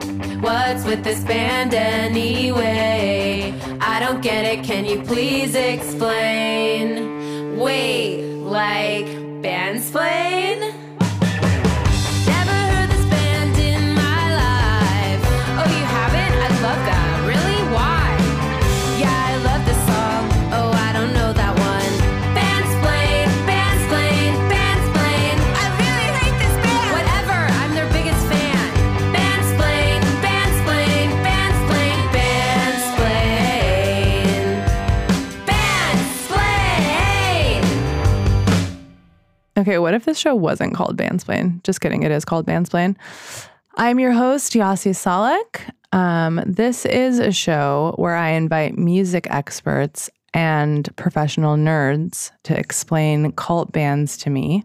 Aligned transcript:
What's 0.00 0.84
with 0.84 1.04
this 1.04 1.22
band 1.22 1.72
anyway? 1.72 3.54
I 3.80 4.00
don't 4.00 4.20
get 4.20 4.44
it, 4.44 4.64
can 4.64 4.84
you 4.84 5.00
please 5.02 5.54
explain? 5.54 7.58
Wait, 7.58 8.24
like, 8.40 9.06
bandsplain? 9.06 9.74
Never 9.74 10.53
Okay, 39.64 39.78
what 39.78 39.94
if 39.94 40.04
this 40.04 40.18
show 40.18 40.34
wasn't 40.34 40.74
called 40.74 40.98
Bandsplain? 40.98 41.62
Just 41.62 41.80
kidding, 41.80 42.02
it 42.02 42.10
is 42.10 42.26
called 42.26 42.44
Bandsplain. 42.44 42.96
I'm 43.76 43.98
your 43.98 44.12
host, 44.12 44.54
Yasi 44.54 44.90
Salek. 44.90 45.72
Um, 45.90 46.42
this 46.44 46.84
is 46.84 47.18
a 47.18 47.32
show 47.32 47.94
where 47.96 48.14
I 48.14 48.32
invite 48.32 48.76
music 48.76 49.26
experts 49.30 50.10
and 50.34 50.94
professional 50.96 51.56
nerds 51.56 52.30
to 52.42 52.54
explain 52.54 53.32
cult 53.32 53.72
bands 53.72 54.18
to 54.18 54.28
me. 54.28 54.64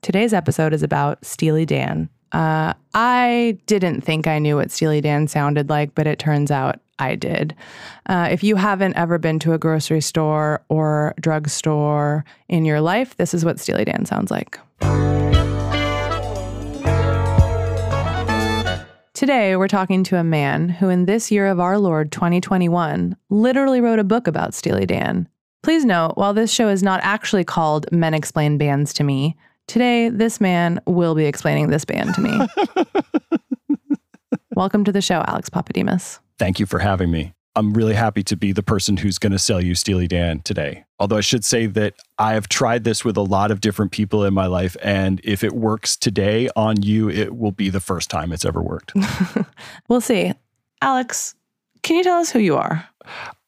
Today's 0.00 0.32
episode 0.32 0.72
is 0.72 0.84
about 0.84 1.24
Steely 1.24 1.66
Dan. 1.66 2.08
Uh, 2.30 2.74
I 2.94 3.58
didn't 3.66 4.02
think 4.02 4.28
I 4.28 4.38
knew 4.38 4.54
what 4.54 4.70
Steely 4.70 5.00
Dan 5.00 5.26
sounded 5.26 5.68
like, 5.68 5.96
but 5.96 6.06
it 6.06 6.20
turns 6.20 6.52
out 6.52 6.78
I 6.98 7.16
did. 7.16 7.54
Uh, 8.06 8.28
if 8.30 8.42
you 8.44 8.56
haven't 8.56 8.96
ever 8.96 9.18
been 9.18 9.38
to 9.40 9.52
a 9.52 9.58
grocery 9.58 10.00
store 10.00 10.64
or 10.68 11.14
drugstore 11.20 12.24
in 12.48 12.64
your 12.64 12.80
life, 12.80 13.16
this 13.16 13.34
is 13.34 13.44
what 13.44 13.58
Steely 13.58 13.84
Dan 13.84 14.04
sounds 14.04 14.30
like. 14.30 14.58
Today, 19.14 19.56
we're 19.56 19.68
talking 19.68 20.04
to 20.04 20.16
a 20.16 20.24
man 20.24 20.68
who, 20.68 20.88
in 20.88 21.06
this 21.06 21.30
year 21.30 21.46
of 21.46 21.60
our 21.60 21.78
Lord 21.78 22.12
2021, 22.12 23.16
literally 23.30 23.80
wrote 23.80 23.98
a 23.98 24.04
book 24.04 24.26
about 24.26 24.54
Steely 24.54 24.86
Dan. 24.86 25.28
Please 25.62 25.84
note, 25.84 26.12
while 26.16 26.34
this 26.34 26.52
show 26.52 26.68
is 26.68 26.82
not 26.82 27.00
actually 27.02 27.44
called 27.44 27.86
Men 27.90 28.12
Explain 28.12 28.58
Bands 28.58 28.92
to 28.94 29.04
Me, 29.04 29.36
today 29.66 30.08
this 30.10 30.40
man 30.40 30.80
will 30.86 31.14
be 31.14 31.24
explaining 31.24 31.70
this 31.70 31.84
band 31.84 32.14
to 32.14 32.20
me. 32.20 32.46
Welcome 34.56 34.84
to 34.84 34.92
the 34.92 35.02
show, 35.02 35.24
Alex 35.26 35.50
Pappademas. 35.50 36.20
Thank 36.38 36.60
you 36.60 36.66
for 36.66 36.78
having 36.78 37.10
me. 37.10 37.34
I'm 37.56 37.74
really 37.74 37.94
happy 37.94 38.22
to 38.22 38.36
be 38.36 38.52
the 38.52 38.62
person 38.62 38.96
who's 38.96 39.18
going 39.18 39.32
to 39.32 39.38
sell 39.38 39.60
you 39.60 39.74
Steely 39.74 40.06
Dan 40.06 40.42
today. 40.42 40.84
Although 41.00 41.16
I 41.16 41.22
should 41.22 41.44
say 41.44 41.66
that 41.66 41.94
I 42.18 42.34
have 42.34 42.48
tried 42.48 42.84
this 42.84 43.04
with 43.04 43.16
a 43.16 43.22
lot 43.22 43.50
of 43.50 43.60
different 43.60 43.90
people 43.90 44.24
in 44.24 44.32
my 44.32 44.46
life. 44.46 44.76
And 44.80 45.20
if 45.24 45.42
it 45.42 45.54
works 45.54 45.96
today 45.96 46.48
on 46.54 46.82
you, 46.82 47.10
it 47.10 47.36
will 47.36 47.50
be 47.50 47.68
the 47.68 47.80
first 47.80 48.10
time 48.10 48.32
it's 48.32 48.44
ever 48.44 48.62
worked. 48.62 48.92
We'll 49.88 50.00
see. 50.00 50.32
Alex, 50.80 51.34
can 51.82 51.96
you 51.96 52.04
tell 52.04 52.20
us 52.20 52.30
who 52.30 52.38
you 52.38 52.56
are? 52.56 52.88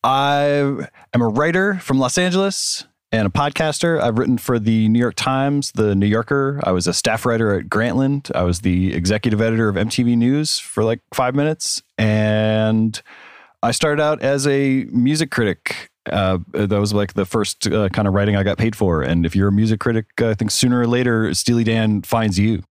I 0.03 0.89
am 1.15 1.23
a 1.23 1.29
writer 1.29 1.79
from 1.79 2.01
Los 2.01 2.19
Angeles 2.19 2.85
and 3.13 3.27
a 3.27 3.31
podcaster. 3.31 4.01
I've 4.01 4.19
written 4.19 4.39
for 4.39 4.59
the 4.59 4.89
New 4.89 4.99
York 4.99 5.15
Times, 5.15 5.73
the 5.73 5.95
New 5.95 6.07
Yorker. 6.07 6.61
I 6.65 6.73
was 6.73 6.87
a 6.87 6.93
staff 6.93 7.25
writer 7.25 7.55
at 7.55 7.67
Grantland. 7.67 8.35
I 8.35 8.43
was 8.43 8.61
the 8.61 8.95
executive 8.95 9.41
editor 9.41 9.69
of 9.69 9.77
MTV 9.77 10.17
News 10.17 10.59
for 10.59 10.85
like 10.85 11.01
five 11.15 11.35
minutes. 11.35 11.83
And 11.99 13.01
I 13.63 13.71
started 13.71 14.03
out 14.03 14.23
as 14.23 14.47
a 14.47 14.87
music 14.91 15.31
critic. 15.31 15.91
Uh, 16.11 16.39
that 16.53 16.79
was 16.79 16.93
like 16.93 17.15
the 17.15 17.25
first 17.25 17.67
uh, 17.67 17.89
kind 17.89 18.07
of 18.07 18.15
writing 18.15 18.37
I 18.37 18.45
got 18.45 18.59
paid 18.59 18.77
for. 18.77 19.03
And 19.03 19.27
if 19.27 19.35
you're 19.35 19.49
a 19.49 19.53
music 19.53 19.81
critic, 19.81 20.07
I 20.21 20.35
think 20.35 20.53
sooner 20.53 20.81
or 20.81 20.87
later, 20.87 21.35
Steely 21.35 21.65
Dan 21.65 22.03
finds 22.03 22.39
you. 22.39 22.63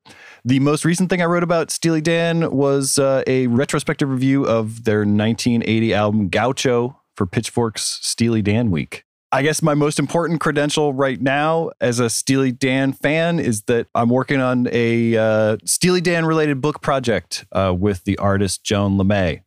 The 0.45 0.59
most 0.59 0.85
recent 0.85 1.09
thing 1.09 1.21
I 1.21 1.25
wrote 1.25 1.43
about 1.43 1.71
Steely 1.71 2.01
Dan 2.01 2.51
was 2.51 2.97
uh, 2.97 3.23
a 3.27 3.47
retrospective 3.47 4.09
review 4.09 4.45
of 4.45 4.85
their 4.85 4.99
1980 4.99 5.93
album 5.93 6.29
Gaucho 6.29 7.01
for 7.15 7.25
Pitchfork's 7.25 7.99
Steely 8.01 8.41
Dan 8.41 8.71
Week. 8.71 9.04
I 9.35 9.41
guess 9.41 9.61
my 9.61 9.73
most 9.73 9.99
important 9.99 10.39
credential 10.39 10.93
right 10.93 11.19
now 11.19 11.71
as 11.81 11.99
a 11.99 12.09
Steely 12.09 12.53
Dan 12.53 12.93
fan 12.93 13.37
is 13.37 13.63
that 13.63 13.85
I'm 13.93 14.07
working 14.07 14.39
on 14.39 14.69
a 14.71 15.17
uh, 15.17 15.57
Steely 15.65 15.99
Dan 15.99 16.25
related 16.25 16.61
book 16.61 16.81
project 16.81 17.45
uh, 17.51 17.75
with 17.77 18.05
the 18.05 18.17
artist 18.17 18.63
Joan 18.63 18.97
LeMay. 18.97 19.41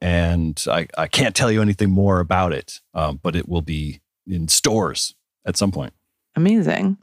And 0.00 0.64
I, 0.66 0.86
I 0.96 1.08
can't 1.08 1.36
tell 1.36 1.52
you 1.52 1.60
anything 1.60 1.90
more 1.90 2.20
about 2.20 2.54
it, 2.54 2.80
um, 2.94 3.20
but 3.22 3.36
it 3.36 3.46
will 3.46 3.60
be 3.60 4.00
in 4.26 4.48
stores 4.48 5.14
at 5.44 5.58
some 5.58 5.70
point. 5.70 5.92
Amazing. 6.36 6.96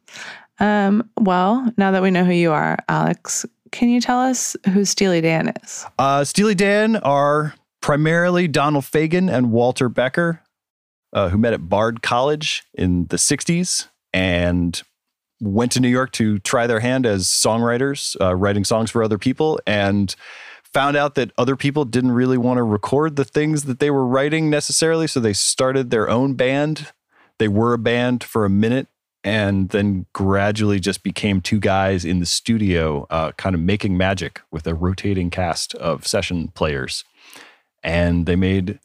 Um, 0.60 1.12
well, 1.20 1.72
now 1.78 1.92
that 1.92 2.02
we 2.02 2.10
know 2.10 2.26
who 2.26 2.34
you 2.34 2.52
are, 2.52 2.80
Alex, 2.90 3.46
can 3.72 3.88
you 3.90 4.02
tell 4.02 4.20
us 4.20 4.58
who 4.74 4.84
Steely 4.84 5.22
Dan 5.22 5.54
is? 5.62 5.86
Uh, 6.00 6.24
Steely 6.24 6.56
Dan 6.56 6.96
are 6.96 7.54
primarily 7.82 8.48
Donald 8.48 8.86
Fagen 8.86 9.32
and 9.32 9.52
Walter 9.52 9.90
Becker, 9.90 10.42
uh, 11.14 11.30
who 11.30 11.38
met 11.38 11.54
at 11.54 11.68
Bard 11.70 12.02
College 12.02 12.64
in 12.74 13.08
the 13.08 13.18
60s 13.18 13.88
and 14.14 14.82
went 15.40 15.72
to 15.72 15.80
New 15.80 15.90
York 15.90 16.12
to 16.14 16.40
try 16.40 16.68
their 16.68 16.80
hand 16.80 17.06
as 17.06 17.28
songwriters, 17.28 18.16
uh, 18.22 18.36
writing 18.36 18.64
songs 18.64 18.92
for 18.92 19.04
other 19.04 19.18
people, 19.18 19.60
and 19.66 20.16
found 20.74 20.96
out 20.96 21.16
that 21.16 21.32
other 21.38 21.56
people 21.56 21.84
didn't 21.84 22.12
really 22.12 22.38
want 22.38 22.58
to 22.58 22.64
record 22.64 23.16
the 23.16 23.26
things 23.26 23.64
that 23.64 23.80
they 23.80 23.90
were 23.90 24.06
writing 24.06 24.50
necessarily. 24.50 25.08
So 25.08 25.20
they 25.20 25.34
started 25.34 25.90
their 25.90 26.10
own 26.10 26.36
band. 26.36 26.94
They 27.40 27.48
were 27.48 27.74
a 27.74 27.80
band 27.80 28.24
for 28.24 28.46
a 28.46 28.50
minute 28.50 28.88
and 29.24 29.70
then 29.70 30.06
gradually 30.14 30.80
just 30.80 31.04
became 31.04 31.42
two 31.42 31.60
guys 31.60 32.04
in 32.04 32.20
the 32.20 32.26
studio, 32.26 33.06
uh, 33.10 33.32
kind 33.34 33.54
of 33.54 33.62
making 33.62 33.96
magic 33.96 34.42
with 34.52 34.66
a 34.66 34.74
rotating 34.74 35.30
cast 35.30 35.76
of 35.76 36.08
session 36.08 36.48
players. 36.50 37.04
And 37.84 38.26
they 38.26 38.36
made 38.36 38.80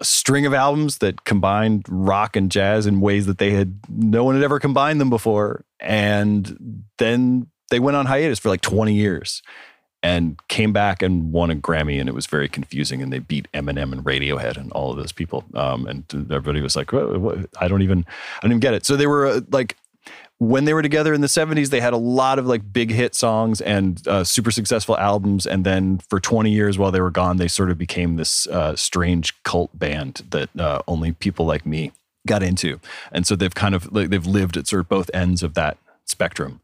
a 0.00 0.04
string 0.04 0.46
of 0.46 0.54
albums 0.54 0.98
that 0.98 1.24
combined 1.24 1.84
rock 1.88 2.36
and 2.36 2.50
jazz 2.50 2.86
in 2.86 3.00
ways 3.00 3.26
that 3.26 3.38
they 3.38 3.50
had 3.50 3.80
no 3.88 4.24
one 4.24 4.34
had 4.34 4.44
ever 4.44 4.60
combined 4.60 5.00
them 5.00 5.10
before. 5.10 5.64
And 5.80 6.84
then 6.98 7.48
they 7.70 7.80
went 7.80 7.96
on 7.96 8.06
hiatus 8.06 8.38
for 8.38 8.48
like 8.48 8.60
20 8.60 8.94
years 8.94 9.42
and 10.02 10.38
came 10.48 10.72
back 10.72 11.02
and 11.02 11.32
won 11.32 11.50
a 11.50 11.56
Grammy, 11.56 11.98
and 11.98 12.08
it 12.08 12.14
was 12.14 12.26
very 12.26 12.48
confusing. 12.48 13.02
And 13.02 13.12
they 13.12 13.18
beat 13.18 13.50
Eminem 13.52 13.92
and 13.92 14.04
Radiohead 14.04 14.56
and 14.56 14.70
all 14.72 14.92
of 14.92 14.96
those 14.96 15.10
people. 15.10 15.44
Um, 15.54 15.86
and 15.88 16.04
everybody 16.30 16.60
was 16.60 16.76
like, 16.76 16.92
what, 16.92 17.20
what? 17.20 17.38
"I 17.60 17.66
don't 17.66 17.82
even, 17.82 18.06
I 18.36 18.40
don't 18.42 18.52
even 18.52 18.60
get 18.60 18.74
it." 18.74 18.86
So 18.86 18.96
they 18.96 19.08
were 19.08 19.26
uh, 19.26 19.40
like, 19.50 19.76
when 20.38 20.64
they 20.64 20.72
were 20.74 20.82
together 20.82 21.12
in 21.12 21.20
the 21.20 21.26
'70s, 21.26 21.70
they 21.70 21.80
had 21.80 21.92
a 21.92 21.96
lot 21.98 22.38
of 22.38 22.46
like 22.46 22.72
big 22.72 22.90
hit 22.90 23.14
songs 23.14 23.60
and 23.60 24.06
uh, 24.06 24.24
super 24.24 24.50
successful 24.50 24.96
albums. 24.96 25.46
And 25.46 25.64
then 25.64 25.98
for 26.08 26.20
20 26.20 26.50
years, 26.50 26.78
while 26.78 26.90
they 26.92 27.00
were 27.00 27.10
gone, 27.10 27.36
they 27.38 27.48
sort 27.48 27.70
of 27.70 27.78
became 27.78 28.16
this 28.16 28.46
uh, 28.46 28.76
strange 28.76 29.40
cult 29.42 29.76
band 29.78 30.22
that 30.30 30.48
uh, 30.58 30.80
only 30.86 31.12
people 31.12 31.44
like 31.46 31.66
me 31.66 31.92
got 32.26 32.42
into. 32.42 32.78
And 33.10 33.26
so 33.26 33.34
they've 33.36 33.54
kind 33.54 33.74
of 33.74 33.92
like 33.92 34.10
they've 34.10 34.26
lived 34.26 34.56
at 34.56 34.66
sort 34.68 34.80
of 34.80 34.88
both 34.88 35.10
ends 35.12 35.42
of 35.42 35.54
that 35.54 35.76
spectrum. 36.04 36.60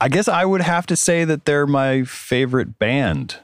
I 0.00 0.08
guess 0.08 0.28
I 0.28 0.44
would 0.44 0.60
have 0.60 0.86
to 0.86 0.96
say 0.96 1.24
that 1.24 1.46
they're 1.46 1.66
my 1.66 2.04
favorite 2.04 2.78
band. 2.78 3.36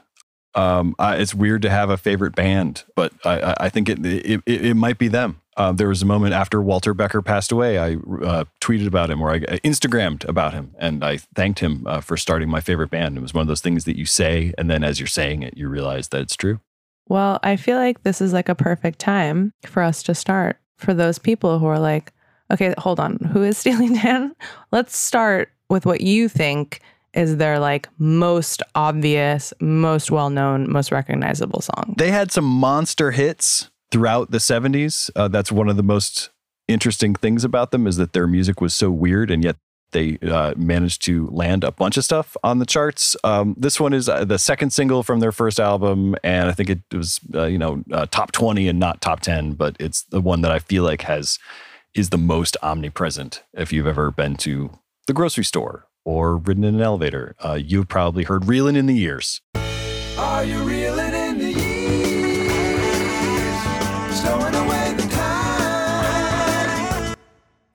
Um, 0.55 0.95
I, 0.99 1.15
it's 1.15 1.33
weird 1.33 1.63
to 1.63 1.69
have 1.69 1.89
a 1.89 1.97
favorite 1.97 2.35
band, 2.35 2.83
but 2.95 3.11
I, 3.25 3.55
I- 3.59 3.69
think 3.69 3.89
it 3.89 4.05
it 4.05 4.41
it 4.45 4.75
might 4.75 4.97
be 4.99 5.07
them. 5.07 5.41
Uh, 5.55 5.71
there 5.71 5.87
was 5.87 6.01
a 6.01 6.05
moment 6.05 6.33
after 6.33 6.61
Walter 6.61 6.93
Becker 6.93 7.21
passed 7.21 7.51
away. 7.51 7.77
I 7.77 7.93
uh, 7.93 8.45
tweeted 8.61 8.87
about 8.87 9.09
him, 9.09 9.21
or 9.21 9.31
I 9.31 9.35
I 9.35 9.59
Instagrammed 9.63 10.27
about 10.27 10.53
him, 10.53 10.75
and 10.79 11.03
I 11.03 11.17
thanked 11.35 11.59
him 11.59 11.85
uh, 11.87 12.01
for 12.01 12.17
starting 12.17 12.49
my 12.49 12.59
favorite 12.59 12.89
band. 12.89 13.17
It 13.17 13.21
was 13.21 13.33
one 13.33 13.41
of 13.41 13.47
those 13.47 13.61
things 13.61 13.85
that 13.85 13.97
you 13.97 14.05
say, 14.05 14.53
and 14.57 14.69
then 14.69 14.83
as 14.83 14.99
you're 14.99 15.07
saying 15.07 15.43
it, 15.43 15.57
you 15.57 15.69
realize 15.69 16.09
that 16.09 16.21
it's 16.21 16.35
true. 16.35 16.59
Well, 17.07 17.39
I 17.43 17.57
feel 17.57 17.77
like 17.77 18.03
this 18.03 18.21
is 18.21 18.33
like 18.33 18.49
a 18.49 18.55
perfect 18.55 18.99
time 18.99 19.53
for 19.65 19.83
us 19.83 20.03
to 20.03 20.15
start 20.15 20.57
for 20.77 20.93
those 20.93 21.19
people 21.19 21.59
who 21.59 21.65
are 21.65 21.79
like, 21.79 22.13
okay, 22.51 22.73
hold 22.77 22.99
on, 22.99 23.17
who 23.31 23.43
is 23.43 23.57
Steely 23.59 23.89
Dan? 23.89 24.35
Let's 24.71 24.95
start 24.95 25.51
with 25.69 25.85
what 25.85 26.01
you 26.01 26.29
think 26.29 26.81
is 27.13 27.37
their 27.37 27.59
like 27.59 27.87
most 27.99 28.63
obvious, 28.73 29.53
most 29.59 30.09
well 30.09 30.29
known, 30.29 30.71
most 30.71 30.91
recognizable 30.91 31.61
song. 31.61 31.95
They 31.97 32.11
had 32.11 32.31
some 32.31 32.45
monster 32.45 33.11
hits 33.11 33.69
throughout 33.93 34.31
the 34.31 34.39
70s. 34.39 35.11
Uh, 35.15 35.27
that's 35.27 35.51
one 35.51 35.69
of 35.69 35.77
the 35.77 35.83
most 35.83 36.31
interesting 36.67 37.13
things 37.13 37.43
about 37.43 37.69
them 37.69 37.85
is 37.85 37.97
that 37.97 38.13
their 38.13 38.25
music 38.25 38.59
was 38.59 38.73
so 38.73 38.89
weird 38.89 39.29
and 39.29 39.43
yet 39.43 39.55
they 39.91 40.17
uh, 40.23 40.55
managed 40.57 41.03
to 41.03 41.27
land 41.27 41.63
a 41.63 41.71
bunch 41.71 41.97
of 41.97 42.03
stuff 42.03 42.35
on 42.43 42.57
the 42.57 42.65
charts. 42.65 43.15
Um, 43.23 43.53
this 43.55 43.79
one 43.79 43.93
is 43.93 44.09
uh, 44.09 44.25
the 44.25 44.39
second 44.39 44.71
single 44.71 45.03
from 45.03 45.19
their 45.19 45.31
first 45.31 45.59
album, 45.59 46.15
and 46.23 46.49
I 46.49 46.51
think 46.53 46.71
it 46.71 46.79
was 46.91 47.19
uh, 47.35 47.45
you 47.45 47.59
know 47.59 47.83
uh, 47.91 48.07
top 48.07 48.31
twenty 48.31 48.67
and 48.67 48.79
not 48.79 49.01
top 49.01 49.19
ten, 49.19 49.51
but 49.51 49.77
it's 49.79 50.01
the 50.01 50.19
one 50.19 50.41
that 50.41 50.51
I 50.51 50.57
feel 50.57 50.81
like 50.81 51.03
has 51.03 51.37
is 51.93 52.09
the 52.09 52.17
most 52.17 52.57
omnipresent. 52.63 53.43
If 53.53 53.71
you've 53.71 53.85
ever 53.85 54.09
been 54.09 54.35
to 54.37 54.71
the 55.05 55.13
grocery 55.13 55.45
store 55.45 55.85
or 56.03 56.37
ridden 56.37 56.63
in 56.63 56.73
an 56.73 56.81
elevator, 56.81 57.35
uh, 57.45 57.59
you've 57.63 57.87
probably 57.87 58.23
heard 58.23 58.45
"Reelin' 58.47 58.75
in 58.75 58.87
the 58.87 58.95
Years." 58.95 59.41
Are 60.17 60.43
you 60.43 60.57
reeling 60.63 61.02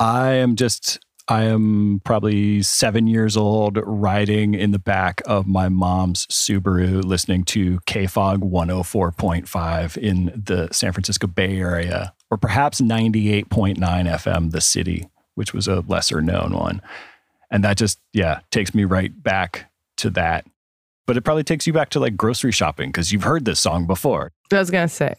I 0.01 0.35
am 0.35 0.57
just, 0.57 1.01
I 1.27 1.45
am 1.45 2.01
probably 2.05 2.63
seven 2.63 3.07
years 3.07 3.37
old, 3.37 3.79
riding 3.83 4.55
in 4.55 4.71
the 4.71 4.79
back 4.79 5.21
of 5.27 5.47
my 5.47 5.69
mom's 5.69 6.27
Subaru, 6.27 7.03
listening 7.05 7.45
to 7.45 7.81
KFOG 7.81 8.39
104.5 8.39 9.97
in 9.97 10.27
the 10.27 10.69
San 10.73 10.93
Francisco 10.93 11.27
Bay 11.27 11.59
Area, 11.59 12.15
or 12.31 12.39
perhaps 12.39 12.81
98.9 12.81 13.77
FM, 13.77 14.53
the 14.53 14.61
city, 14.61 15.09
which 15.35 15.53
was 15.53 15.67
a 15.67 15.81
lesser 15.81 16.23
known 16.23 16.53
one. 16.53 16.81
And 17.51 17.65
that 17.65 17.77
just, 17.77 17.99
yeah, 18.13 18.41
takes 18.51 18.75
me 18.75 18.85
right 18.85 19.23
back 19.23 19.71
to 19.99 20.11
that. 20.11 20.47
But 21.07 21.17
it 21.17 21.23
probably 21.23 21.45
takes 21.45 21.67
you 21.67 21.73
back 21.73 21.89
to 21.91 22.01
like 22.01 22.17
grocery 22.17 22.53
shopping 22.53 22.91
because 22.91 23.13
you've 23.13 23.23
heard 23.25 23.47
this 23.47 23.59
song 23.59 23.87
before. 23.87 24.31
I 24.53 24.59
was 24.59 24.71
gonna 24.71 24.89
say, 24.89 25.15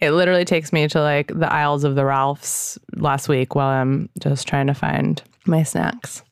it 0.00 0.12
literally 0.12 0.44
takes 0.44 0.72
me 0.72 0.88
to 0.88 1.00
like 1.00 1.28
the 1.28 1.52
aisles 1.52 1.84
of 1.84 1.94
the 1.94 2.04
Ralphs 2.04 2.78
last 2.94 3.28
week 3.28 3.54
while 3.54 3.68
I'm 3.68 4.08
just 4.20 4.46
trying 4.46 4.66
to 4.68 4.74
find 4.74 5.22
my 5.46 5.62
snacks 5.62 6.22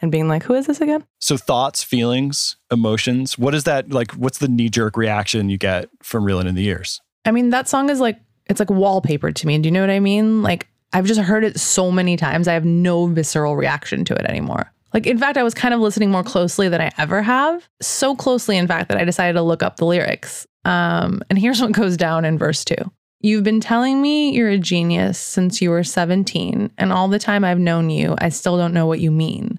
and 0.00 0.10
being 0.10 0.28
like, 0.28 0.42
"Who 0.44 0.54
is 0.54 0.66
this 0.66 0.80
again?" 0.80 1.04
So 1.18 1.36
thoughts, 1.36 1.82
feelings, 1.82 2.56
emotions. 2.70 3.38
What 3.38 3.54
is 3.54 3.64
that 3.64 3.90
like? 3.90 4.12
What's 4.12 4.38
the 4.38 4.48
knee 4.48 4.68
jerk 4.68 4.96
reaction 4.96 5.48
you 5.48 5.58
get 5.58 5.88
from 6.02 6.24
reeling 6.24 6.46
in 6.46 6.54
the 6.54 6.62
Years? 6.62 7.00
I 7.24 7.30
mean, 7.30 7.50
that 7.50 7.68
song 7.68 7.90
is 7.90 8.00
like 8.00 8.20
it's 8.46 8.60
like 8.60 8.70
wallpaper 8.70 9.32
to 9.32 9.46
me. 9.46 9.58
Do 9.58 9.68
you 9.68 9.72
know 9.72 9.80
what 9.80 9.90
I 9.90 10.00
mean? 10.00 10.42
Like 10.42 10.68
I've 10.92 11.06
just 11.06 11.20
heard 11.20 11.44
it 11.44 11.58
so 11.58 11.90
many 11.90 12.16
times. 12.16 12.48
I 12.48 12.52
have 12.52 12.64
no 12.64 13.06
visceral 13.06 13.56
reaction 13.56 14.04
to 14.06 14.14
it 14.14 14.24
anymore. 14.26 14.70
Like 14.92 15.06
in 15.06 15.18
fact, 15.18 15.36
I 15.36 15.42
was 15.42 15.54
kind 15.54 15.74
of 15.74 15.80
listening 15.80 16.10
more 16.10 16.22
closely 16.22 16.68
than 16.68 16.80
I 16.80 16.90
ever 16.98 17.20
have. 17.22 17.68
So 17.82 18.14
closely, 18.14 18.56
in 18.56 18.68
fact, 18.68 18.88
that 18.88 18.98
I 18.98 19.04
decided 19.04 19.32
to 19.34 19.42
look 19.42 19.62
up 19.62 19.76
the 19.76 19.86
lyrics. 19.86 20.46
Um, 20.64 21.22
and 21.28 21.38
here's 21.38 21.60
what 21.60 21.72
goes 21.72 21.96
down 21.96 22.24
in 22.24 22.38
verse 22.38 22.64
two. 22.64 22.90
You've 23.20 23.44
been 23.44 23.60
telling 23.60 24.02
me 24.02 24.34
you're 24.34 24.50
a 24.50 24.58
genius 24.58 25.18
since 25.18 25.62
you 25.62 25.70
were 25.70 25.82
17, 25.82 26.70
and 26.76 26.92
all 26.92 27.08
the 27.08 27.18
time 27.18 27.44
I've 27.44 27.58
known 27.58 27.88
you, 27.88 28.14
I 28.18 28.28
still 28.28 28.58
don't 28.58 28.74
know 28.74 28.86
what 28.86 29.00
you 29.00 29.10
mean. 29.10 29.58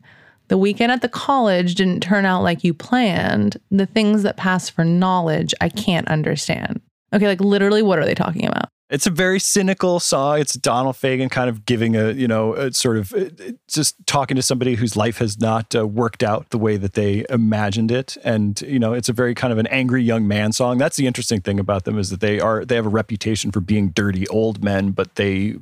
The 0.50 0.58
weekend 0.58 0.92
at 0.92 1.02
the 1.02 1.10
college 1.10 1.74
didn't 1.74 2.04
turn 2.04 2.26
out 2.26 2.44
like 2.44 2.64
you 2.64 2.74
planned. 2.74 3.58
The 3.72 3.88
things 3.88 4.22
that 4.22 4.38
pass 4.38 4.70
for 4.70 4.86
knowledge, 4.86 5.56
I 5.60 5.70
can't 5.70 6.08
understand. 6.08 6.82
Okay, 7.12 7.28
like 7.28 7.42
literally, 7.42 7.82
what 7.82 7.98
are 7.98 8.06
they 8.06 8.14
talking 8.14 8.46
about? 8.46 8.70
It's 8.96 9.06
a 9.06 9.12
very 9.12 9.42
cynical 9.42 10.00
song. 10.00 10.40
It's 10.40 10.54
Donald 10.54 10.96
Fagen 10.96 11.30
kind 11.30 11.50
of 11.50 11.66
giving 11.66 11.98
a, 11.98 12.14
you 12.14 12.30
know, 12.30 12.54
a 12.54 12.72
sort 12.72 12.96
of 12.96 13.12
uh, 13.12 13.26
just 13.68 13.96
talking 14.08 14.36
to 14.36 14.42
somebody 14.42 14.76
whose 14.76 14.96
life 14.96 15.18
has 15.18 15.38
not 15.38 15.76
uh, 15.76 15.86
worked 15.86 16.24
out 16.24 16.50
the 16.52 16.58
way 16.58 16.78
that 16.78 16.94
they 16.94 17.26
imagined 17.30 17.92
it. 17.92 18.16
And, 18.24 18.62
you 18.62 18.80
know, 18.80 18.94
it's 18.94 19.10
a 19.10 19.14
very 19.14 19.36
kind 19.36 19.52
of 19.52 19.60
an 19.60 19.68
angry 19.68 20.02
young 20.02 20.30
man 20.30 20.54
song. 20.54 20.78
That's 20.78 20.96
the 20.96 21.08
interesting 21.08 21.42
thing 21.42 21.60
about 21.60 21.84
them 21.84 22.00
is 22.00 22.10
that 22.10 22.22
they 22.22 22.40
are, 22.40 22.64
they 22.64 22.76
have 22.76 22.86
a 22.86 22.90
reputation 22.90 23.52
for 23.52 23.60
being 23.60 23.90
dirty 23.90 24.30
old 24.30 24.64
men, 24.64 24.92
but 24.92 25.16
they 25.16 25.58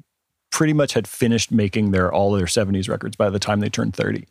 pretty 0.52 0.74
much 0.74 0.94
had 0.94 1.08
finished 1.08 1.52
making 1.52 1.90
their 1.90 2.14
all 2.14 2.36
of 2.36 2.40
their 2.40 2.46
70s 2.46 2.88
records 2.88 3.16
by 3.16 3.32
the 3.32 3.40
time 3.40 3.62
they 3.62 3.70
turned 3.70 3.96
30. 3.96 4.28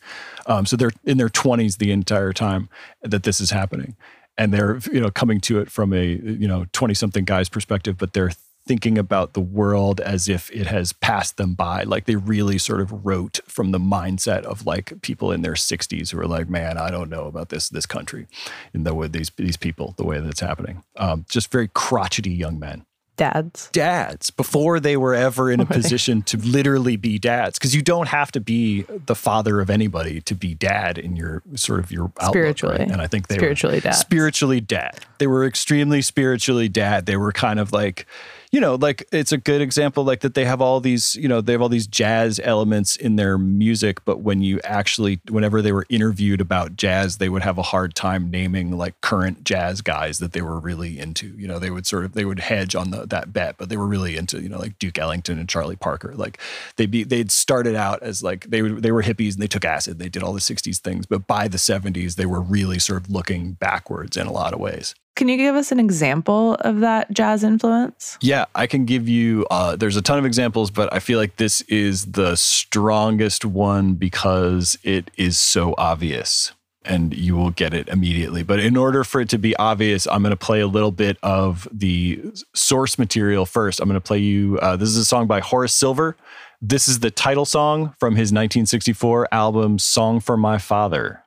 Um, 0.46 0.64
so 0.64 0.76
they're 0.76 0.92
in 1.02 1.18
their 1.18 1.28
20s 1.28 1.78
the 1.78 1.90
entire 1.90 2.32
time 2.32 2.68
that 3.02 3.24
this 3.24 3.40
is 3.40 3.50
happening. 3.50 3.96
And 4.38 4.54
they're, 4.54 4.78
you 4.92 5.00
know, 5.00 5.10
coming 5.10 5.40
to 5.40 5.58
it 5.58 5.72
from 5.72 5.92
a, 5.92 6.06
you 6.06 6.46
know, 6.46 6.66
20 6.72 6.94
something 6.94 7.24
guy's 7.24 7.48
perspective, 7.48 7.98
but 7.98 8.12
they're 8.12 8.30
thinking 8.66 8.96
about 8.96 9.32
the 9.32 9.40
world 9.40 10.00
as 10.00 10.28
if 10.28 10.50
it 10.52 10.66
has 10.68 10.92
passed 10.92 11.36
them 11.36 11.54
by. 11.54 11.82
Like 11.82 12.04
they 12.04 12.14
really 12.16 12.58
sort 12.58 12.80
of 12.80 13.04
wrote 13.04 13.40
from 13.46 13.72
the 13.72 13.78
mindset 13.80 14.42
of 14.44 14.64
like 14.66 14.92
people 15.02 15.32
in 15.32 15.42
their 15.42 15.54
60s 15.54 16.10
who 16.12 16.20
are 16.20 16.26
like, 16.28 16.48
man, 16.48 16.78
I 16.78 16.90
don't 16.90 17.10
know 17.10 17.24
about 17.26 17.48
this 17.48 17.68
this 17.68 17.86
country 17.86 18.26
and 18.72 18.86
the 18.86 18.94
way 18.94 19.08
these 19.08 19.30
these 19.36 19.56
people, 19.56 19.94
the 19.96 20.04
way 20.04 20.20
that's 20.20 20.40
happening. 20.40 20.84
Um, 20.96 21.24
just 21.28 21.50
very 21.50 21.68
crotchety 21.74 22.30
young 22.30 22.58
men. 22.58 22.84
Dads. 23.16 23.68
Dads 23.72 24.30
before 24.30 24.80
they 24.80 24.96
were 24.96 25.14
ever 25.14 25.50
in 25.50 25.60
a 25.60 25.66
position 25.80 26.22
to 26.22 26.38
literally 26.38 26.96
be 26.96 27.18
dads, 27.18 27.58
because 27.58 27.74
you 27.74 27.82
don't 27.82 28.08
have 28.08 28.32
to 28.32 28.40
be 28.40 28.82
the 29.06 29.14
father 29.14 29.60
of 29.60 29.68
anybody 29.68 30.22
to 30.22 30.34
be 30.34 30.54
dad 30.54 30.96
in 30.96 31.14
your 31.14 31.42
sort 31.54 31.80
of 31.80 31.92
your 31.92 32.04
outlook, 32.20 32.32
Spiritually. 32.32 32.78
right? 32.78 32.90
And 32.90 33.02
I 33.02 33.06
think 33.06 33.28
they 33.28 33.34
were 33.34 33.40
Spiritually 33.40 33.76
were 33.76 33.80
dad. 33.82 33.90
spiritually 33.92 34.60
dad. 34.62 35.00
They 35.18 35.26
were 35.26 35.44
extremely 35.44 36.00
spiritually 36.00 36.68
dad. 36.70 37.04
They 37.04 37.16
were 37.18 37.32
kind 37.32 37.60
of 37.60 37.70
like, 37.70 38.06
you 38.52 38.60
know, 38.60 38.74
like 38.74 39.08
it's 39.12 39.32
a 39.32 39.38
good 39.38 39.62
example, 39.62 40.04
like 40.04 40.20
that 40.20 40.34
they 40.34 40.44
have 40.44 40.60
all 40.60 40.78
these, 40.78 41.14
you 41.14 41.26
know, 41.26 41.40
they 41.40 41.52
have 41.52 41.62
all 41.62 41.70
these 41.70 41.86
jazz 41.86 42.38
elements 42.44 42.96
in 42.96 43.16
their 43.16 43.38
music, 43.38 44.04
but 44.04 44.20
when 44.20 44.42
you 44.42 44.60
actually, 44.62 45.20
whenever 45.30 45.62
they 45.62 45.72
were 45.72 45.86
interviewed 45.88 46.38
about 46.38 46.76
jazz, 46.76 47.16
they 47.16 47.30
would 47.30 47.40
have 47.40 47.56
a 47.56 47.62
hard 47.62 47.94
time 47.94 48.30
naming 48.30 48.76
like 48.76 49.00
current 49.00 49.42
jazz 49.42 49.80
guys 49.80 50.18
that 50.18 50.32
they 50.32 50.42
were 50.42 50.60
really 50.60 50.98
into. 50.98 51.28
You 51.28 51.48
know, 51.48 51.58
they 51.58 51.70
would 51.70 51.86
sort 51.86 52.04
of 52.04 52.12
they 52.12 52.26
would 52.26 52.40
hedge 52.40 52.74
on 52.74 52.90
the, 52.90 53.06
that 53.06 53.32
bet, 53.32 53.56
but 53.56 53.70
they 53.70 53.78
were 53.78 53.86
really 53.86 54.18
into, 54.18 54.42
you 54.42 54.50
know, 54.50 54.58
like 54.58 54.78
Duke 54.78 54.98
Ellington 54.98 55.38
and 55.38 55.48
Charlie 55.48 55.74
Parker. 55.74 56.12
Like 56.14 56.38
they'd 56.76 56.90
be 56.90 57.04
they'd 57.04 57.32
started 57.32 57.74
out 57.74 58.02
as 58.02 58.22
like 58.22 58.50
they 58.50 58.60
they 58.60 58.92
were 58.92 59.02
hippies 59.02 59.32
and 59.32 59.42
they 59.42 59.46
took 59.46 59.64
acid, 59.64 59.98
they 59.98 60.10
did 60.10 60.22
all 60.22 60.34
the 60.34 60.40
60s 60.40 60.78
things, 60.78 61.06
but 61.06 61.26
by 61.26 61.48
the 61.48 61.56
70s 61.56 62.16
they 62.16 62.26
were 62.26 62.42
really 62.42 62.78
sort 62.78 63.02
of 63.02 63.10
looking 63.10 63.52
backwards 63.52 64.18
in 64.18 64.26
a 64.26 64.32
lot 64.32 64.52
of 64.52 64.60
ways. 64.60 64.94
Can 65.14 65.28
you 65.28 65.36
give 65.36 65.54
us 65.54 65.70
an 65.70 65.78
example 65.78 66.54
of 66.60 66.80
that 66.80 67.10
jazz 67.12 67.44
influence? 67.44 68.16
Yeah, 68.22 68.46
I 68.54 68.66
can 68.66 68.86
give 68.86 69.08
you. 69.08 69.46
Uh, 69.50 69.76
there's 69.76 69.96
a 69.96 70.02
ton 70.02 70.18
of 70.18 70.24
examples, 70.24 70.70
but 70.70 70.92
I 70.92 71.00
feel 71.00 71.18
like 71.18 71.36
this 71.36 71.60
is 71.62 72.12
the 72.12 72.34
strongest 72.36 73.44
one 73.44 73.94
because 73.94 74.78
it 74.82 75.10
is 75.18 75.38
so 75.38 75.74
obvious, 75.76 76.52
and 76.84 77.14
you 77.14 77.36
will 77.36 77.50
get 77.50 77.74
it 77.74 77.88
immediately. 77.88 78.42
But 78.42 78.60
in 78.60 78.74
order 78.74 79.04
for 79.04 79.20
it 79.20 79.28
to 79.30 79.38
be 79.38 79.54
obvious, 79.56 80.06
I'm 80.06 80.22
going 80.22 80.30
to 80.30 80.36
play 80.36 80.60
a 80.60 80.66
little 80.66 80.92
bit 80.92 81.18
of 81.22 81.68
the 81.70 82.22
source 82.54 82.98
material 82.98 83.44
first. 83.44 83.80
I'm 83.80 83.88
going 83.88 84.00
to 84.00 84.06
play 84.06 84.18
you. 84.18 84.58
Uh, 84.60 84.76
this 84.76 84.88
is 84.88 84.96
a 84.96 85.04
song 85.04 85.26
by 85.26 85.40
Horace 85.40 85.74
Silver. 85.74 86.16
This 86.62 86.88
is 86.88 87.00
the 87.00 87.10
title 87.10 87.44
song 87.44 87.94
from 87.98 88.14
his 88.14 88.32
1964 88.32 89.28
album 89.30 89.78
"Song 89.78 90.20
for 90.20 90.38
My 90.38 90.56
Father." 90.56 91.22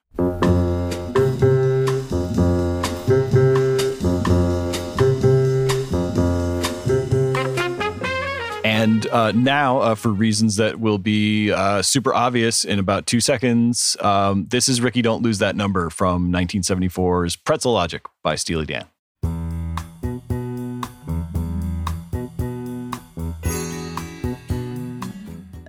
Uh, 9.16 9.32
now, 9.34 9.80
uh, 9.80 9.96
for 9.96 10.10
reasons 10.10 10.58
that 10.58 10.78
will 10.78 10.98
be 10.98 11.50
uh, 11.50 11.82
super 11.82 12.14
obvious 12.14 12.66
in 12.66 12.80
about 12.80 13.06
two 13.06 13.22
seconds, 13.22 13.96
um, 14.02 14.46
this 14.50 14.68
is 14.68 14.82
Ricky 14.82 15.02
Don't 15.02 15.24
Lose 15.24 15.38
That 15.40 15.56
Number 15.56 15.90
from 15.90 16.34
1974's 16.34 17.38
Pretzel 17.38 17.72
Logic 17.72 18.06
by 18.24 18.36
Steely 18.36 18.66
Dan. 18.66 18.88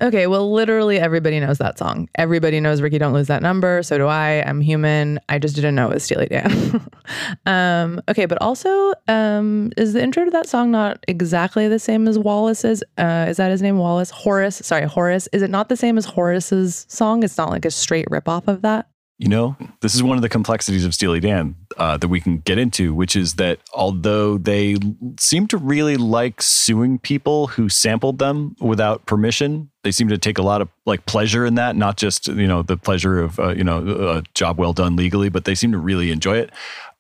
Okay, 0.03 0.27
well, 0.27 0.53
literally 0.53 0.99
everybody 0.99 1.41
knows 1.41 1.59
that 1.59 1.79
song. 1.79 2.09
Everybody 2.17 2.61
knows 2.61 2.83
Ricky 2.83 2.99
Don't 2.99 3.13
Lose 3.13 3.29
That 3.29 3.43
Number. 3.43 3.83
So 3.83 3.97
do 3.97 4.07
I. 4.07 4.43
I'm 4.47 4.61
human. 4.61 5.19
I 5.29 5.39
just 5.39 5.55
didn't 5.55 5.75
know 5.75 5.91
it 5.91 5.95
was 5.95 6.05
Steely 6.05 6.27
Dan. 6.27 6.89
um, 7.47 8.01
okay, 8.09 8.27
but 8.27 8.41
also, 8.43 8.93
um, 9.09 9.73
is 9.77 9.95
the 9.95 10.03
intro 10.03 10.25
to 10.25 10.31
that 10.31 10.49
song 10.49 10.71
not 10.71 11.03
exactly 11.09 11.69
the 11.69 11.79
same 11.79 12.07
as 12.09 12.19
Wallace's? 12.19 12.83
Uh, 12.99 13.27
is 13.29 13.39
that 13.39 13.51
his 13.51 13.63
name, 13.63 13.79
Wallace? 13.79 14.11
Horace. 14.11 14.57
Sorry, 14.57 14.85
Horace. 14.85 15.29
Is 15.33 15.43
it 15.43 15.51
not 15.51 15.69
the 15.69 15.77
same 15.77 15.97
as 15.97 16.05
Horace's 16.05 16.87
song? 16.89 17.23
It's 17.23 17.39
not 17.39 17.51
like 17.51 17.65
a 17.65 17.71
straight 17.71 18.07
ripoff 18.11 18.49
of 18.49 18.63
that? 18.63 18.89
You 19.19 19.29
know, 19.29 19.57
this 19.81 19.95
is 19.95 20.03
one 20.03 20.19
of 20.19 20.23
the 20.23 20.29
complexities 20.29 20.85
of 20.85 20.93
Steely 20.93 21.21
Dan 21.21 21.57
uh, 21.79 21.97
that 21.97 22.09
we 22.09 22.21
can 22.21 22.39
get 22.39 22.59
into, 22.59 22.93
which 22.93 23.17
is 23.17 23.37
that 23.37 23.61
although 23.73 24.37
they 24.37 24.77
seem 25.19 25.47
to 25.47 25.57
really 25.57 25.97
like 25.97 26.43
suing 26.43 26.99
people 26.99 27.47
who 27.47 27.71
sampled 27.71 28.19
them 28.19 28.57
without 28.61 29.07
permission, 29.07 29.71
they 29.85 29.91
seem 29.91 30.09
to 30.09 30.19
take 30.19 30.37
a 30.37 30.43
lot 30.43 30.61
of 30.61 30.69
like 30.85 31.07
pleasure 31.07 31.47
in 31.47 31.55
that. 31.55 31.77
Not 31.77 31.97
just 31.97 32.29
you 32.29 32.47
know 32.47 32.61
the 32.61 32.77
pleasure 32.77 33.19
of 33.19 33.41
uh, 33.41 33.55
you 33.55 33.65
know 33.65 34.19
a 34.19 34.23
job 34.35 34.59
well 34.59 34.75
done 34.75 34.97
legally, 34.97 35.31
but 35.31 35.47
they 35.47 35.55
seem 35.55 35.73
to 35.73 35.79
really 35.79 36.11
enjoy 36.11 36.37
it. 36.37 36.51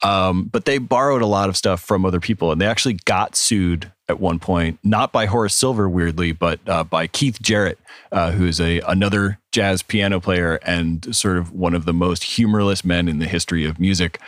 Um, 0.02 0.44
but 0.44 0.64
they 0.64 0.78
borrowed 0.78 1.20
a 1.20 1.26
lot 1.26 1.50
of 1.50 1.56
stuff 1.56 1.82
from 1.82 2.06
other 2.06 2.20
people, 2.20 2.50
and 2.50 2.58
they 2.58 2.66
actually 2.66 2.94
got 3.04 3.37
sued 3.37 3.92
at 4.08 4.20
one 4.20 4.38
point, 4.38 4.78
not 4.84 5.12
by 5.12 5.26
Horace 5.26 5.54
Silver, 5.54 5.88
weirdly, 5.88 6.32
but 6.32 6.60
uh, 6.68 6.84
by 6.84 7.06
Keith 7.06 7.40
Jarrett, 7.42 7.78
uh, 8.12 8.32
who 8.32 8.46
is 8.46 8.60
a 8.60 8.80
another 8.80 9.38
jazz 9.52 9.82
piano 9.82 10.20
player 10.20 10.56
and 10.62 11.14
sort 11.14 11.38
of 11.38 11.52
one 11.52 11.75
of 11.75 11.84
the 11.86 11.92
most 11.92 12.22
humorless 12.22 12.84
men 12.84 13.08
in 13.08 13.18
the 13.18 13.26
history 13.26 13.64
of 13.64 13.80
music. 13.80 14.20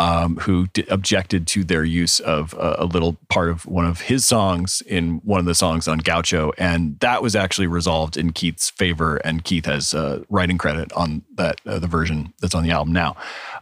Um, 0.00 0.38
who 0.38 0.66
d- 0.68 0.86
objected 0.88 1.46
to 1.48 1.62
their 1.62 1.84
use 1.84 2.20
of 2.20 2.54
a, 2.54 2.76
a 2.78 2.86
little 2.86 3.18
part 3.28 3.50
of 3.50 3.66
one 3.66 3.84
of 3.84 4.00
his 4.00 4.24
songs 4.24 4.82
in 4.86 5.20
one 5.24 5.40
of 5.40 5.44
the 5.44 5.54
songs 5.54 5.86
on 5.86 5.98
Gaucho, 5.98 6.52
and 6.56 6.98
that 7.00 7.22
was 7.22 7.36
actually 7.36 7.66
resolved 7.66 8.16
in 8.16 8.32
Keith's 8.32 8.70
favor, 8.70 9.16
and 9.18 9.44
Keith 9.44 9.66
has 9.66 9.92
uh, 9.92 10.24
writing 10.30 10.56
credit 10.56 10.90
on 10.94 11.22
that 11.34 11.60
uh, 11.66 11.78
the 11.78 11.86
version 11.86 12.32
that's 12.40 12.54
on 12.54 12.64
the 12.64 12.70
album 12.70 12.94
now. 12.94 13.14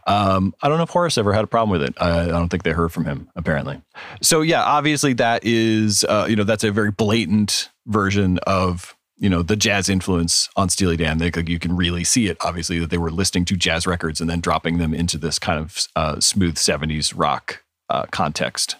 Um, 0.07 0.55
I 0.61 0.69
don't 0.69 0.77
know 0.77 0.83
if 0.83 0.89
Horace 0.91 1.17
ever 1.17 1.33
had 1.33 1.43
a 1.43 1.47
problem 1.47 1.77
with 1.77 1.87
it. 1.89 1.93
I, 2.01 2.21
I 2.21 2.27
don't 2.27 2.47
think 2.47 2.63
they 2.63 2.71
heard 2.71 2.93
from 2.93 3.03
him 3.03 3.29
apparently. 3.35 3.81
So 4.21 4.39
yeah, 4.41 4.63
obviously 4.63 5.13
that 5.15 5.43
is 5.43 6.05
uh, 6.05 6.25
you 6.29 6.37
know 6.37 6.45
that's 6.45 6.63
a 6.63 6.71
very 6.71 6.91
blatant 6.91 7.69
version 7.85 8.39
of 8.47 8.95
you 9.19 9.29
know 9.29 9.43
the 9.43 9.55
jazz 9.55 9.89
influence 9.89 10.49
on 10.55 10.69
Steely 10.69 10.97
Dan. 10.97 11.17
They, 11.17 11.29
like, 11.31 11.49
you 11.49 11.59
can 11.59 11.75
really 11.75 12.03
see 12.03 12.27
it, 12.27 12.37
obviously, 12.41 12.79
that 12.79 12.89
they 12.89 12.97
were 12.97 13.11
listening 13.11 13.45
to 13.45 13.55
jazz 13.55 13.85
records 13.85 14.21
and 14.21 14.29
then 14.29 14.39
dropping 14.39 14.77
them 14.77 14.93
into 14.93 15.17
this 15.17 15.37
kind 15.37 15.59
of 15.59 15.87
uh, 15.95 16.19
smooth 16.19 16.55
'70s 16.55 17.13
rock 17.15 17.63
uh, 17.89 18.05
context. 18.11 18.77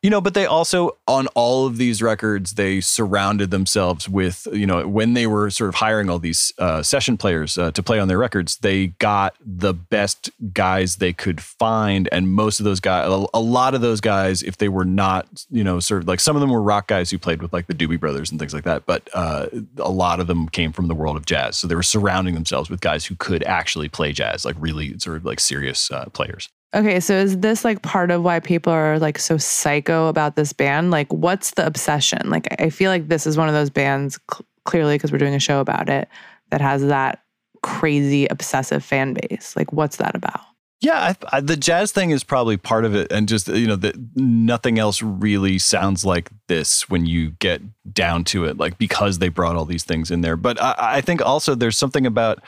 You 0.00 0.10
know, 0.10 0.20
but 0.20 0.34
they 0.34 0.46
also, 0.46 0.96
on 1.08 1.26
all 1.28 1.66
of 1.66 1.76
these 1.76 2.00
records, 2.00 2.52
they 2.52 2.80
surrounded 2.80 3.50
themselves 3.50 4.08
with, 4.08 4.46
you 4.52 4.64
know, 4.64 4.86
when 4.86 5.14
they 5.14 5.26
were 5.26 5.50
sort 5.50 5.68
of 5.68 5.74
hiring 5.74 6.08
all 6.08 6.20
these 6.20 6.52
uh, 6.58 6.84
session 6.84 7.16
players 7.16 7.58
uh, 7.58 7.72
to 7.72 7.82
play 7.82 7.98
on 7.98 8.06
their 8.06 8.18
records, 8.18 8.58
they 8.58 8.88
got 8.98 9.34
the 9.44 9.74
best 9.74 10.30
guys 10.52 10.96
they 10.96 11.12
could 11.12 11.40
find. 11.40 12.08
And 12.12 12.32
most 12.32 12.60
of 12.60 12.64
those 12.64 12.78
guys, 12.78 13.08
a, 13.34 13.40
lot 13.40 13.74
of 13.74 13.80
those 13.80 14.00
guys, 14.00 14.44
if 14.44 14.58
they 14.58 14.68
were 14.68 14.84
not, 14.84 15.44
you 15.50 15.64
know, 15.64 15.80
sort 15.80 16.02
of 16.02 16.06
like 16.06 16.20
some 16.20 16.36
of 16.36 16.40
them 16.40 16.50
were 16.50 16.62
rock 16.62 16.86
guys 16.86 17.10
who 17.10 17.18
played 17.18 17.42
with 17.42 17.52
like 17.52 17.66
the 17.66 17.74
Doobie 17.74 17.98
Brothers 17.98 18.30
and 18.30 18.38
things 18.38 18.54
like 18.54 18.64
that, 18.64 18.86
but 18.86 19.08
uh, 19.14 19.48
a 19.78 19.90
lot 19.90 20.20
of 20.20 20.28
them 20.28 20.48
came 20.48 20.70
from 20.70 20.86
the 20.86 20.94
world 20.94 21.16
of 21.16 21.26
jazz. 21.26 21.56
So 21.56 21.66
they 21.66 21.74
were 21.74 21.82
surrounding 21.82 22.34
themselves 22.34 22.70
with 22.70 22.80
guys 22.80 23.04
who 23.04 23.16
could 23.16 23.42
actually 23.42 23.88
play 23.88 24.12
jazz, 24.12 24.44
like 24.44 24.54
really 24.60 24.96
sort 25.00 25.16
of 25.16 25.24
like 25.24 25.40
serious 25.40 25.90
uh, 25.90 26.04
players. 26.12 26.48
Okay, 26.74 27.00
so 27.00 27.14
is 27.14 27.38
this 27.38 27.64
like 27.64 27.80
part 27.82 28.10
of 28.10 28.22
why 28.22 28.40
people 28.40 28.72
are 28.72 28.98
like 28.98 29.18
so 29.18 29.38
psycho 29.38 30.08
about 30.08 30.36
this 30.36 30.52
band? 30.52 30.90
Like, 30.90 31.10
what's 31.12 31.52
the 31.52 31.66
obsession? 31.66 32.28
Like, 32.28 32.60
I 32.60 32.68
feel 32.68 32.90
like 32.90 33.08
this 33.08 33.26
is 33.26 33.38
one 33.38 33.48
of 33.48 33.54
those 33.54 33.70
bands, 33.70 34.18
cl- 34.30 34.44
clearly, 34.64 34.96
because 34.96 35.10
we're 35.10 35.18
doing 35.18 35.34
a 35.34 35.40
show 35.40 35.60
about 35.60 35.88
it, 35.88 36.08
that 36.50 36.60
has 36.60 36.84
that 36.86 37.22
crazy 37.62 38.26
obsessive 38.26 38.84
fan 38.84 39.14
base. 39.14 39.54
Like, 39.56 39.72
what's 39.72 39.96
that 39.96 40.14
about? 40.14 40.40
Yeah, 40.80 41.14
I, 41.32 41.36
I, 41.36 41.40
the 41.40 41.56
jazz 41.56 41.90
thing 41.90 42.10
is 42.10 42.22
probably 42.22 42.56
part 42.56 42.84
of 42.84 42.94
it, 42.94 43.10
and 43.10 43.26
just 43.26 43.48
you 43.48 43.66
know 43.66 43.74
that 43.76 43.96
nothing 44.14 44.78
else 44.78 45.02
really 45.02 45.58
sounds 45.58 46.04
like 46.04 46.30
this 46.46 46.88
when 46.88 47.04
you 47.04 47.32
get 47.32 47.62
down 47.92 48.22
to 48.24 48.44
it, 48.44 48.58
like 48.58 48.78
because 48.78 49.18
they 49.18 49.28
brought 49.28 49.56
all 49.56 49.64
these 49.64 49.82
things 49.82 50.10
in 50.10 50.20
there. 50.20 50.36
But 50.36 50.60
I, 50.62 50.74
I 50.78 51.00
think 51.00 51.20
also 51.20 51.56
there's 51.56 51.76
something 51.76 52.06
about 52.06 52.44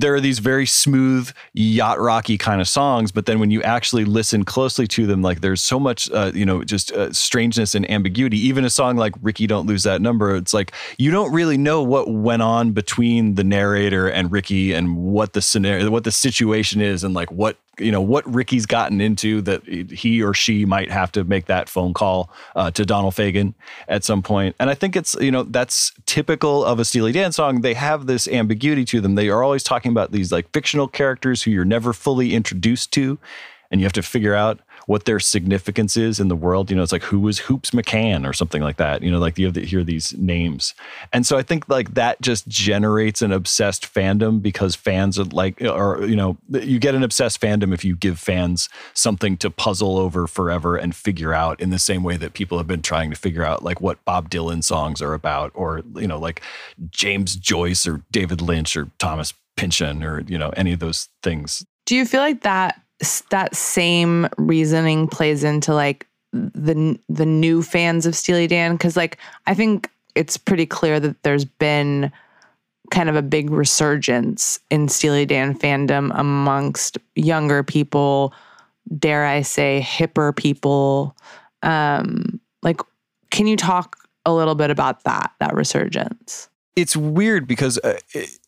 there 0.00 0.14
are 0.14 0.20
these 0.20 0.38
very 0.38 0.66
smooth 0.66 1.30
yacht 1.54 1.98
rocky 1.98 2.38
kind 2.38 2.60
of 2.60 2.68
songs 2.68 3.10
but 3.10 3.26
then 3.26 3.40
when 3.40 3.50
you 3.50 3.62
actually 3.62 4.04
listen 4.04 4.44
closely 4.44 4.86
to 4.86 5.06
them 5.06 5.22
like 5.22 5.40
there's 5.40 5.60
so 5.62 5.80
much 5.80 6.10
uh, 6.12 6.30
you 6.34 6.46
know 6.46 6.62
just 6.62 6.92
uh, 6.92 7.12
strangeness 7.12 7.74
and 7.74 7.90
ambiguity 7.90 8.38
even 8.38 8.64
a 8.64 8.70
song 8.70 8.96
like 8.96 9.14
ricky 9.22 9.46
don't 9.46 9.66
lose 9.66 9.82
that 9.82 10.00
number 10.00 10.36
it's 10.36 10.54
like 10.54 10.72
you 10.98 11.10
don't 11.10 11.32
really 11.32 11.58
know 11.58 11.82
what 11.82 12.08
went 12.10 12.42
on 12.42 12.70
between 12.70 13.34
the 13.34 13.44
narrator 13.44 14.08
and 14.08 14.30
ricky 14.30 14.72
and 14.72 14.96
what 14.96 15.32
the 15.32 15.42
scenario 15.42 15.90
what 15.90 16.04
the 16.04 16.12
situation 16.12 16.80
is 16.80 17.02
and 17.02 17.14
like 17.14 17.30
what 17.32 17.56
you 17.80 17.92
know 17.92 18.00
what 18.00 18.26
Ricky's 18.32 18.66
gotten 18.66 19.00
into 19.00 19.40
that 19.42 19.64
he 19.66 20.22
or 20.22 20.34
she 20.34 20.64
might 20.64 20.90
have 20.90 21.12
to 21.12 21.24
make 21.24 21.46
that 21.46 21.68
phone 21.68 21.94
call 21.94 22.30
uh, 22.56 22.70
to 22.72 22.84
Donald 22.84 23.14
Fagen 23.14 23.54
at 23.88 24.04
some 24.04 24.22
point. 24.22 24.56
And 24.58 24.70
I 24.70 24.74
think 24.74 24.96
it's 24.96 25.14
you 25.20 25.30
know 25.30 25.42
that's 25.44 25.92
typical 26.06 26.64
of 26.64 26.78
a 26.78 26.84
Steely 26.84 27.12
Dan 27.12 27.32
song. 27.32 27.60
They 27.60 27.74
have 27.74 28.06
this 28.06 28.28
ambiguity 28.28 28.84
to 28.86 29.00
them. 29.00 29.14
They 29.14 29.28
are 29.28 29.42
always 29.42 29.62
talking 29.62 29.87
about 29.88 30.12
these 30.12 30.32
like 30.32 30.50
fictional 30.52 30.88
characters 30.88 31.42
who 31.42 31.50
you're 31.50 31.64
never 31.64 31.92
fully 31.92 32.34
introduced 32.34 32.92
to, 32.92 33.18
and 33.70 33.80
you 33.80 33.84
have 33.84 33.92
to 33.92 34.02
figure 34.02 34.34
out 34.34 34.60
what 34.86 35.04
their 35.04 35.20
significance 35.20 35.98
is 35.98 36.18
in 36.18 36.28
the 36.28 36.36
world. 36.36 36.70
You 36.70 36.76
know, 36.76 36.82
it's 36.82 36.92
like 36.92 37.02
who 37.02 37.20
was 37.20 37.40
Hoops 37.40 37.72
McCann 37.72 38.26
or 38.26 38.32
something 38.32 38.62
like 38.62 38.78
that. 38.78 39.02
You 39.02 39.10
know, 39.10 39.18
like 39.18 39.36
you 39.36 39.44
have 39.44 39.54
to 39.54 39.66
hear 39.66 39.84
these 39.84 40.16
names. 40.16 40.74
And 41.12 41.26
so 41.26 41.36
I 41.36 41.42
think 41.42 41.68
like 41.68 41.92
that 41.92 42.18
just 42.22 42.48
generates 42.48 43.20
an 43.20 43.30
obsessed 43.30 43.92
fandom 43.92 44.40
because 44.40 44.74
fans 44.74 45.18
are 45.18 45.24
like, 45.24 45.60
or, 45.60 46.02
you 46.06 46.16
know, 46.16 46.38
you 46.48 46.78
get 46.78 46.94
an 46.94 47.02
obsessed 47.02 47.38
fandom 47.38 47.74
if 47.74 47.84
you 47.84 47.96
give 47.96 48.18
fans 48.18 48.70
something 48.94 49.36
to 49.36 49.50
puzzle 49.50 49.98
over 49.98 50.26
forever 50.26 50.76
and 50.76 50.96
figure 50.96 51.34
out 51.34 51.60
in 51.60 51.68
the 51.68 51.78
same 51.78 52.02
way 52.02 52.16
that 52.16 52.32
people 52.32 52.56
have 52.56 52.66
been 52.66 52.80
trying 52.80 53.10
to 53.10 53.16
figure 53.16 53.44
out 53.44 53.62
like 53.62 53.82
what 53.82 54.02
Bob 54.06 54.30
Dylan 54.30 54.64
songs 54.64 55.02
are 55.02 55.12
about 55.12 55.52
or, 55.54 55.82
you 55.96 56.08
know, 56.08 56.18
like 56.18 56.40
James 56.88 57.36
Joyce 57.36 57.86
or 57.86 58.00
David 58.10 58.40
Lynch 58.40 58.74
or 58.74 58.90
Thomas 58.98 59.34
Pynchon 59.58 60.02
or, 60.02 60.20
you 60.20 60.38
know, 60.38 60.50
any 60.50 60.72
of 60.72 60.78
those 60.78 61.08
things. 61.22 61.66
Do 61.84 61.96
you 61.96 62.06
feel 62.06 62.20
like 62.20 62.42
that 62.42 62.80
that 63.30 63.54
same 63.54 64.26
reasoning 64.38 65.06
plays 65.08 65.44
into 65.44 65.74
like 65.74 66.06
the 66.32 66.98
the 67.08 67.26
new 67.26 67.62
fans 67.62 68.06
of 68.06 68.14
Steely 68.14 68.46
Dan 68.46 68.78
cuz 68.78 68.96
like 68.96 69.18
I 69.46 69.54
think 69.54 69.90
it's 70.14 70.36
pretty 70.36 70.66
clear 70.66 70.98
that 71.00 71.22
there's 71.22 71.44
been 71.44 72.10
kind 72.90 73.08
of 73.08 73.16
a 73.16 73.22
big 73.22 73.50
resurgence 73.50 74.58
in 74.70 74.88
Steely 74.88 75.26
Dan 75.26 75.56
fandom 75.56 76.10
amongst 76.14 76.98
younger 77.14 77.62
people, 77.62 78.32
dare 78.98 79.26
I 79.26 79.42
say 79.42 79.84
hipper 79.86 80.34
people. 80.34 81.16
Um 81.62 82.40
like 82.62 82.80
can 83.30 83.46
you 83.46 83.56
talk 83.56 84.08
a 84.24 84.32
little 84.32 84.54
bit 84.54 84.70
about 84.70 85.04
that 85.04 85.32
that 85.40 85.54
resurgence? 85.54 86.48
It's 86.76 86.96
weird 86.96 87.48
because 87.48 87.78
uh, 87.78 87.98
it, 88.14 88.38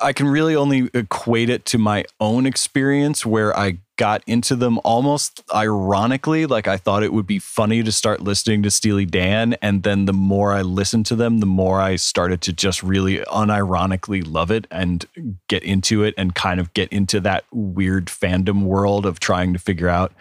I 0.00 0.12
can 0.12 0.28
really 0.28 0.54
only 0.54 0.90
equate 0.94 1.50
it 1.50 1.64
to 1.66 1.78
my 1.78 2.04
own 2.20 2.46
experience 2.46 3.26
where 3.26 3.56
I 3.56 3.78
got 3.96 4.22
into 4.26 4.54
them 4.54 4.78
almost 4.84 5.42
ironically. 5.52 6.46
Like 6.46 6.68
I 6.68 6.76
thought 6.76 7.02
it 7.02 7.12
would 7.12 7.26
be 7.26 7.38
funny 7.38 7.82
to 7.82 7.90
start 7.90 8.20
listening 8.20 8.62
to 8.62 8.70
Steely 8.70 9.04
Dan. 9.04 9.54
And 9.60 9.82
then 9.82 10.04
the 10.04 10.12
more 10.12 10.52
I 10.52 10.62
listened 10.62 11.06
to 11.06 11.16
them, 11.16 11.38
the 11.38 11.46
more 11.46 11.80
I 11.80 11.96
started 11.96 12.40
to 12.42 12.52
just 12.52 12.82
really 12.82 13.18
unironically 13.18 14.24
love 14.24 14.50
it 14.50 14.66
and 14.70 15.06
get 15.48 15.64
into 15.64 16.04
it 16.04 16.14
and 16.16 16.34
kind 16.34 16.60
of 16.60 16.72
get 16.74 16.88
into 16.90 17.20
that 17.20 17.44
weird 17.52 18.06
fandom 18.06 18.62
world 18.62 19.04
of 19.04 19.18
trying 19.18 19.52
to 19.52 19.58
figure 19.58 19.88
out 19.88 20.12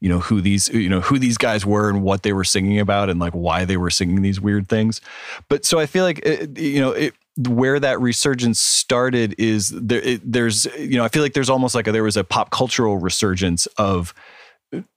you 0.00 0.08
know 0.08 0.18
who 0.18 0.40
these 0.40 0.68
you 0.68 0.88
know 0.88 1.00
who 1.00 1.18
these 1.18 1.38
guys 1.38 1.64
were 1.64 1.88
and 1.88 2.02
what 2.02 2.24
they 2.24 2.32
were 2.32 2.44
singing 2.44 2.78
about 2.78 3.08
and 3.08 3.18
like 3.18 3.32
why 3.32 3.64
they 3.64 3.78
were 3.78 3.88
singing 3.90 4.20
these 4.20 4.38
weird 4.38 4.68
things 4.68 5.00
but 5.48 5.64
so 5.64 5.78
i 5.78 5.86
feel 5.86 6.04
like 6.04 6.18
it, 6.26 6.58
you 6.58 6.78
know 6.78 6.90
it 6.90 7.14
where 7.36 7.80
that 7.80 8.00
resurgence 8.00 8.60
started 8.60 9.34
is 9.38 9.70
there 9.70 10.00
it, 10.00 10.20
there's 10.24 10.66
you 10.78 10.96
know 10.96 11.04
i 11.04 11.08
feel 11.08 11.22
like 11.22 11.32
there's 11.32 11.50
almost 11.50 11.74
like 11.74 11.88
a, 11.88 11.92
there 11.92 12.04
was 12.04 12.16
a 12.16 12.22
pop 12.22 12.50
cultural 12.50 12.96
resurgence 12.98 13.66
of 13.76 14.14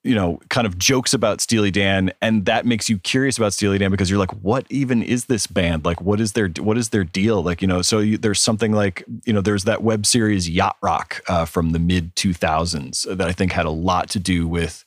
you 0.04 0.16
know 0.16 0.40
kind 0.50 0.66
of 0.66 0.78
jokes 0.78 1.14
about 1.14 1.42
Steely 1.42 1.72
Dan 1.72 2.12
and 2.22 2.46
that 2.46 2.66
makes 2.66 2.90
you 2.90 2.98
curious 3.00 3.38
about 3.38 3.54
Steely 3.54 3.78
Dan 3.78 3.92
because 3.92 4.10
you're 4.10 4.20
like 4.20 4.32
what 4.42 4.66
even 4.70 5.04
is 5.04 5.26
this 5.26 5.48
band? 5.48 5.86
Like 5.86 6.02
what 6.02 6.20
is 6.20 6.34
their 6.34 6.50
what 6.60 6.78
is 6.78 6.90
their 6.90 7.04
deal? 7.04 7.44
Like 7.44 7.62
you 7.62 7.68
know 7.68 7.82
so 7.82 8.00
you, 8.00 8.18
there's 8.18 8.42
something 8.42 8.72
like 8.72 9.04
you 9.26 9.34
know 9.34 9.42
there's 9.42 9.66
that 9.66 9.84
web 9.84 10.06
series 10.06 10.50
Yacht 10.50 10.78
Rock 10.82 11.22
uh, 11.28 11.46
from 11.46 11.72
the 11.72 11.80
mid 11.80 12.16
2000s 12.16 13.18
that 13.18 13.28
I 13.28 13.32
think 13.32 13.52
had 13.52 13.66
a 13.66 13.72
lot 13.72 14.10
to 14.12 14.20
do 14.20 14.48
with 14.48 14.84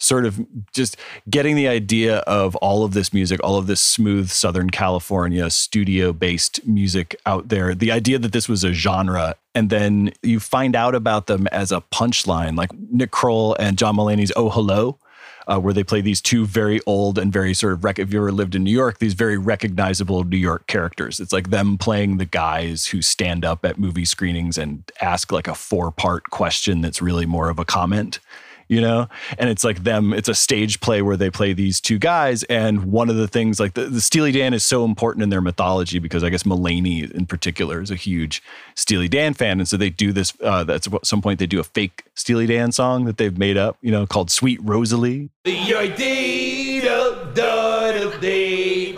sort 0.00 0.24
of 0.24 0.40
just 0.72 0.96
getting 1.28 1.54
the 1.54 1.68
idea 1.68 2.18
of 2.20 2.56
all 2.56 2.84
of 2.84 2.94
this 2.94 3.12
music, 3.12 3.38
all 3.44 3.56
of 3.56 3.66
this 3.66 3.80
smooth 3.80 4.30
Southern 4.30 4.70
California 4.70 5.48
studio 5.50 6.12
based 6.12 6.66
music 6.66 7.14
out 7.26 7.48
there. 7.48 7.74
The 7.74 7.92
idea 7.92 8.18
that 8.18 8.32
this 8.32 8.48
was 8.48 8.64
a 8.64 8.72
genre, 8.72 9.36
and 9.54 9.70
then 9.70 10.12
you 10.22 10.40
find 10.40 10.74
out 10.74 10.94
about 10.94 11.26
them 11.26 11.46
as 11.48 11.70
a 11.70 11.82
punchline, 11.92 12.56
like 12.56 12.70
Nick 12.90 13.10
Kroll 13.10 13.54
and 13.56 13.78
John 13.78 13.96
Mulaney's 13.96 14.32
Oh 14.34 14.50
Hello. 14.50 14.98
Uh, 15.46 15.58
where 15.58 15.74
they 15.74 15.82
play 15.82 16.00
these 16.00 16.20
two 16.20 16.46
very 16.46 16.80
old 16.86 17.18
and 17.18 17.32
very 17.32 17.54
sort 17.54 17.72
of, 17.72 17.82
rec- 17.82 17.98
if 17.98 18.12
you 18.12 18.20
ever 18.20 18.30
lived 18.30 18.54
in 18.54 18.62
New 18.62 18.70
York, 18.70 18.98
these 18.98 19.14
very 19.14 19.36
recognizable 19.36 20.22
New 20.22 20.36
York 20.36 20.64
characters. 20.68 21.18
It's 21.18 21.32
like 21.32 21.50
them 21.50 21.76
playing 21.76 22.18
the 22.18 22.24
guys 22.26 22.86
who 22.86 23.02
stand 23.02 23.44
up 23.44 23.64
at 23.64 23.76
movie 23.76 24.04
screenings 24.04 24.56
and 24.56 24.84
ask 25.00 25.32
like 25.32 25.48
a 25.48 25.54
four 25.56 25.90
part 25.90 26.30
question 26.30 26.82
that's 26.82 27.02
really 27.02 27.26
more 27.26 27.48
of 27.48 27.58
a 27.58 27.64
comment 27.64 28.20
you 28.70 28.80
know 28.80 29.08
and 29.36 29.50
it's 29.50 29.64
like 29.64 29.82
them 29.82 30.12
it's 30.14 30.28
a 30.28 30.34
stage 30.34 30.80
play 30.80 31.02
where 31.02 31.16
they 31.16 31.28
play 31.28 31.52
these 31.52 31.80
two 31.80 31.98
guys 31.98 32.44
and 32.44 32.84
one 32.84 33.10
of 33.10 33.16
the 33.16 33.28
things 33.28 33.58
like 33.58 33.74
the, 33.74 33.84
the 33.86 34.00
steely 34.00 34.32
dan 34.32 34.54
is 34.54 34.64
so 34.64 34.84
important 34.84 35.22
in 35.22 35.28
their 35.28 35.40
mythology 35.40 35.98
because 35.98 36.22
i 36.22 36.30
guess 36.30 36.44
mulaney 36.44 37.10
in 37.10 37.26
particular 37.26 37.82
is 37.82 37.90
a 37.90 37.96
huge 37.96 38.42
steely 38.76 39.08
dan 39.08 39.34
fan 39.34 39.58
and 39.58 39.68
so 39.68 39.76
they 39.76 39.90
do 39.90 40.12
this 40.12 40.32
uh, 40.42 40.62
that's 40.64 40.86
at 40.86 41.04
some 41.04 41.20
point 41.20 41.40
they 41.40 41.46
do 41.46 41.60
a 41.60 41.64
fake 41.64 42.04
steely 42.14 42.46
dan 42.46 42.70
song 42.70 43.04
that 43.04 43.16
they've 43.16 43.36
made 43.36 43.56
up 43.56 43.76
you 43.82 43.90
know 43.90 44.06
called 44.06 44.30
sweet 44.30 44.60
rosalie 44.62 45.28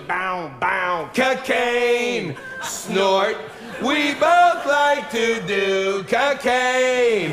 bow, 0.06 0.52
bow, 0.60 1.10
cocaine, 1.14 2.36
snort. 2.62 3.36
We 3.82 4.14
both 4.14 4.66
like 4.66 5.10
to 5.10 5.40
do 5.46 6.04
cocaine. 6.04 7.32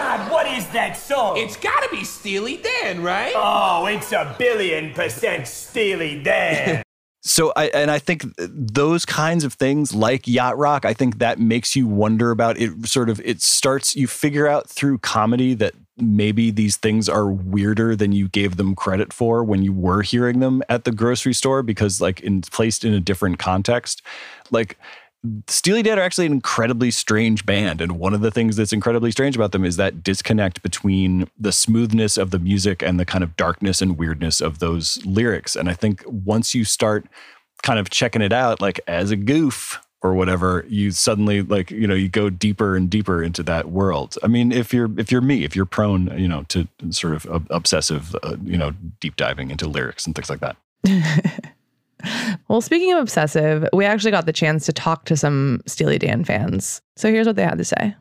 God, 0.00 0.32
what 0.32 0.46
is 0.46 0.66
that 0.68 0.96
song? 0.96 1.36
It's 1.36 1.58
gotta 1.58 1.88
be 1.90 2.04
Steely 2.04 2.56
Dan, 2.56 3.02
right? 3.02 3.34
oh, 3.36 3.84
it's 3.84 4.12
a 4.12 4.34
billion 4.38 4.94
percent 4.94 5.46
Steely 5.46 6.22
Dan. 6.22 6.82
so 7.22 7.52
I 7.54 7.66
and 7.66 7.90
I 7.90 7.98
think 7.98 8.24
those 8.38 9.04
kinds 9.04 9.44
of 9.44 9.52
things 9.52 9.94
like 9.94 10.26
yacht 10.26 10.56
rock, 10.56 10.86
I 10.86 10.94
think 10.94 11.18
that 11.18 11.38
makes 11.38 11.76
you 11.76 11.86
wonder 11.86 12.30
about 12.30 12.56
it. 12.58 12.86
Sort 12.86 13.10
of, 13.10 13.20
it 13.26 13.42
starts 13.42 13.94
you 13.94 14.06
figure 14.06 14.48
out 14.48 14.70
through 14.70 15.00
comedy 15.00 15.52
that 15.52 15.74
maybe 15.98 16.50
these 16.50 16.78
things 16.78 17.06
are 17.06 17.30
weirder 17.30 17.94
than 17.94 18.12
you 18.12 18.28
gave 18.28 18.56
them 18.56 18.74
credit 18.74 19.12
for 19.12 19.44
when 19.44 19.62
you 19.62 19.74
were 19.74 20.00
hearing 20.00 20.40
them 20.40 20.62
at 20.70 20.84
the 20.84 20.92
grocery 20.92 21.34
store 21.34 21.62
because 21.62 22.00
like 22.00 22.20
in 22.22 22.40
placed 22.40 22.86
in 22.86 22.94
a 22.94 23.00
different 23.00 23.38
context, 23.38 24.00
like. 24.50 24.78
Steely 25.48 25.82
Dan 25.82 25.98
are 25.98 26.02
actually 26.02 26.26
an 26.26 26.32
incredibly 26.32 26.90
strange 26.90 27.44
band. 27.44 27.80
And 27.80 27.98
one 27.98 28.14
of 28.14 28.22
the 28.22 28.30
things 28.30 28.56
that's 28.56 28.72
incredibly 28.72 29.10
strange 29.10 29.36
about 29.36 29.52
them 29.52 29.64
is 29.64 29.76
that 29.76 30.02
disconnect 30.02 30.62
between 30.62 31.28
the 31.38 31.52
smoothness 31.52 32.16
of 32.16 32.30
the 32.30 32.38
music 32.38 32.82
and 32.82 32.98
the 32.98 33.04
kind 33.04 33.22
of 33.22 33.36
darkness 33.36 33.82
and 33.82 33.98
weirdness 33.98 34.40
of 34.40 34.60
those 34.60 34.98
lyrics. 35.04 35.56
And 35.56 35.68
I 35.68 35.74
think 35.74 36.02
once 36.06 36.54
you 36.54 36.64
start 36.64 37.06
kind 37.62 37.78
of 37.78 37.90
checking 37.90 38.22
it 38.22 38.32
out 38.32 38.60
like 38.60 38.80
as 38.86 39.10
a 39.10 39.16
goof 39.16 39.80
or 40.02 40.14
whatever 40.14 40.64
you 40.68 40.90
suddenly 40.90 41.42
like 41.42 41.70
you 41.70 41.86
know 41.86 41.94
you 41.94 42.08
go 42.08 42.30
deeper 42.30 42.74
and 42.74 42.88
deeper 42.88 43.22
into 43.22 43.42
that 43.42 43.70
world 43.70 44.16
i 44.22 44.26
mean 44.26 44.50
if 44.50 44.72
you're 44.72 44.90
if 44.98 45.12
you're 45.12 45.20
me 45.20 45.44
if 45.44 45.54
you're 45.54 45.66
prone 45.66 46.06
you 46.18 46.28
know 46.28 46.44
to 46.44 46.66
sort 46.90 47.14
of 47.14 47.46
obsessive 47.50 48.16
uh, 48.22 48.36
you 48.42 48.56
know 48.56 48.72
deep 48.98 49.16
diving 49.16 49.50
into 49.50 49.68
lyrics 49.68 50.06
and 50.06 50.14
things 50.14 50.30
like 50.30 50.40
that 50.40 50.56
Well, 52.48 52.60
speaking 52.60 52.92
of 52.92 52.98
obsessive, 52.98 53.68
we 53.72 53.84
actually 53.84 54.10
got 54.10 54.26
the 54.26 54.32
chance 54.32 54.66
to 54.66 54.72
talk 54.72 55.04
to 55.04 55.16
some 55.16 55.60
Steely 55.66 55.98
Dan 55.98 56.24
fans. 56.24 56.82
So 56.96 57.08
here's 57.08 57.26
what 57.26 57.36
they 57.36 57.44
had 57.44 57.58
to 57.58 57.64
say. 57.64 57.94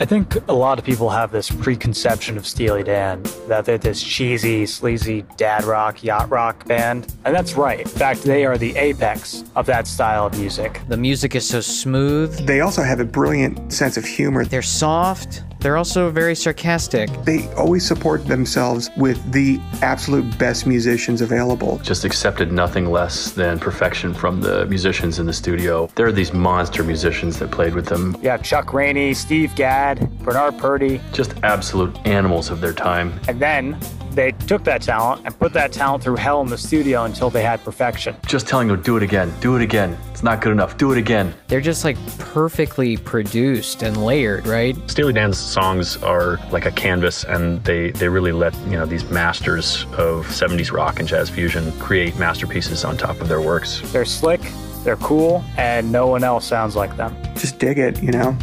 I 0.00 0.06
think 0.06 0.36
a 0.48 0.54
lot 0.54 0.78
of 0.78 0.84
people 0.86 1.10
have 1.10 1.30
this 1.30 1.50
preconception 1.50 2.38
of 2.38 2.46
Steely 2.46 2.82
Dan 2.82 3.22
that 3.48 3.66
they're 3.66 3.76
this 3.76 4.02
cheesy, 4.02 4.64
sleazy 4.64 5.26
dad 5.36 5.64
rock, 5.64 6.02
yacht 6.02 6.30
rock 6.30 6.66
band. 6.66 7.14
And 7.26 7.36
that's 7.36 7.52
right. 7.54 7.80
In 7.80 7.86
fact, 7.86 8.22
they 8.22 8.46
are 8.46 8.56
the 8.56 8.74
apex 8.76 9.44
of 9.56 9.66
that 9.66 9.86
style 9.86 10.24
of 10.24 10.38
music. 10.38 10.80
The 10.88 10.96
music 10.96 11.34
is 11.34 11.46
so 11.46 11.60
smooth. 11.60 12.46
They 12.46 12.62
also 12.62 12.82
have 12.82 12.98
a 12.98 13.04
brilliant 13.04 13.74
sense 13.74 13.98
of 13.98 14.06
humor. 14.06 14.46
They're 14.46 14.62
soft. 14.62 15.44
They're 15.60 15.76
also 15.76 16.10
very 16.10 16.34
sarcastic. 16.34 17.10
They 17.24 17.46
always 17.54 17.86
support 17.86 18.26
themselves 18.26 18.90
with 18.96 19.18
the 19.32 19.60
absolute 19.82 20.38
best 20.38 20.66
musicians 20.66 21.20
available. 21.20 21.78
just 21.82 22.04
accepted 22.04 22.50
nothing 22.52 22.90
less 22.90 23.30
than 23.30 23.58
perfection 23.58 24.14
from 24.14 24.40
the 24.40 24.64
musicians 24.66 25.18
in 25.18 25.26
the 25.26 25.32
studio. 25.32 25.88
There 25.94 26.06
are 26.06 26.12
these 26.12 26.32
monster 26.32 26.82
musicians 26.82 27.38
that 27.40 27.50
played 27.50 27.74
with 27.74 27.86
them, 27.86 28.16
Yeah, 28.22 28.38
Chuck 28.38 28.72
Rainey, 28.72 29.12
Steve 29.14 29.54
Gadd, 29.54 30.08
Bernard 30.20 30.56
Purdie. 30.58 31.00
just 31.12 31.34
absolute 31.42 31.94
animals 32.06 32.50
of 32.50 32.60
their 32.60 32.72
time. 32.72 33.12
And 33.28 33.38
then 33.40 33.78
they 34.12 34.32
took 34.32 34.64
that 34.64 34.82
talent 34.82 35.22
and 35.24 35.38
put 35.38 35.52
that 35.52 35.72
talent 35.72 36.02
through 36.02 36.16
hell 36.16 36.40
in 36.40 36.48
the 36.48 36.58
studio 36.58 37.04
until 37.04 37.30
they 37.30 37.42
had 37.44 37.62
perfection. 37.62 38.16
Just 38.26 38.48
telling 38.48 38.66
them, 38.68 38.82
do 38.82 38.96
it 38.96 39.02
again, 39.04 39.32
do 39.40 39.54
it 39.56 39.62
again. 39.62 39.96
It's 40.10 40.22
not 40.24 40.40
good 40.40 40.50
enough, 40.52 40.76
do 40.76 40.90
it 40.90 40.98
again. 40.98 41.32
They're 41.46 41.60
just 41.60 41.84
like 41.84 41.96
perfectly 42.18 42.96
produced 42.96 43.82
and 43.82 44.04
layered, 44.04 44.46
right? 44.48 44.76
Steely 44.90 45.12
Dan's 45.12 45.38
songs 45.50 45.96
are 45.98 46.38
like 46.52 46.64
a 46.64 46.70
canvas, 46.70 47.24
and 47.24 47.62
they, 47.64 47.90
they 47.90 48.08
really 48.08 48.32
let 48.32 48.54
you 48.66 48.72
know 48.78 48.86
these 48.86 49.04
masters 49.10 49.82
of 49.96 50.26
70s 50.26 50.70
rock 50.72 51.00
and 51.00 51.08
jazz 51.08 51.28
fusion 51.28 51.72
create 51.78 52.16
masterpieces 52.18 52.84
on 52.84 52.96
top 52.96 53.20
of 53.20 53.28
their 53.28 53.40
works. 53.40 53.80
They're 53.92 54.04
slick, 54.04 54.40
they're 54.84 54.96
cool, 54.96 55.44
and 55.56 55.90
no 55.90 56.06
one 56.06 56.22
else 56.24 56.46
sounds 56.46 56.76
like 56.76 56.96
them. 56.96 57.16
Just 57.34 57.58
dig 57.58 57.78
it, 57.78 58.00
you 58.02 58.12
know? 58.12 58.36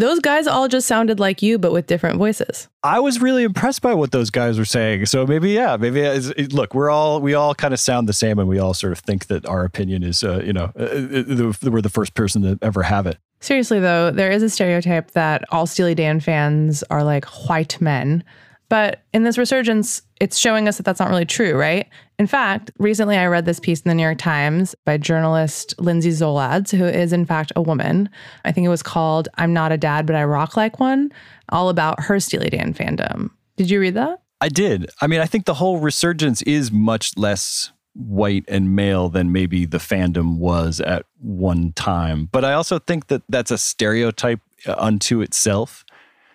Those 0.00 0.20
guys 0.20 0.46
all 0.46 0.68
just 0.68 0.86
sounded 0.86 1.18
like 1.18 1.42
you, 1.42 1.58
but 1.58 1.72
with 1.72 1.86
different 1.88 2.18
voices. 2.18 2.68
I 2.84 3.00
was 3.00 3.20
really 3.20 3.42
impressed 3.42 3.82
by 3.82 3.94
what 3.94 4.12
those 4.12 4.30
guys 4.30 4.56
were 4.56 4.64
saying. 4.64 5.06
So 5.06 5.26
maybe, 5.26 5.50
yeah, 5.50 5.76
maybe 5.76 6.00
it's- 6.00 6.32
it, 6.36 6.52
look, 6.52 6.72
we're 6.72 6.88
all 6.90 7.20
we 7.20 7.34
all 7.34 7.52
kind 7.52 7.74
of 7.74 7.80
sound 7.80 8.08
the 8.08 8.12
same, 8.12 8.38
and 8.38 8.48
we 8.48 8.60
all 8.60 8.74
sort 8.74 8.92
of 8.92 9.00
think 9.00 9.26
that 9.26 9.44
our 9.46 9.64
opinion 9.64 10.04
is, 10.04 10.22
uh, 10.22 10.40
you 10.44 10.52
know, 10.52 10.70
uh, 10.78 10.82
uh, 10.82 11.48
uh, 11.66 11.70
we're 11.70 11.80
the 11.82 11.88
first 11.92 12.14
person 12.14 12.42
to 12.42 12.58
ever 12.62 12.84
have 12.84 13.08
it. 13.08 13.18
Seriously, 13.40 13.80
though, 13.80 14.10
there 14.10 14.30
is 14.30 14.42
a 14.42 14.50
stereotype 14.50 15.12
that 15.12 15.44
all 15.50 15.66
Steely 15.66 15.94
Dan 15.94 16.20
fans 16.20 16.82
are 16.90 17.04
like 17.04 17.24
white 17.48 17.80
men. 17.80 18.24
But 18.68 19.02
in 19.14 19.22
this 19.22 19.38
resurgence, 19.38 20.02
it's 20.20 20.36
showing 20.36 20.68
us 20.68 20.76
that 20.76 20.82
that's 20.82 21.00
not 21.00 21.08
really 21.08 21.24
true, 21.24 21.54
right? 21.54 21.88
In 22.18 22.26
fact, 22.26 22.70
recently 22.78 23.16
I 23.16 23.26
read 23.26 23.46
this 23.46 23.60
piece 23.60 23.80
in 23.80 23.88
the 23.88 23.94
New 23.94 24.02
York 24.02 24.18
Times 24.18 24.74
by 24.84 24.98
journalist 24.98 25.74
Lindsay 25.78 26.10
Zoladz, 26.10 26.76
who 26.76 26.84
is 26.84 27.12
in 27.12 27.24
fact 27.24 27.52
a 27.56 27.62
woman. 27.62 28.10
I 28.44 28.52
think 28.52 28.66
it 28.66 28.70
was 28.70 28.82
called 28.82 29.28
I'm 29.36 29.54
Not 29.54 29.72
a 29.72 29.78
Dad, 29.78 30.06
but 30.06 30.16
I 30.16 30.24
Rock 30.24 30.56
Like 30.56 30.80
One, 30.80 31.10
all 31.48 31.68
about 31.70 32.00
her 32.00 32.20
Steely 32.20 32.50
Dan 32.50 32.74
fandom. 32.74 33.30
Did 33.56 33.70
you 33.70 33.80
read 33.80 33.94
that? 33.94 34.20
I 34.40 34.48
did. 34.48 34.90
I 35.00 35.06
mean, 35.06 35.20
I 35.20 35.26
think 35.26 35.46
the 35.46 35.54
whole 35.54 35.78
resurgence 35.78 36.42
is 36.42 36.70
much 36.70 37.16
less 37.16 37.72
white 37.98 38.44
and 38.46 38.76
male 38.76 39.08
than 39.08 39.32
maybe 39.32 39.66
the 39.66 39.78
fandom 39.78 40.38
was 40.38 40.80
at 40.80 41.04
one 41.20 41.72
time. 41.72 42.28
But 42.30 42.44
I 42.44 42.52
also 42.52 42.78
think 42.78 43.08
that 43.08 43.22
that's 43.28 43.50
a 43.50 43.58
stereotype 43.58 44.40
uh, 44.66 44.76
unto 44.78 45.20
itself. 45.20 45.84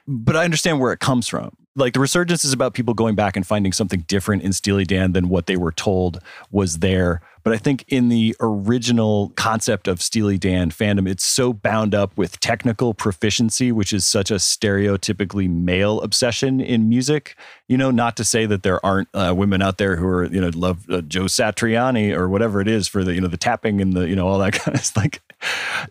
But 0.05 0.36
I 0.36 0.43
understand 0.43 0.82
where 0.82 0.91
it 0.91 1.00
comes 1.00 1.27
from. 1.27 1.55
Like 1.75 1.94
the 1.94 2.00
resurgence 2.00 2.46
is 2.46 2.53
about 2.53 2.75
people 2.75 2.94
going 2.94 3.15
back 3.15 3.36
and 3.36 3.46
finding 3.46 3.72
something 3.72 4.01
different 4.01 4.44
in 4.44 4.53
Steely 4.53 4.86
Dan 4.86 5.13
than 5.13 5.27
what 5.27 5.48
they 5.48 5.58
were 5.58 5.72
told 5.72 6.19
was 6.52 6.80
there. 6.80 7.21
But 7.43 7.54
I 7.54 7.58
think 7.58 7.84
in 7.88 8.10
the 8.10 8.36
original 8.39 9.34
concept 9.36 9.88
of 9.88 10.02
Steely 10.02 10.38
Dan 10.38 10.69
fandom, 10.69 11.10
it's 11.10 11.26
so 11.26 11.52
bound 11.52 11.95
up 11.95 12.15
with 12.15 12.39
technical 12.39 12.93
proficiency, 12.93 13.71
which 13.71 13.91
is 13.91 14.06
such 14.06 14.30
a 14.30 14.36
stereotypically 14.36 15.50
male 15.50 16.00
obsession 16.02 16.62
in 16.62 16.88
music. 16.88 17.36
You 17.67 17.78
know, 17.78 17.89
not 17.89 18.15
to 18.17 18.24
say 18.24 18.45
that 18.45 18.62
there 18.62 18.84
aren't 18.86 19.10
uh, 19.13 19.34
women 19.36 19.62
out 19.62 19.78
there 19.80 19.95
who 19.95 20.06
are, 20.06 20.26
you 20.26 20.39
know, 20.39 20.52
love 20.54 20.89
uh, 20.89 21.02
Joe 21.02 21.24
Satriani 21.24 22.15
or 22.15 22.30
whatever 22.30 22.62
it 22.62 22.67
is 22.67 22.88
for 22.88 23.04
the, 23.04 23.15
you 23.15 23.19
know, 23.19 23.28
the 23.28 23.36
tapping 23.36 23.82
and 23.82 23.93
the, 23.93 24.08
you 24.08 24.15
know, 24.15 24.28
all 24.28 24.38
that 24.39 24.54
kind 24.62 24.78
of 24.78 24.95
like, 24.95 25.21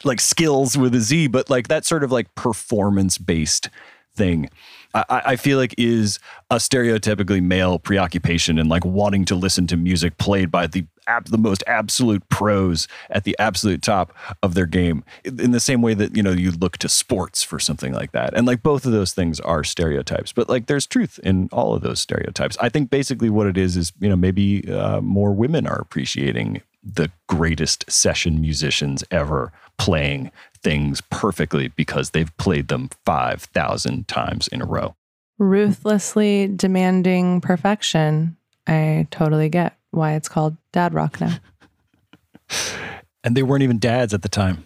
like 0.05 0.21
skills 0.21 0.79
with 0.79 0.95
a 0.95 1.01
Z, 1.01 1.27
but 1.27 1.51
like 1.51 1.67
that 1.69 1.85
sort 1.85 2.05
of 2.05 2.13
like 2.13 2.33
performance 2.37 3.19
based 3.19 3.69
thing. 4.15 4.49
I, 4.95 5.23
I 5.27 5.37
feel 5.37 5.59
like 5.59 5.75
is 5.79 6.19
a 6.51 6.57
stereotypically 6.57 7.43
male 7.43 7.79
preoccupation 7.79 8.59
and 8.59 8.69
like 8.69 8.85
wanting 8.85 9.25
to 9.27 9.35
listen 9.35 9.67
to 9.69 9.77
music 9.77 10.19
played 10.19 10.51
by 10.51 10.67
the 10.67 10.87
ab- 11.07 11.29
the 11.29 11.39
most 11.39 11.65
absolute 11.67 12.29
pros 12.29 12.89
at 13.11 13.25
the 13.25 13.37
absolute 13.39 13.83
top 13.83 14.15
of 14.43 14.55
their 14.55 14.67
game. 14.67 15.05
In 15.25 15.53
the 15.53 15.61
same 15.61 15.83
way 15.83 15.95
that 15.95 16.17
you 16.17 16.23
know 16.23 16.33
you 16.33 16.51
look 16.51 16.79
to 16.79 16.89
sports 16.89 17.43
for 17.43 17.59
something 17.59 17.93
like 17.93 18.13
that, 18.13 18.35
and 18.35 18.47
like 18.47 18.63
both 18.63 18.85
of 18.85 18.93
those 18.93 19.13
things 19.13 19.41
are 19.41 19.65
stereotypes, 19.65 20.33
but 20.33 20.49
like 20.49 20.67
there's 20.67 20.87
truth 20.87 21.19
in 21.23 21.49
all 21.53 21.75
of 21.75 21.83
those 21.83 22.01
stereotypes. 22.01 22.57
I 22.61 22.69
think 22.69 22.91
basically 22.91 23.31
what 23.31 23.47
it 23.47 23.57
is 23.57 23.77
is 23.77 23.93
you 24.01 24.09
know 24.09 24.17
maybe 24.17 24.71
uh, 24.71 25.01
more 25.01 25.33
women 25.33 25.67
are 25.67 25.81
appreciating 25.81 26.63
the 26.85 27.11
greatest 27.29 27.91
session 27.91 28.41
musicians 28.41 29.05
ever 29.11 29.53
playing 29.79 30.31
things 30.63 31.01
perfectly 31.11 31.69
because 31.69 32.11
they've 32.11 32.35
played 32.37 32.69
them 32.69 32.91
5,000 33.05 34.09
times 34.09 34.49
in 34.49 34.63
a 34.63 34.67
row. 34.67 34.95
Ruthlessly 35.39 36.49
demanding 36.49 37.41
perfection. 37.41 38.37
I 38.67 39.07
totally 39.11 39.49
get 39.49 39.77
why 39.91 40.15
it's 40.15 40.29
called 40.29 40.57
dad 40.73 40.95
rock 40.95 41.21
now. 41.21 41.37
And 43.25 43.37
they 43.37 43.43
weren't 43.45 43.63
even 43.63 43.79
dads 43.79 44.13
at 44.13 44.23
the 44.23 44.29
time. 44.29 44.65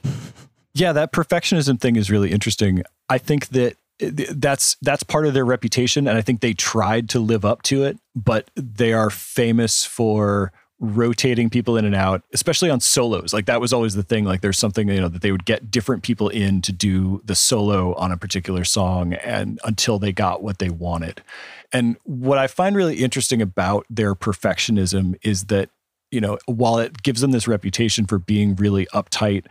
Yeah, 0.72 0.92
that 0.92 1.12
perfectionism 1.12 1.80
thing 1.80 1.96
is 1.96 2.10
really 2.10 2.32
interesting. 2.32 2.82
I 3.08 3.18
think 3.18 3.48
that 3.48 3.76
eh, 4.00 4.10
that's 4.30 4.76
that's 4.82 5.02
part 5.02 5.26
of 5.26 5.34
their 5.34 5.44
reputation 5.44 6.08
and 6.08 6.16
I 6.16 6.22
think 6.22 6.40
they 6.40 6.54
tried 6.54 7.08
to 7.10 7.20
live 7.20 7.44
up 7.44 7.62
to 7.64 7.84
it, 7.84 7.98
but 8.14 8.50
they 8.54 8.92
are 8.92 9.10
famous 9.10 9.84
for 9.84 10.52
rotating 10.78 11.48
people 11.48 11.76
in 11.76 11.84
and 11.84 11.94
out, 11.94 12.22
especially 12.32 12.68
on 12.68 12.80
solos. 12.80 13.32
Like 13.32 13.46
that 13.46 13.60
was 13.60 13.72
always 13.72 13.94
the 13.94 14.02
thing. 14.02 14.24
Like 14.24 14.42
there's 14.42 14.58
something, 14.58 14.88
you 14.88 15.00
know, 15.00 15.08
that 15.08 15.22
they 15.22 15.32
would 15.32 15.44
get 15.44 15.70
different 15.70 16.02
people 16.02 16.28
in 16.28 16.60
to 16.62 16.72
do 16.72 17.22
the 17.24 17.34
solo 17.34 17.94
on 17.94 18.12
a 18.12 18.16
particular 18.16 18.64
song 18.64 19.14
and 19.14 19.58
until 19.64 19.98
they 19.98 20.12
got 20.12 20.42
what 20.42 20.58
they 20.58 20.68
wanted. 20.68 21.22
And 21.72 21.96
what 22.04 22.38
I 22.38 22.46
find 22.46 22.76
really 22.76 22.96
interesting 22.96 23.40
about 23.40 23.86
their 23.88 24.14
perfectionism 24.14 25.18
is 25.22 25.44
that, 25.46 25.70
you 26.10 26.20
know, 26.20 26.38
while 26.46 26.78
it 26.78 27.02
gives 27.02 27.20
them 27.20 27.32
this 27.32 27.48
reputation 27.48 28.06
for 28.06 28.18
being 28.18 28.54
really 28.54 28.86
uptight, 28.86 29.46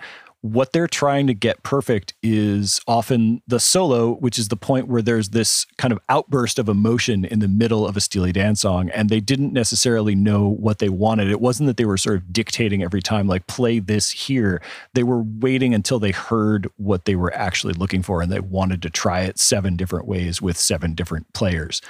what 0.45 0.73
they're 0.73 0.87
trying 0.87 1.25
to 1.25 1.33
get 1.33 1.63
perfect 1.63 2.13
is 2.21 2.79
often 2.87 3.41
the 3.47 3.59
solo, 3.59 4.13
which 4.13 4.37
is 4.37 4.49
the 4.49 4.55
point 4.55 4.87
where 4.87 5.01
there's 5.01 5.29
this 5.29 5.65
kind 5.79 5.91
of 5.91 5.97
outburst 6.07 6.59
of 6.59 6.69
emotion 6.69 7.25
in 7.25 7.39
the 7.39 7.47
middle 7.47 7.87
of 7.87 7.97
a 7.97 7.99
Steely 7.99 8.31
Dan 8.31 8.55
song. 8.55 8.91
And 8.91 9.09
they 9.09 9.19
didn't 9.19 9.53
necessarily 9.53 10.13
know 10.13 10.47
what 10.47 10.77
they 10.77 10.87
wanted. 10.87 11.31
It 11.31 11.41
wasn't 11.41 11.65
that 11.65 11.77
they 11.77 11.85
were 11.85 11.97
sort 11.97 12.17
of 12.17 12.31
dictating 12.31 12.83
every 12.83 13.01
time, 13.01 13.27
like, 13.27 13.47
play 13.47 13.79
this 13.79 14.11
here. 14.11 14.61
They 14.93 15.01
were 15.01 15.23
waiting 15.23 15.73
until 15.73 15.97
they 15.97 16.11
heard 16.11 16.69
what 16.77 17.05
they 17.05 17.15
were 17.15 17.33
actually 17.33 17.73
looking 17.73 18.03
for 18.03 18.21
and 18.21 18.31
they 18.31 18.39
wanted 18.39 18.83
to 18.83 18.91
try 18.91 19.21
it 19.21 19.39
seven 19.39 19.75
different 19.75 20.07
ways 20.07 20.43
with 20.43 20.57
seven 20.57 20.93
different 20.93 21.33
players. 21.33 21.81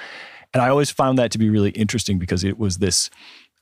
And 0.53 0.61
I 0.61 0.69
always 0.69 0.89
found 0.91 1.17
that 1.17 1.31
to 1.31 1.37
be 1.37 1.49
really 1.49 1.71
interesting 1.71 2.19
because 2.19 2.45
it 2.45 2.57
was 2.57 2.77
this 2.77 3.09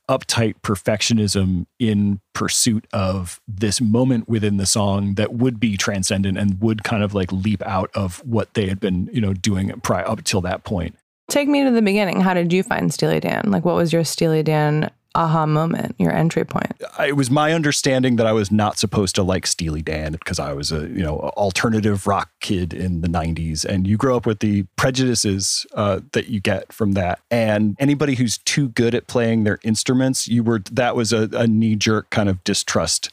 uptight 0.08 0.54
perfectionism 0.62 1.66
in 1.78 2.20
pursuit 2.34 2.86
of 2.92 3.40
this 3.48 3.80
moment 3.80 4.28
within 4.28 4.58
the 4.58 4.66
song 4.66 5.14
that 5.14 5.32
would 5.32 5.58
be 5.58 5.76
transcendent 5.76 6.36
and 6.36 6.60
would 6.60 6.84
kind 6.84 7.02
of 7.02 7.14
like 7.14 7.32
leap 7.32 7.62
out 7.66 7.90
of 7.94 8.18
what 8.26 8.52
they 8.54 8.68
had 8.68 8.80
been, 8.80 9.08
you 9.12 9.20
know, 9.20 9.32
doing 9.32 9.70
prior 9.80 10.06
up 10.08 10.22
till 10.24 10.40
that 10.42 10.64
point. 10.64 10.96
Take 11.30 11.48
me 11.48 11.64
to 11.64 11.70
the 11.70 11.80
beginning. 11.80 12.20
How 12.20 12.34
did 12.34 12.52
you 12.52 12.62
find 12.62 12.92
Steely 12.92 13.20
Dan? 13.20 13.44
Like, 13.46 13.64
what 13.64 13.76
was 13.76 13.92
your 13.92 14.04
Steely 14.04 14.42
Dan 14.42 14.90
aha 15.14 15.46
moment, 15.46 15.94
your 15.98 16.12
entry 16.12 16.44
point? 16.44 16.72
It 16.98 17.16
was 17.16 17.30
my 17.30 17.52
understanding 17.52 18.16
that 18.16 18.26
I 18.26 18.32
was 18.32 18.50
not 18.50 18.78
supposed 18.78 19.14
to 19.16 19.22
like 19.22 19.46
Steely 19.46 19.82
Dan 19.82 20.12
because 20.12 20.38
I 20.38 20.52
was 20.52 20.72
a, 20.72 20.80
you 20.88 21.02
know, 21.02 21.18
alternative 21.36 22.06
rock 22.06 22.30
kid 22.40 22.72
in 22.72 23.00
the 23.00 23.08
90s 23.08 23.64
and 23.64 23.86
you 23.86 23.96
grow 23.96 24.16
up 24.16 24.26
with 24.26 24.40
the 24.40 24.64
prejudices 24.76 25.66
uh, 25.74 26.00
that 26.12 26.28
you 26.28 26.40
get 26.40 26.72
from 26.72 26.92
that. 26.92 27.20
And 27.30 27.76
anybody 27.78 28.14
who's 28.14 28.38
too 28.38 28.68
good 28.70 28.94
at 28.94 29.06
playing 29.06 29.44
their 29.44 29.58
instruments, 29.62 30.28
you 30.28 30.42
were 30.42 30.60
that 30.72 30.96
was 30.96 31.12
a, 31.12 31.28
a 31.32 31.46
knee 31.46 31.76
jerk 31.76 32.10
kind 32.10 32.28
of 32.28 32.42
distrust 32.44 33.10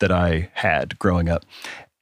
that 0.00 0.10
I 0.10 0.50
had 0.54 0.98
growing 0.98 1.28
up. 1.28 1.44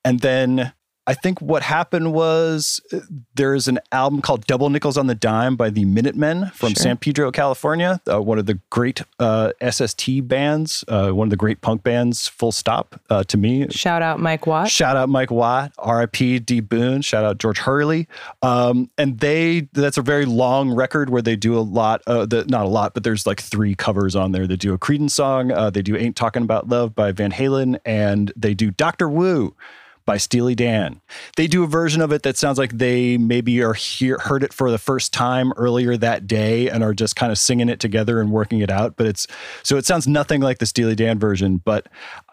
And 0.05 0.21
then 0.21 0.73
I 1.05 1.15
think 1.15 1.41
what 1.41 1.63
happened 1.63 2.13
was 2.13 2.81
uh, 2.93 3.01
there's 3.35 3.67
an 3.67 3.81
album 3.91 4.23
called 4.23 4.47
Double 4.47 4.71
Nickels 4.71 4.97
on 4.97 5.09
the 5.09 5.17
Dime 5.17 5.57
by 5.57 5.69
the 5.69 5.85
Minutemen 5.85 6.51
from 6.55 6.71
Sure. 6.71 6.83
San 6.83 6.97
Pedro, 6.97 7.33
California. 7.33 8.01
Uh, 8.09 8.23
one 8.23 8.39
of 8.39 8.47
the 8.47 8.61
great 8.71 9.03
uh, 9.19 9.51
SST 9.69 10.29
bands, 10.29 10.85
uh, 10.87 11.11
one 11.11 11.27
of 11.27 11.31
the 11.31 11.37
great 11.37 11.61
punk 11.61 11.83
bands, 11.83 12.29
full 12.29 12.53
stop 12.53 13.01
uh, 13.11 13.25
to 13.25 13.37
me. 13.37 13.67
Shout 13.71 14.01
out 14.01 14.21
Mike 14.21 14.47
Watt. 14.47 14.71
Shout 14.71 14.97
out 14.97 15.09
Mike 15.09 15.33
Watt, 15.33 15.73
RIP 15.85 16.45
D 16.47 16.61
Boon, 16.61 17.03
shout 17.03 17.25
out 17.25 17.39
George 17.39 17.59
Hurley. 17.59 18.07
Um, 18.41 18.89
and 18.97 19.19
they, 19.19 19.69
that's 19.73 19.99
a 19.99 20.03
very 20.03 20.25
long 20.25 20.71
record 20.71 21.11
where 21.11 21.23
they 21.23 21.35
do 21.35 21.59
a 21.59 21.61
lot, 21.61 22.03
uh, 22.07 22.27
the, 22.27 22.45
not 22.45 22.65
a 22.65 22.69
lot, 22.69 22.95
but 22.95 23.03
there's 23.03 23.27
like 23.27 23.41
three 23.41 23.75
covers 23.75 24.15
on 24.15 24.31
there. 24.31 24.47
They 24.47 24.57
do 24.57 24.73
a 24.73 24.79
Creedence 24.79 25.11
song, 25.11 25.51
uh, 25.51 25.71
they 25.71 25.83
do 25.83 25.97
Ain't 25.97 26.15
Talking 26.15 26.45
About 26.45 26.69
Love 26.69 26.95
by 26.95 27.11
Van 27.11 27.33
Halen, 27.33 27.81
and 27.85 28.33
they 28.37 28.55
do 28.55 28.71
Dr. 28.71 29.09
Wu 29.09 29.57
by 30.05 30.17
Steely 30.17 30.55
Dan. 30.55 31.01
They 31.37 31.47
do 31.47 31.63
a 31.65 31.67
version 31.67 32.01
of 32.01 32.13
it 32.13 32.23
that 32.23 32.37
sounds 32.37 32.59
like 32.59 32.73
they 32.73 33.17
maybe 33.19 33.63
are 33.63 33.75
hear, 33.75 34.19
heard 34.19 34.43
it 34.43 34.53
for 34.53 34.71
the 34.71 34.79
first 34.79 35.13
time 35.13 35.53
earlier 35.57 35.97
that 35.97 36.27
day 36.27 36.69
and 36.69 36.83
are 36.83 36.95
just 36.95 37.17
kind 37.17 37.33
of 37.33 37.39
singing 37.39 37.69
it 37.69 37.81
together 37.81 38.21
and 38.21 38.31
working 38.31 38.61
it 38.61 38.71
out. 38.71 38.97
But 38.97 39.07
it's 39.07 39.27
so 39.63 39.77
it 39.77 39.87
sounds 39.87 40.07
nothing 40.07 40.41
like 40.41 40.59
the 40.59 40.67
Steely 40.67 40.95
Dan 40.95 41.19
version. 41.19 41.59
But 41.59 41.89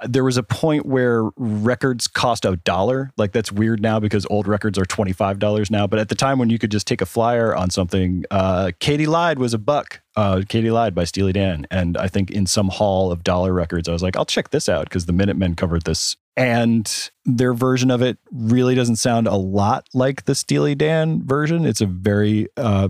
there 0.05 0.23
was 0.23 0.37
a 0.37 0.43
point 0.43 0.85
where 0.85 1.29
records 1.37 2.07
cost 2.07 2.45
a 2.45 2.55
dollar. 2.57 3.11
Like 3.17 3.31
that's 3.31 3.51
weird 3.51 3.81
now 3.81 3.99
because 3.99 4.25
old 4.29 4.47
records 4.47 4.77
are 4.77 4.85
twenty 4.85 5.13
five 5.13 5.39
dollars 5.39 5.71
now. 5.71 5.87
But 5.87 5.99
at 5.99 6.09
the 6.09 6.15
time 6.15 6.39
when 6.39 6.49
you 6.49 6.59
could 6.59 6.71
just 6.71 6.87
take 6.87 7.01
a 7.01 7.05
flyer 7.05 7.55
on 7.55 7.69
something, 7.69 8.25
uh, 8.31 8.71
Katy 8.79 9.05
Lied 9.05 9.39
was 9.39 9.53
a 9.53 9.59
buck. 9.59 10.01
Uh, 10.15 10.41
Katy 10.47 10.69
Lied 10.69 10.93
by 10.93 11.05
Steely 11.05 11.31
Dan. 11.31 11.65
And 11.71 11.95
I 11.97 12.07
think 12.07 12.29
in 12.31 12.45
some 12.45 12.67
hall 12.67 13.11
of 13.11 13.23
dollar 13.23 13.53
records, 13.53 13.87
I 13.87 13.93
was 13.93 14.03
like, 14.03 14.17
I'll 14.17 14.25
check 14.25 14.49
this 14.49 14.67
out 14.67 14.85
because 14.85 15.05
the 15.05 15.13
Minutemen 15.13 15.55
covered 15.55 15.83
this. 15.83 16.17
And 16.39 17.11
their 17.25 17.53
version 17.53 17.91
of 17.91 18.01
it 18.01 18.17
really 18.31 18.73
doesn't 18.73 18.95
sound 18.95 19.27
a 19.27 19.35
lot 19.35 19.87
like 19.93 20.23
the 20.23 20.33
Steely 20.33 20.73
Dan 20.73 21.21
version. 21.21 21.65
It's 21.65 21.81
a 21.81 21.85
very 21.85 22.47
uh, 22.55 22.87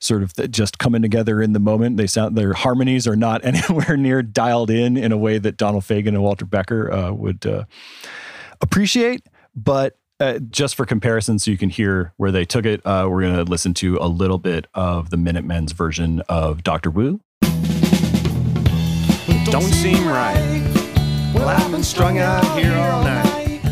sort 0.00 0.24
of 0.24 0.32
just 0.50 0.80
coming 0.80 1.00
together 1.00 1.40
in 1.40 1.52
the 1.52 1.60
moment. 1.60 1.96
They 1.96 2.08
sound 2.08 2.36
their 2.36 2.54
harmonies 2.54 3.06
are 3.06 3.14
not 3.14 3.44
anywhere 3.44 3.96
near 3.96 4.22
dialed 4.22 4.70
in 4.70 4.96
in 4.96 5.12
a 5.12 5.16
way 5.16 5.38
that 5.38 5.56
Donald 5.56 5.84
Fagen 5.84 6.08
and 6.08 6.22
Walter 6.24 6.44
Becker 6.44 6.92
uh, 6.92 7.12
would 7.12 7.46
uh, 7.46 7.66
appreciate. 8.60 9.24
But 9.54 9.96
uh, 10.18 10.40
just 10.50 10.74
for 10.74 10.84
comparison, 10.84 11.38
so 11.38 11.52
you 11.52 11.56
can 11.56 11.70
hear 11.70 12.12
where 12.16 12.32
they 12.32 12.44
took 12.44 12.66
it, 12.66 12.84
uh, 12.84 13.06
we're 13.08 13.22
going 13.22 13.36
to 13.36 13.44
listen 13.44 13.74
to 13.74 13.96
a 14.00 14.08
little 14.08 14.38
bit 14.38 14.66
of 14.74 15.10
the 15.10 15.16
Minutemen's 15.16 15.70
version 15.70 16.20
of 16.28 16.64
Doctor 16.64 16.90
Wu. 16.90 17.20
Don't 19.50 19.62
seem 19.62 20.06
right. 20.08 20.67
Well, 21.48 21.64
I've 21.64 21.72
been 21.72 21.82
strung 21.82 22.18
out 22.18 22.44
here 22.58 22.74
all 22.74 23.02
night. 23.02 23.62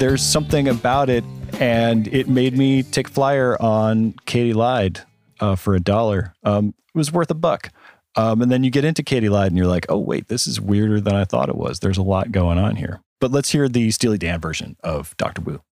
there's 0.00 0.20
something 0.20 0.66
about 0.66 1.08
it, 1.08 1.22
and 1.60 2.08
it 2.08 2.28
made 2.28 2.58
me 2.58 2.82
take 2.82 3.08
flyer 3.08 3.56
on 3.62 4.14
Katy 4.26 4.52
Lied 4.52 5.02
uh, 5.38 5.54
for 5.54 5.76
a 5.76 5.80
dollar. 5.80 6.34
Um, 6.42 6.74
it 6.92 6.98
was 6.98 7.12
worth 7.12 7.30
a 7.30 7.34
buck. 7.34 7.70
Um, 8.16 8.42
and 8.42 8.50
then 8.50 8.64
you 8.64 8.70
get 8.72 8.84
into 8.84 9.04
Katy 9.04 9.28
Lied, 9.28 9.46
and 9.52 9.56
you're 9.56 9.68
like, 9.68 9.86
oh 9.88 9.98
wait, 9.98 10.26
this 10.26 10.48
is 10.48 10.60
weirder 10.60 11.00
than 11.00 11.14
I 11.14 11.24
thought 11.24 11.48
it 11.48 11.54
was. 11.54 11.78
There's 11.78 11.98
a 11.98 12.02
lot 12.02 12.32
going 12.32 12.58
on 12.58 12.74
here. 12.74 13.00
But 13.20 13.30
let's 13.30 13.52
hear 13.52 13.68
the 13.68 13.92
Steely 13.92 14.18
Dan 14.18 14.40
version 14.40 14.76
of 14.82 15.16
Doctor 15.16 15.42
Wu. 15.42 15.62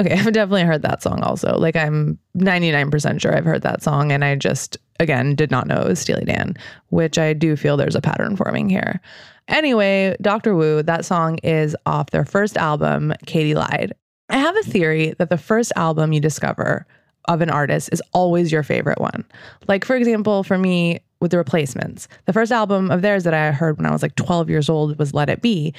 Okay, 0.00 0.14
I've 0.18 0.32
definitely 0.32 0.62
heard 0.62 0.82
that 0.82 1.02
song 1.02 1.22
also. 1.22 1.56
Like 1.58 1.76
I'm 1.76 2.18
99% 2.36 3.20
sure 3.20 3.36
I've 3.36 3.44
heard 3.44 3.62
that 3.62 3.82
song 3.82 4.10
and 4.10 4.24
I 4.24 4.34
just 4.34 4.78
again 4.98 5.34
did 5.34 5.50
not 5.50 5.66
know 5.66 5.80
it 5.82 5.88
was 5.88 6.00
Steely 6.00 6.24
Dan, 6.24 6.56
which 6.88 7.18
I 7.18 7.32
do 7.34 7.54
feel 7.56 7.76
there's 7.76 7.94
a 7.94 8.00
pattern 8.00 8.36
forming 8.36 8.68
here. 8.68 9.00
Anyway, 9.48 10.16
Dr. 10.20 10.54
Wu, 10.54 10.82
that 10.82 11.04
song 11.04 11.38
is 11.38 11.76
off 11.84 12.10
their 12.10 12.24
first 12.24 12.56
album, 12.56 13.12
Katy 13.26 13.54
Lied. 13.54 13.92
I 14.28 14.38
have 14.38 14.56
a 14.56 14.62
theory 14.62 15.14
that 15.18 15.28
the 15.28 15.38
first 15.38 15.72
album 15.74 16.12
you 16.12 16.20
discover 16.20 16.86
of 17.26 17.40
an 17.40 17.50
artist 17.50 17.90
is 17.92 18.02
always 18.12 18.50
your 18.50 18.62
favorite 18.62 19.00
one. 19.00 19.24
Like 19.68 19.84
for 19.84 19.96
example, 19.96 20.44
for 20.44 20.56
me 20.56 21.00
with 21.20 21.32
the 21.32 21.38
replacements, 21.38 22.08
the 22.24 22.32
first 22.32 22.52
album 22.52 22.90
of 22.90 23.02
theirs 23.02 23.24
that 23.24 23.34
I 23.34 23.50
heard 23.50 23.76
when 23.76 23.86
I 23.86 23.90
was 23.90 24.02
like 24.02 24.14
12 24.14 24.48
years 24.48 24.70
old 24.70 24.98
was 24.98 25.12
Let 25.12 25.28
It 25.28 25.42
Be. 25.42 25.74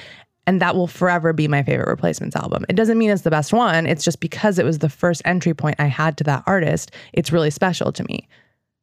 And 0.46 0.60
that 0.60 0.74
will 0.74 0.88
forever 0.88 1.32
be 1.32 1.46
my 1.46 1.62
favorite 1.62 1.88
replacements 1.88 2.34
album. 2.34 2.64
It 2.68 2.74
doesn't 2.74 2.98
mean 2.98 3.10
it's 3.10 3.22
the 3.22 3.30
best 3.30 3.52
one. 3.52 3.86
It's 3.86 4.04
just 4.04 4.20
because 4.20 4.58
it 4.58 4.64
was 4.64 4.78
the 4.78 4.88
first 4.88 5.22
entry 5.24 5.54
point 5.54 5.76
I 5.78 5.86
had 5.86 6.16
to 6.18 6.24
that 6.24 6.42
artist, 6.46 6.90
it's 7.12 7.30
really 7.30 7.50
special 7.50 7.92
to 7.92 8.04
me. 8.04 8.28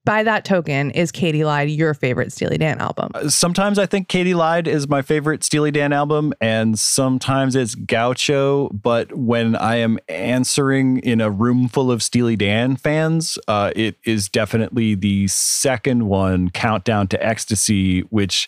By 0.06 0.24
that 0.24 0.46
token, 0.46 0.92
is 0.92 1.12
Katy 1.12 1.44
Lied 1.44 1.70
your 1.70 1.94
favorite 1.94 2.32
Steely 2.32 2.58
Dan 2.58 2.80
album? 2.80 3.12
Sometimes 3.30 3.78
I 3.78 3.86
think 3.86 4.08
Katy 4.08 4.34
Lied 4.34 4.68
is 4.68 4.88
my 4.88 5.02
favorite 5.02 5.44
Steely 5.44 5.72
Dan 5.72 5.92
album, 5.92 6.34
and 6.40 6.80
sometimes 6.80 7.54
it's 7.56 7.76
Gaucho. 7.76 8.70
But 8.70 9.16
when 9.16 9.56
I 9.58 9.76
am 9.76 10.00
answering 10.08 10.98
in 11.00 11.20
a 11.20 11.30
room 11.30 11.68
full 11.68 11.92
of 11.92 12.02
Steely 12.02 12.38
Dan 12.38 12.78
fans, 12.78 13.38
uh, 13.48 13.72
it 13.76 13.98
is 14.06 14.30
definitely 14.30 14.96
the 14.96 15.28
second 15.28 16.08
one, 16.08 16.50
Countdown 16.50 17.08
to 17.10 17.24
Ecstasy, 17.24 18.00
which 18.04 18.48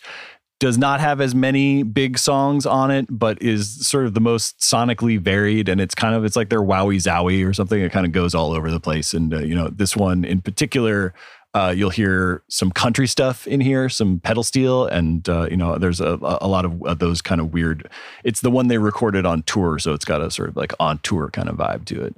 does 0.62 0.78
not 0.78 1.00
have 1.00 1.20
as 1.20 1.34
many 1.34 1.82
big 1.82 2.16
songs 2.16 2.66
on 2.66 2.92
it, 2.92 3.04
but 3.10 3.42
is 3.42 3.84
sort 3.84 4.06
of 4.06 4.14
the 4.14 4.20
most 4.20 4.60
sonically 4.60 5.18
varied. 5.18 5.68
And 5.68 5.80
it's 5.80 5.92
kind 5.92 6.14
of 6.14 6.24
it's 6.24 6.36
like 6.36 6.50
their 6.50 6.62
Wowee 6.62 7.02
Zowee 7.02 7.44
or 7.44 7.52
something. 7.52 7.80
It 7.80 7.90
kind 7.90 8.06
of 8.06 8.12
goes 8.12 8.32
all 8.32 8.52
over 8.52 8.70
the 8.70 8.78
place. 8.78 9.12
And 9.12 9.34
uh, 9.34 9.40
you 9.40 9.56
know, 9.56 9.66
this 9.66 9.96
one 9.96 10.24
in 10.24 10.40
particular, 10.40 11.14
uh, 11.52 11.74
you'll 11.76 11.90
hear 11.90 12.44
some 12.48 12.70
country 12.70 13.08
stuff 13.08 13.44
in 13.48 13.60
here, 13.60 13.88
some 13.88 14.20
pedal 14.20 14.44
steel, 14.44 14.86
and 14.86 15.28
uh, 15.28 15.48
you 15.50 15.56
know, 15.56 15.78
there's 15.78 16.00
a, 16.00 16.16
a 16.22 16.46
lot 16.46 16.64
of 16.64 16.80
uh, 16.84 16.94
those 16.94 17.20
kind 17.20 17.40
of 17.40 17.52
weird. 17.52 17.90
It's 18.22 18.40
the 18.40 18.50
one 18.50 18.68
they 18.68 18.78
recorded 18.78 19.26
on 19.26 19.42
tour, 19.42 19.80
so 19.80 19.94
it's 19.94 20.04
got 20.04 20.20
a 20.20 20.30
sort 20.30 20.48
of 20.48 20.56
like 20.56 20.72
on 20.78 21.00
tour 21.02 21.28
kind 21.28 21.48
of 21.48 21.56
vibe 21.56 21.86
to 21.86 22.04
it. 22.04 22.14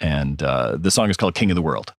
And 0.00 0.42
uh, 0.42 0.76
the 0.76 0.90
song 0.90 1.08
is 1.08 1.16
called 1.16 1.34
"King 1.34 1.50
of 1.50 1.54
the 1.54 1.62
World." 1.62 1.94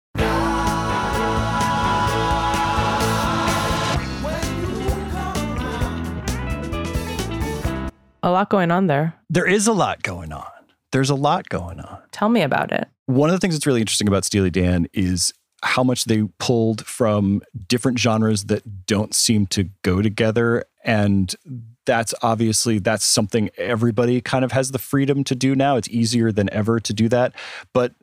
A 8.27 8.31
lot 8.31 8.51
going 8.51 8.73
on 8.73 8.89
there. 8.89 9.15
There 9.31 9.47
is 9.47 9.69
a 9.69 9.73
lot 9.73 10.03
going 10.03 10.33
on. 10.33 10.51
There's 10.91 11.11
a 11.11 11.15
lot 11.15 11.49
going 11.49 11.79
on. 11.79 12.03
Tell 12.11 12.29
me 12.29 12.43
about 12.43 12.73
it. 12.73 12.89
One 13.07 13.31
of 13.31 13.37
the 13.37 13.39
things 13.39 13.55
that's 13.55 13.69
really 13.69 13.81
interesting 13.81 14.09
about 14.09 14.25
Steely 14.25 14.51
Dan 14.51 14.89
is 14.93 15.33
how 15.63 15.85
much 15.85 16.07
they 16.07 16.25
pulled 16.41 16.85
from 16.85 17.41
different 17.69 18.01
genres 18.01 18.47
that 18.47 18.85
don't 18.85 19.15
seem 19.15 19.47
to 19.47 19.69
go 19.83 20.03
together 20.03 20.65
and 20.85 21.37
that's 21.85 22.13
obviously 22.21 22.81
that's 22.81 23.05
something 23.05 23.49
everybody 23.57 24.21
kind 24.21 24.45
of 24.45 24.53
has 24.53 24.73
the 24.73 24.79
freedom 24.79 25.25
to 25.25 25.35
do 25.35 25.55
now 25.55 25.77
it's 25.77 25.89
easier 25.89 26.31
than 26.31 26.53
ever 26.53 26.79
to 26.79 26.93
do 26.93 27.09
that 27.09 27.33
but 27.73 27.95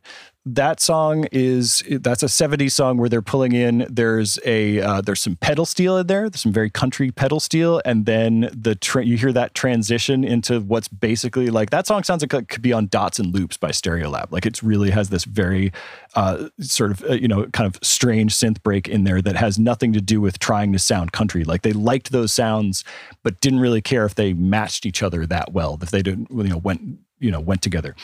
that 0.45 0.79
song 0.81 1.25
is 1.31 1.83
that's 2.01 2.23
a 2.23 2.27
70s 2.27 2.71
song 2.71 2.97
where 2.97 3.07
they're 3.07 3.21
pulling 3.21 3.53
in 3.53 3.87
there's 3.89 4.39
a 4.45 4.81
uh, 4.81 5.01
there's 5.01 5.21
some 5.21 5.37
pedal 5.37 5.65
steel 5.65 5.97
in 5.97 6.07
there 6.07 6.29
there's 6.29 6.41
some 6.41 6.51
very 6.51 6.69
country 6.69 7.11
pedal 7.11 7.39
steel 7.39 7.81
and 7.85 8.05
then 8.05 8.49
the 8.53 8.75
tra- 8.75 9.05
you 9.05 9.17
hear 9.17 9.31
that 9.31 9.53
transition 9.53 10.23
into 10.23 10.59
what's 10.59 10.87
basically 10.87 11.47
like 11.49 11.69
that 11.69 11.87
song 11.87 12.03
sounds 12.03 12.21
like 12.21 12.33
it 12.33 12.49
could 12.49 12.61
be 12.61 12.73
on 12.73 12.87
dots 12.87 13.19
and 13.19 13.33
loops 13.33 13.57
by 13.57 13.69
stereolab. 13.69 14.31
Like 14.31 14.45
it 14.45 14.61
really 14.61 14.91
has 14.91 15.09
this 15.09 15.25
very 15.25 15.71
uh, 16.15 16.49
sort 16.59 16.91
of 16.91 17.03
uh, 17.03 17.13
you 17.13 17.27
know 17.27 17.45
kind 17.47 17.67
of 17.67 17.79
strange 17.83 18.33
synth 18.33 18.61
break 18.63 18.87
in 18.87 19.03
there 19.03 19.21
that 19.21 19.35
has 19.35 19.57
nothing 19.59 19.93
to 19.93 20.01
do 20.01 20.21
with 20.21 20.39
trying 20.39 20.71
to 20.73 20.79
sound 20.79 21.11
country. 21.11 21.43
Like 21.43 21.61
they 21.61 21.73
liked 21.73 22.11
those 22.11 22.31
sounds 22.31 22.83
but 23.23 23.39
didn't 23.41 23.59
really 23.59 23.81
care 23.81 24.05
if 24.05 24.15
they 24.15 24.33
matched 24.33 24.85
each 24.85 25.01
other 25.01 25.25
that 25.25 25.53
well 25.53 25.77
if 25.81 25.91
they 25.91 26.01
didn't 26.01 26.29
you 26.31 26.43
know 26.43 26.57
went 26.57 26.99
you 27.19 27.31
know 27.31 27.39
went 27.39 27.61
together 27.61 27.95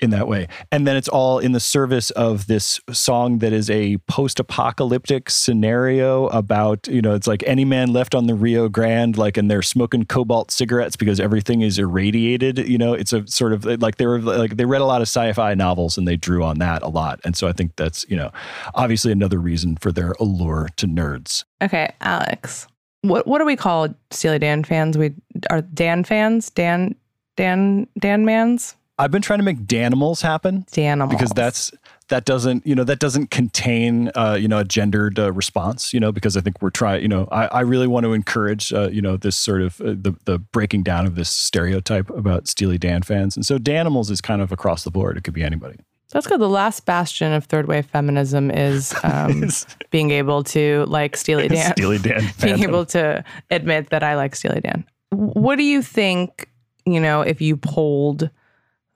in 0.00 0.10
that 0.10 0.28
way 0.28 0.46
and 0.70 0.86
then 0.86 0.96
it's 0.96 1.08
all 1.08 1.38
in 1.38 1.52
the 1.52 1.60
service 1.60 2.10
of 2.12 2.46
this 2.46 2.80
song 2.92 3.38
that 3.38 3.52
is 3.52 3.68
a 3.70 3.96
post-apocalyptic 4.08 5.30
scenario 5.30 6.26
about 6.28 6.86
you 6.88 7.02
know 7.02 7.14
it's 7.14 7.26
like 7.26 7.42
any 7.46 7.64
man 7.64 7.92
left 7.92 8.14
on 8.14 8.26
the 8.26 8.34
rio 8.34 8.68
grande 8.68 9.16
like 9.16 9.36
and 9.36 9.50
they're 9.50 9.62
smoking 9.62 10.04
cobalt 10.04 10.50
cigarettes 10.50 10.96
because 10.96 11.20
everything 11.20 11.60
is 11.60 11.78
irradiated 11.78 12.58
you 12.58 12.78
know 12.78 12.92
it's 12.92 13.12
a 13.12 13.26
sort 13.26 13.52
of 13.52 13.64
like 13.80 13.96
they 13.96 14.06
were 14.06 14.20
like 14.20 14.56
they 14.56 14.64
read 14.64 14.80
a 14.80 14.86
lot 14.86 15.00
of 15.00 15.08
sci-fi 15.08 15.54
novels 15.54 15.98
and 15.98 16.06
they 16.06 16.16
drew 16.16 16.42
on 16.44 16.58
that 16.58 16.82
a 16.82 16.88
lot 16.88 17.20
and 17.24 17.36
so 17.36 17.48
i 17.48 17.52
think 17.52 17.74
that's 17.76 18.04
you 18.08 18.16
know 18.16 18.30
obviously 18.74 19.12
another 19.12 19.38
reason 19.38 19.76
for 19.76 19.92
their 19.92 20.12
allure 20.20 20.68
to 20.76 20.86
nerds 20.86 21.44
Okay, 21.62 21.92
Alex. 22.00 22.66
What 23.02 23.26
what 23.26 23.38
do 23.38 23.44
we 23.44 23.56
call 23.56 23.88
Steely 24.10 24.38
Dan 24.38 24.64
fans? 24.64 24.98
We 24.98 25.14
are 25.50 25.62
Dan 25.62 26.04
fans? 26.04 26.50
Dan 26.50 26.94
Dan 27.38 27.86
Dan 27.98 28.24
mans? 28.24 28.74
i've 28.98 29.12
been 29.12 29.22
trying 29.22 29.38
to 29.38 29.44
make 29.44 29.58
danimals 29.58 30.22
happen 30.22 30.64
Danimals. 30.72 31.10
because 31.10 31.30
that's 31.30 31.70
that 32.08 32.24
doesn't 32.24 32.66
you 32.66 32.74
know 32.74 32.84
that 32.84 32.98
doesn't 32.98 33.30
contain 33.30 34.10
uh, 34.14 34.36
you 34.38 34.48
know 34.48 34.58
a 34.58 34.64
gendered 34.64 35.18
uh, 35.18 35.32
response 35.32 35.92
you 35.92 36.00
know 36.00 36.10
because 36.10 36.36
I 36.36 36.40
think 36.40 36.60
we're 36.60 36.70
trying 36.70 37.02
you 37.02 37.08
know 37.08 37.28
I, 37.30 37.46
I 37.46 37.60
really 37.60 37.86
want 37.86 38.04
to 38.04 38.12
encourage 38.12 38.72
uh, 38.72 38.88
you 38.90 39.02
know 39.02 39.16
this 39.16 39.36
sort 39.36 39.62
of 39.62 39.80
uh, 39.80 39.94
the 39.96 40.14
the 40.24 40.38
breaking 40.38 40.82
down 40.82 41.06
of 41.06 41.14
this 41.14 41.30
stereotype 41.30 42.10
about 42.10 42.48
Steely 42.48 42.78
Dan 42.78 43.02
fans 43.02 43.36
and 43.36 43.44
so 43.44 43.58
Danimals 43.58 44.10
is 44.10 44.20
kind 44.20 44.42
of 44.42 44.52
across 44.52 44.84
the 44.84 44.90
board 44.90 45.16
it 45.16 45.24
could 45.24 45.34
be 45.34 45.44
anybody 45.44 45.76
That's 46.10 46.26
good. 46.26 46.40
The 46.40 46.48
last 46.48 46.86
bastion 46.86 47.34
of 47.34 47.44
third 47.44 47.68
wave 47.68 47.84
feminism 47.84 48.50
is 48.50 48.94
um, 49.02 49.44
being 49.90 50.10
able 50.10 50.42
to 50.44 50.86
like 50.88 51.16
Steely 51.16 51.48
Dan. 51.48 51.72
Steely 51.72 51.98
Dan. 51.98 52.24
being 52.42 52.62
able 52.62 52.86
to 52.86 53.22
admit 53.50 53.90
that 53.90 54.02
I 54.02 54.16
like 54.16 54.34
Steely 54.34 54.60
Dan. 54.60 54.86
What 55.10 55.56
do 55.56 55.64
you 55.64 55.82
think, 55.82 56.48
you 56.92 57.00
know, 57.00 57.22
if 57.22 57.40
you 57.40 57.56
polled 57.56 58.30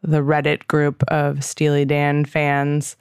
the 0.03 0.21
Reddit 0.21 0.67
group 0.67 1.03
of 1.05 1.45
Steely 1.45 1.85
Dan 1.85 2.25
fans, 2.25 2.97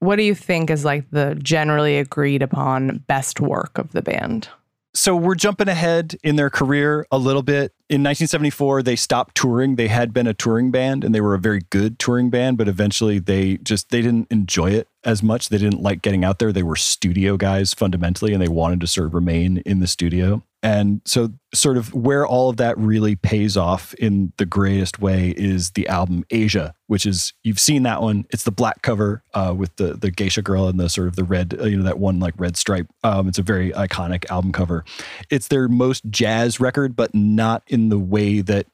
what 0.00 0.16
do 0.16 0.22
you 0.22 0.34
think 0.34 0.70
is 0.70 0.84
like 0.84 1.08
the 1.10 1.34
generally 1.36 1.98
agreed 1.98 2.42
upon 2.42 2.98
best 3.06 3.40
work 3.40 3.78
of 3.78 3.92
the 3.92 4.02
band? 4.02 4.48
so 4.94 5.16
we're 5.16 5.34
jumping 5.34 5.68
ahead 5.68 6.14
in 6.22 6.36
their 6.36 6.48
career 6.48 7.04
a 7.10 7.18
little 7.18 7.42
bit. 7.42 7.74
In 7.94 8.00
1974, 8.00 8.82
they 8.82 8.96
stopped 8.96 9.36
touring. 9.36 9.76
They 9.76 9.86
had 9.86 10.12
been 10.12 10.26
a 10.26 10.34
touring 10.34 10.72
band 10.72 11.04
and 11.04 11.14
they 11.14 11.20
were 11.20 11.34
a 11.34 11.38
very 11.38 11.60
good 11.70 11.96
touring 12.00 12.28
band, 12.28 12.58
but 12.58 12.66
eventually 12.66 13.20
they 13.20 13.58
just 13.58 13.90
they 13.90 14.02
didn't 14.02 14.26
enjoy 14.32 14.72
it 14.72 14.88
as 15.04 15.22
much. 15.22 15.48
They 15.48 15.58
didn't 15.58 15.80
like 15.80 16.02
getting 16.02 16.24
out 16.24 16.40
there. 16.40 16.52
They 16.52 16.64
were 16.64 16.74
studio 16.74 17.36
guys 17.36 17.72
fundamentally 17.72 18.32
and 18.32 18.42
they 18.42 18.48
wanted 18.48 18.80
to 18.80 18.88
sort 18.88 19.06
of 19.06 19.14
remain 19.14 19.58
in 19.58 19.78
the 19.78 19.86
studio. 19.86 20.42
And 20.64 21.02
so 21.04 21.28
sort 21.52 21.76
of 21.76 21.92
where 21.92 22.26
all 22.26 22.48
of 22.48 22.56
that 22.56 22.78
really 22.78 23.16
pays 23.16 23.54
off 23.54 23.92
in 23.94 24.32
the 24.38 24.46
greatest 24.46 24.98
way 24.98 25.34
is 25.36 25.72
the 25.72 25.86
album 25.88 26.24
Aja, 26.32 26.72
which 26.86 27.04
is 27.04 27.34
you've 27.42 27.60
seen 27.60 27.82
that 27.82 28.00
one. 28.00 28.24
It's 28.30 28.44
the 28.44 28.50
black 28.50 28.80
cover 28.80 29.22
uh, 29.34 29.54
with 29.54 29.76
the 29.76 29.92
the 29.92 30.10
geisha 30.10 30.40
girl 30.40 30.66
and 30.66 30.80
the 30.80 30.88
sort 30.88 31.08
of 31.08 31.16
the 31.16 31.24
red, 31.24 31.54
uh, 31.60 31.64
you 31.64 31.76
know, 31.76 31.82
that 31.84 31.98
one 31.98 32.18
like 32.18 32.32
red 32.38 32.56
stripe. 32.56 32.86
Um, 33.02 33.28
it's 33.28 33.38
a 33.38 33.42
very 33.42 33.72
iconic 33.72 34.24
album 34.30 34.52
cover. 34.52 34.86
It's 35.28 35.48
their 35.48 35.68
most 35.68 36.02
jazz 36.08 36.58
record, 36.58 36.96
but 36.96 37.14
not 37.14 37.62
in 37.66 37.83
the 37.88 37.98
way 37.98 38.40
that 38.40 38.66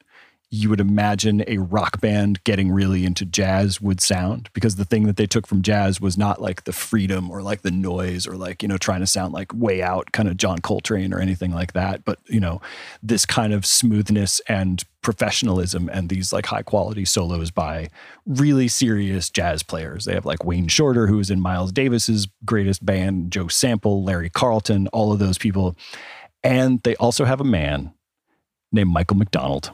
you 0.52 0.68
would 0.68 0.80
imagine 0.80 1.44
a 1.46 1.58
rock 1.58 2.00
band 2.00 2.42
getting 2.42 2.72
really 2.72 3.04
into 3.04 3.24
jazz 3.24 3.80
would 3.80 4.00
sound 4.00 4.50
because 4.52 4.74
the 4.74 4.84
thing 4.84 5.06
that 5.06 5.16
they 5.16 5.26
took 5.26 5.46
from 5.46 5.62
jazz 5.62 6.00
was 6.00 6.18
not 6.18 6.42
like 6.42 6.64
the 6.64 6.72
freedom 6.72 7.30
or 7.30 7.40
like 7.40 7.62
the 7.62 7.70
noise 7.70 8.26
or 8.26 8.36
like 8.36 8.60
you 8.60 8.68
know 8.68 8.76
trying 8.76 8.98
to 8.98 9.06
sound 9.06 9.32
like 9.32 9.54
way 9.54 9.80
out 9.80 10.10
kind 10.10 10.28
of 10.28 10.36
John 10.36 10.58
Coltrane 10.58 11.14
or 11.14 11.20
anything 11.20 11.52
like 11.52 11.72
that 11.74 12.04
but 12.04 12.18
you 12.26 12.40
know 12.40 12.60
this 13.00 13.24
kind 13.24 13.52
of 13.52 13.64
smoothness 13.64 14.40
and 14.48 14.84
professionalism 15.02 15.88
and 15.88 16.08
these 16.08 16.32
like 16.32 16.46
high 16.46 16.62
quality 16.62 17.04
solos 17.04 17.52
by 17.52 17.88
really 18.26 18.68
serious 18.68 19.30
jazz 19.30 19.62
players. 19.62 20.04
They 20.04 20.14
have 20.14 20.26
like 20.26 20.44
Wayne 20.44 20.68
Shorter 20.68 21.06
who 21.06 21.20
is 21.20 21.30
in 21.30 21.40
Miles 21.40 21.70
Davis's 21.70 22.26
greatest 22.44 22.84
band 22.84 23.30
Joe 23.30 23.46
Sample 23.46 24.02
Larry 24.02 24.30
Carlton 24.30 24.88
all 24.88 25.12
of 25.12 25.20
those 25.20 25.38
people. 25.38 25.76
And 26.42 26.82
they 26.82 26.96
also 26.96 27.24
have 27.24 27.40
a 27.40 27.44
man 27.44 27.92
named 28.72 28.90
Michael 28.90 29.16
McDonald 29.16 29.72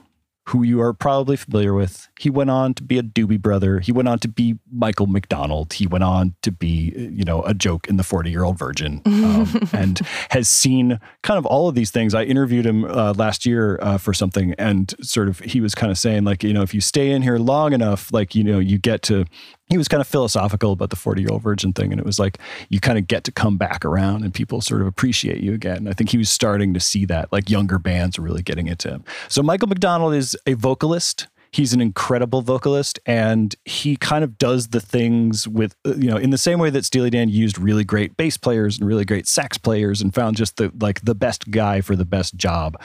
who 0.50 0.62
you 0.62 0.80
are 0.80 0.92
probably 0.92 1.36
familiar 1.36 1.74
with. 1.74 2.08
He 2.20 2.30
went 2.30 2.50
on 2.50 2.72
to 2.74 2.82
be 2.84 2.98
a 2.98 3.02
Doobie 3.02 3.40
Brother. 3.40 3.80
He 3.80 3.90
went 3.90 4.06
on 4.06 4.20
to 4.20 4.28
be 4.28 4.56
Michael 4.70 5.08
McDonald. 5.08 5.72
He 5.72 5.88
went 5.88 6.04
on 6.04 6.36
to 6.42 6.52
be, 6.52 6.92
you 6.96 7.24
know, 7.24 7.42
a 7.42 7.52
joke 7.52 7.88
in 7.88 7.96
the 7.96 8.04
40 8.04 8.30
year 8.30 8.44
old 8.44 8.56
virgin 8.56 9.02
um, 9.06 9.68
and 9.72 9.98
has 10.30 10.48
seen 10.48 11.00
kind 11.24 11.36
of 11.36 11.46
all 11.46 11.68
of 11.68 11.74
these 11.74 11.90
things. 11.90 12.14
I 12.14 12.22
interviewed 12.22 12.64
him 12.64 12.84
uh, 12.84 13.14
last 13.16 13.44
year 13.44 13.78
uh, 13.82 13.98
for 13.98 14.14
something 14.14 14.54
and 14.54 14.94
sort 15.02 15.28
of 15.28 15.40
he 15.40 15.60
was 15.60 15.74
kind 15.74 15.90
of 15.90 15.98
saying, 15.98 16.22
like, 16.22 16.44
you 16.44 16.52
know, 16.52 16.62
if 16.62 16.72
you 16.72 16.80
stay 16.80 17.10
in 17.10 17.22
here 17.22 17.38
long 17.38 17.72
enough, 17.72 18.12
like, 18.12 18.36
you 18.36 18.44
know, 18.44 18.60
you 18.60 18.78
get 18.78 19.02
to 19.02 19.24
he 19.68 19.76
was 19.76 19.88
kind 19.88 20.00
of 20.00 20.06
philosophical 20.06 20.72
about 20.72 20.90
the 20.90 20.96
40 20.96 21.22
year 21.22 21.30
old 21.32 21.42
virgin 21.42 21.72
thing. 21.72 21.90
And 21.92 22.00
it 22.00 22.06
was 22.06 22.18
like, 22.18 22.38
you 22.68 22.80
kind 22.80 22.98
of 22.98 23.06
get 23.06 23.24
to 23.24 23.32
come 23.32 23.56
back 23.56 23.84
around 23.84 24.24
and 24.24 24.32
people 24.32 24.60
sort 24.60 24.80
of 24.80 24.86
appreciate 24.86 25.42
you 25.42 25.54
again. 25.54 25.78
And 25.78 25.88
I 25.88 25.92
think 25.92 26.10
he 26.10 26.18
was 26.18 26.30
starting 26.30 26.72
to 26.74 26.80
see 26.80 27.04
that, 27.06 27.32
like 27.32 27.50
younger 27.50 27.78
bands 27.78 28.18
are 28.18 28.22
really 28.22 28.42
getting 28.42 28.68
into 28.68 28.88
him. 28.88 29.04
So 29.28 29.42
Michael 29.42 29.68
McDonald 29.68 30.14
is 30.14 30.36
a 30.46 30.54
vocalist. 30.54 31.26
He's 31.52 31.72
an 31.72 31.80
incredible 31.80 32.42
vocalist 32.42 32.98
and 33.06 33.54
he 33.64 33.96
kind 33.96 34.22
of 34.22 34.36
does 34.36 34.68
the 34.68 34.80
things 34.80 35.48
with, 35.48 35.74
uh, 35.86 35.94
you 35.94 36.10
know, 36.10 36.16
in 36.16 36.30
the 36.30 36.38
same 36.38 36.58
way 36.58 36.70
that 36.70 36.84
Steely 36.84 37.08
Dan 37.08 37.28
used 37.28 37.58
really 37.58 37.84
great 37.84 38.16
bass 38.16 38.36
players 38.36 38.78
and 38.78 38.86
really 38.86 39.04
great 39.04 39.26
sax 39.26 39.56
players 39.56 40.02
and 40.02 40.14
found 40.14 40.36
just 40.36 40.58
the, 40.58 40.70
like 40.80 41.00
the 41.02 41.14
best 41.14 41.50
guy 41.50 41.80
for 41.80 41.96
the 41.96 42.04
best 42.04 42.36
job 42.36 42.78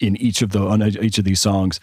in 0.00 0.16
each 0.16 0.42
of 0.42 0.50
the, 0.50 0.60
on 0.60 0.82
each 0.82 1.18
of 1.18 1.24
these 1.24 1.40
songs. 1.40 1.80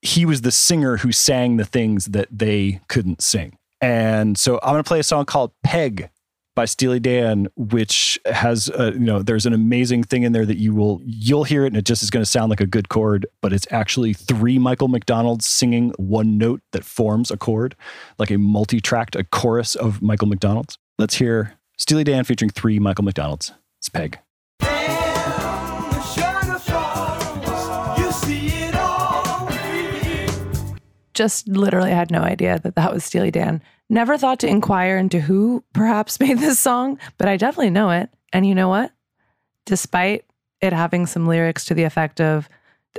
He 0.00 0.24
was 0.24 0.40
the 0.40 0.52
singer 0.52 0.98
who 0.98 1.12
sang 1.12 1.58
the 1.58 1.64
things 1.64 2.06
that 2.06 2.28
they 2.30 2.80
couldn't 2.88 3.22
sing. 3.22 3.58
And 3.84 4.38
so 4.38 4.58
I'm 4.62 4.72
going 4.72 4.82
to 4.82 4.88
play 4.88 4.98
a 4.98 5.02
song 5.02 5.26
called 5.26 5.52
Peg 5.62 6.08
by 6.56 6.64
Steely 6.64 7.00
Dan, 7.00 7.48
which 7.54 8.18
has, 8.24 8.70
uh, 8.70 8.92
you 8.94 9.00
know, 9.00 9.20
there's 9.20 9.44
an 9.44 9.52
amazing 9.52 10.04
thing 10.04 10.22
in 10.22 10.32
there 10.32 10.46
that 10.46 10.56
you 10.56 10.74
will, 10.74 11.02
you'll 11.04 11.44
hear 11.44 11.64
it 11.64 11.66
and 11.66 11.76
it 11.76 11.84
just 11.84 12.02
is 12.02 12.08
going 12.08 12.22
to 12.24 12.30
sound 12.30 12.48
like 12.48 12.62
a 12.62 12.66
good 12.66 12.88
chord, 12.88 13.26
but 13.42 13.52
it's 13.52 13.66
actually 13.70 14.14
three 14.14 14.58
Michael 14.58 14.88
McDonalds 14.88 15.42
singing 15.42 15.92
one 15.98 16.38
note 16.38 16.62
that 16.72 16.82
forms 16.82 17.30
a 17.30 17.36
chord, 17.36 17.76
like 18.18 18.30
a 18.30 18.38
multi-tracked, 18.38 19.16
a 19.16 19.24
chorus 19.24 19.74
of 19.74 20.00
Michael 20.00 20.28
McDonald's. 20.28 20.78
Let's 20.98 21.16
hear 21.16 21.58
Steely 21.76 22.04
Dan 22.04 22.24
featuring 22.24 22.48
three 22.48 22.78
Michael 22.78 23.04
McDonalds. 23.04 23.52
It's 23.80 23.90
Peg. 23.90 24.18
Just 31.12 31.46
literally 31.46 31.92
had 31.92 32.10
no 32.10 32.22
idea 32.22 32.58
that 32.60 32.74
that 32.74 32.92
was 32.92 33.04
Steely 33.04 33.30
Dan. 33.30 33.62
Never 33.90 34.16
thought 34.16 34.40
to 34.40 34.48
inquire 34.48 34.96
into 34.96 35.20
who 35.20 35.62
perhaps 35.72 36.18
made 36.20 36.38
this 36.38 36.58
song, 36.58 36.98
but 37.18 37.28
I 37.28 37.36
definitely 37.36 37.70
know 37.70 37.90
it. 37.90 38.10
And 38.32 38.46
you 38.46 38.54
know 38.54 38.68
what? 38.68 38.92
Despite 39.66 40.24
it 40.60 40.72
having 40.72 41.06
some 41.06 41.26
lyrics 41.26 41.64
to 41.66 41.74
the 41.74 41.84
effect 41.84 42.20
of 42.20 42.48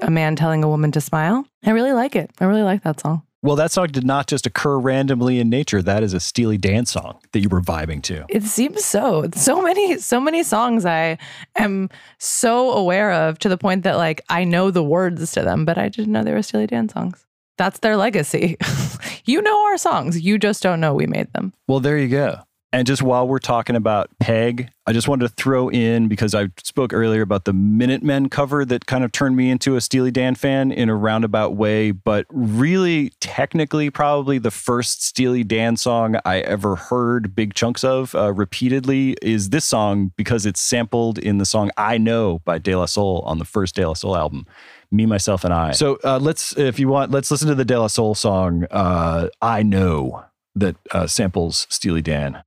a 0.01 0.11
man 0.11 0.35
telling 0.35 0.63
a 0.63 0.69
woman 0.69 0.91
to 0.91 1.01
smile, 1.01 1.45
I 1.63 1.71
really 1.71 1.93
like 1.93 2.15
it. 2.15 2.31
I 2.39 2.45
really 2.45 2.63
like 2.63 2.83
that 2.83 2.99
song. 2.99 3.23
Well, 3.45 3.55
that 3.57 3.71
song 3.71 3.89
did 3.89 4.05
not 4.05 4.25
just 4.25 4.47
occur 4.47 4.79
randomly 4.79 5.39
in 5.39 5.51
nature. 5.51 5.79
That 5.83 6.01
is 6.01 6.15
a 6.15 6.19
Steely 6.19 6.57
Dan 6.57 6.87
song 6.87 7.19
that 7.31 7.41
you 7.41 7.49
were 7.49 7.61
vibing 7.61 8.01
to. 8.03 8.25
It 8.27 8.41
seems 8.41 8.83
so. 8.83 9.29
So 9.35 9.61
many, 9.61 9.99
so 9.99 10.19
many 10.19 10.41
songs 10.41 10.83
I 10.83 11.19
am 11.55 11.89
so 12.17 12.71
aware 12.71 13.11
of 13.11 13.37
to 13.39 13.49
the 13.49 13.57
point 13.57 13.83
that 13.83 13.97
like 13.97 14.21
I 14.29 14.45
know 14.45 14.71
the 14.71 14.83
words 14.83 15.31
to 15.33 15.43
them, 15.43 15.63
but 15.63 15.77
I 15.77 15.89
didn't 15.89 16.11
know 16.11 16.23
they 16.23 16.33
were 16.33 16.41
Steely 16.41 16.65
Dan 16.65 16.89
songs. 16.89 17.24
That's 17.57 17.79
their 17.79 17.97
legacy. 17.97 18.57
you 19.25 19.41
know 19.41 19.65
our 19.65 19.77
songs. 19.77 20.21
You 20.21 20.37
just 20.37 20.61
don't 20.63 20.79
know 20.79 20.93
we 20.93 21.07
made 21.07 21.31
them. 21.33 21.53
Well, 21.67 21.79
there 21.79 21.97
you 21.97 22.09
go. 22.09 22.39
And 22.75 22.85
just 22.85 23.01
while 23.01 23.25
we're 23.25 23.39
talking 23.39 23.77
about 23.77 24.09
Peg, 24.19 24.69
I 24.85 24.91
just 24.91 25.07
wanted 25.07 25.29
to 25.29 25.33
throw 25.33 25.69
in 25.69 26.09
because 26.09 26.35
I 26.35 26.49
spoke 26.61 26.91
earlier 26.91 27.21
about 27.21 27.45
the 27.45 27.53
Minutemen 27.53 28.27
cover 28.27 28.65
that 28.65 28.85
kind 28.85 29.05
of 29.05 29.13
turned 29.13 29.37
me 29.37 29.49
into 29.49 29.77
a 29.77 29.81
Steely 29.81 30.11
Dan 30.11 30.35
fan 30.35 30.73
in 30.73 30.89
a 30.89 30.95
roundabout 30.95 31.55
way. 31.55 31.91
But 31.91 32.25
really, 32.29 33.13
technically, 33.21 33.89
probably 33.89 34.39
the 34.39 34.51
first 34.51 35.05
Steely 35.05 35.41
Dan 35.45 35.77
song 35.77 36.17
I 36.25 36.41
ever 36.41 36.75
heard 36.75 37.33
big 37.33 37.53
chunks 37.53 37.85
of 37.85 38.13
uh, 38.13 38.33
repeatedly 38.33 39.15
is 39.21 39.51
this 39.51 39.63
song 39.63 40.11
because 40.17 40.45
it's 40.45 40.59
sampled 40.59 41.17
in 41.17 41.37
the 41.37 41.45
song 41.45 41.71
I 41.77 41.97
Know 41.97 42.39
by 42.39 42.57
De 42.57 42.75
La 42.75 42.87
Soul 42.87 43.23
on 43.25 43.39
the 43.39 43.45
first 43.45 43.75
De 43.75 43.87
La 43.87 43.93
Soul 43.93 44.17
album. 44.17 44.45
Me, 44.91 45.05
myself, 45.05 45.45
and 45.45 45.53
I. 45.53 45.71
So 45.71 45.97
uh, 46.03 46.19
let's, 46.19 46.57
if 46.57 46.77
you 46.77 46.89
want, 46.89 47.09
let's 47.09 47.31
listen 47.31 47.47
to 47.47 47.55
the 47.55 47.63
De 47.63 47.79
La 47.79 47.87
Soul 47.87 48.15
song 48.15 48.65
uh, 48.69 49.29
"I 49.41 49.63
Know" 49.63 50.25
that 50.55 50.75
uh, 50.91 51.07
samples 51.07 51.67
Steely 51.69 52.01
Dan. 52.01 52.43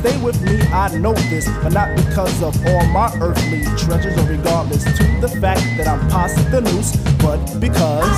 Stay 0.00 0.16
with 0.22 0.40
me, 0.40 0.58
I 0.72 0.96
know 0.96 1.12
this, 1.12 1.46
but 1.62 1.74
not 1.74 1.94
because 1.94 2.42
of 2.42 2.56
all 2.66 2.86
my 2.86 3.14
earthly 3.20 3.60
treasures, 3.76 4.16
or 4.16 4.26
regardless 4.30 4.82
to 4.82 5.04
the 5.20 5.28
fact 5.42 5.60
that 5.76 5.86
I'm 5.86 6.00
past 6.08 6.36
the 6.50 6.62
noose, 6.62 6.96
but 7.18 7.60
because. 7.60 8.08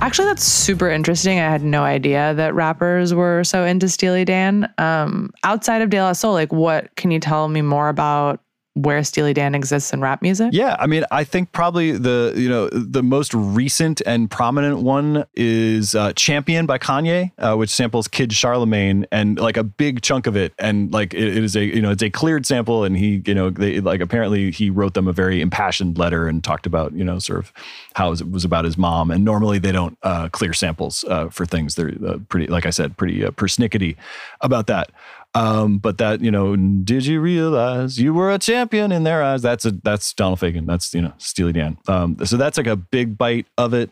Actually, 0.00 0.26
that's 0.26 0.42
super 0.42 0.90
interesting. 0.90 1.38
I 1.38 1.48
had 1.48 1.62
no 1.62 1.84
idea 1.84 2.34
that 2.34 2.56
rappers 2.56 3.14
were 3.14 3.44
so 3.44 3.64
into 3.64 3.88
Steely 3.88 4.24
Dan. 4.24 4.68
Um, 4.78 5.32
outside 5.44 5.80
of 5.80 5.90
De 5.90 6.02
La 6.02 6.12
Soul, 6.12 6.32
like, 6.32 6.52
what 6.52 6.94
can 6.96 7.12
you 7.12 7.20
tell 7.20 7.46
me 7.46 7.62
more 7.62 7.88
about 7.88 8.40
where 8.74 9.02
Steely 9.04 9.32
Dan 9.32 9.54
exists 9.54 9.92
in 9.92 10.00
rap 10.00 10.20
music? 10.20 10.50
Yeah, 10.52 10.76
I 10.78 10.86
mean, 10.86 11.04
I 11.10 11.24
think 11.24 11.52
probably 11.52 11.92
the 11.92 12.34
you 12.36 12.48
know 12.48 12.68
the 12.68 13.02
most 13.02 13.32
recent 13.32 14.02
and 14.04 14.30
prominent 14.30 14.80
one 14.80 15.24
is 15.34 15.94
uh, 15.94 16.12
"Champion" 16.14 16.66
by 16.66 16.78
Kanye, 16.78 17.30
uh, 17.38 17.56
which 17.56 17.70
samples 17.70 18.08
Kid 18.08 18.32
Charlemagne, 18.32 19.06
and 19.12 19.38
like 19.38 19.56
a 19.56 19.64
big 19.64 20.02
chunk 20.02 20.26
of 20.26 20.36
it, 20.36 20.52
and 20.58 20.92
like 20.92 21.14
it, 21.14 21.36
it 21.36 21.44
is 21.44 21.56
a 21.56 21.64
you 21.64 21.80
know 21.80 21.92
it's 21.92 22.02
a 22.02 22.10
cleared 22.10 22.46
sample, 22.46 22.84
and 22.84 22.96
he 22.96 23.22
you 23.24 23.34
know 23.34 23.50
they 23.50 23.80
like 23.80 24.00
apparently 24.00 24.50
he 24.50 24.70
wrote 24.70 24.94
them 24.94 25.06
a 25.06 25.12
very 25.12 25.40
impassioned 25.40 25.96
letter 25.96 26.26
and 26.26 26.42
talked 26.42 26.66
about 26.66 26.92
you 26.92 27.04
know 27.04 27.18
sort 27.18 27.38
of 27.38 27.52
how 27.94 28.12
it 28.12 28.30
was 28.30 28.44
about 28.44 28.64
his 28.64 28.76
mom, 28.76 29.10
and 29.10 29.24
normally 29.24 29.58
they 29.58 29.72
don't 29.72 29.96
uh, 30.02 30.28
clear 30.30 30.52
samples 30.52 31.04
uh, 31.04 31.28
for 31.28 31.46
things. 31.46 31.76
They're 31.76 31.92
uh, 32.04 32.18
pretty, 32.28 32.48
like 32.48 32.66
I 32.66 32.70
said, 32.70 32.96
pretty 32.96 33.24
uh, 33.24 33.30
persnickety 33.30 33.96
about 34.40 34.66
that. 34.66 34.90
Um, 35.34 35.78
but 35.78 35.98
that 35.98 36.20
you 36.20 36.30
know, 36.30 36.54
did 36.56 37.06
you 37.06 37.20
realize 37.20 37.98
you 37.98 38.14
were 38.14 38.32
a 38.32 38.38
champion 38.38 38.92
in 38.92 39.02
their 39.02 39.22
eyes? 39.22 39.42
That's 39.42 39.64
a 39.64 39.72
that's 39.72 40.12
Donald 40.12 40.38
Fagen. 40.38 40.66
That's 40.66 40.94
you 40.94 41.02
know 41.02 41.12
Steely 41.18 41.52
Dan. 41.52 41.76
Um, 41.88 42.16
so 42.24 42.36
that's 42.36 42.56
like 42.56 42.68
a 42.68 42.76
big 42.76 43.18
bite 43.18 43.46
of 43.58 43.74
it. 43.74 43.90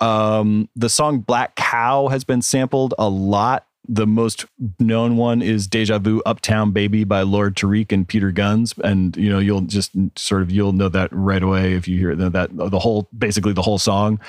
Um, 0.00 0.68
the 0.76 0.88
song 0.88 1.20
Black 1.20 1.56
Cow 1.56 2.08
has 2.08 2.24
been 2.24 2.42
sampled 2.42 2.94
a 2.98 3.08
lot. 3.08 3.66
The 3.88 4.06
most 4.06 4.44
known 4.78 5.16
one 5.16 5.40
is 5.40 5.66
Deja 5.66 5.98
Vu 5.98 6.22
Uptown 6.26 6.72
Baby 6.72 7.04
by 7.04 7.22
Lord 7.22 7.56
Tariq 7.56 7.90
and 7.90 8.06
Peter 8.06 8.30
Gunz. 8.30 8.78
And, 8.84 9.16
you 9.16 9.30
know, 9.30 9.38
you'll 9.38 9.62
just 9.62 9.92
sort 10.16 10.42
of, 10.42 10.50
you'll 10.50 10.74
know 10.74 10.90
that 10.90 11.08
right 11.10 11.42
away 11.42 11.72
if 11.72 11.88
you 11.88 11.98
hear 11.98 12.14
that, 12.14 12.50
the 12.52 12.78
whole, 12.78 13.08
basically 13.16 13.54
the 13.54 13.62
whole 13.62 13.78
song 13.78 14.20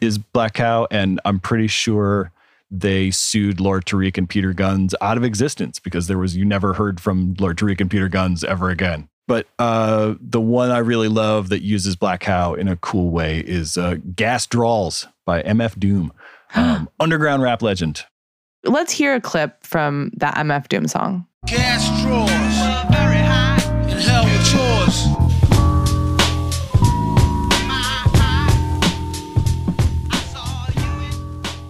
is 0.00 0.16
Black 0.16 0.54
Cow. 0.54 0.86
And 0.92 1.20
I'm 1.24 1.40
pretty 1.40 1.66
sure 1.66 2.30
they 2.70 3.10
sued 3.10 3.60
Lord 3.60 3.84
Tariq 3.84 4.16
and 4.16 4.28
Peter 4.28 4.52
Gunz 4.52 4.94
out 5.00 5.16
of 5.16 5.24
existence 5.24 5.78
because 5.78 6.06
there 6.06 6.18
was 6.18 6.36
you 6.36 6.44
never 6.44 6.74
heard 6.74 7.00
from 7.00 7.34
Lord 7.38 7.58
Tariq 7.58 7.80
and 7.80 7.90
Peter 7.90 8.08
Gunz 8.08 8.44
ever 8.44 8.70
again. 8.70 9.08
But 9.26 9.46
uh, 9.58 10.14
the 10.20 10.40
one 10.40 10.70
I 10.70 10.78
really 10.78 11.08
love 11.08 11.50
that 11.50 11.62
uses 11.62 11.94
Black 11.94 12.20
Cow 12.20 12.54
in 12.54 12.66
a 12.66 12.76
cool 12.76 13.10
way 13.10 13.38
is 13.38 13.76
uh, 13.76 13.96
Gas 14.14 14.46
Drawls 14.46 15.06
by 15.24 15.42
MF 15.42 15.78
Doom, 15.78 16.12
um, 16.54 16.88
underground 16.98 17.42
rap 17.42 17.62
legend. 17.62 18.04
Let's 18.64 18.92
hear 18.92 19.14
a 19.14 19.20
clip 19.20 19.64
from 19.64 20.10
that 20.16 20.34
MF 20.34 20.68
Doom 20.68 20.88
song. 20.88 21.26
Gas 21.46 22.02
drawers. 22.02 22.49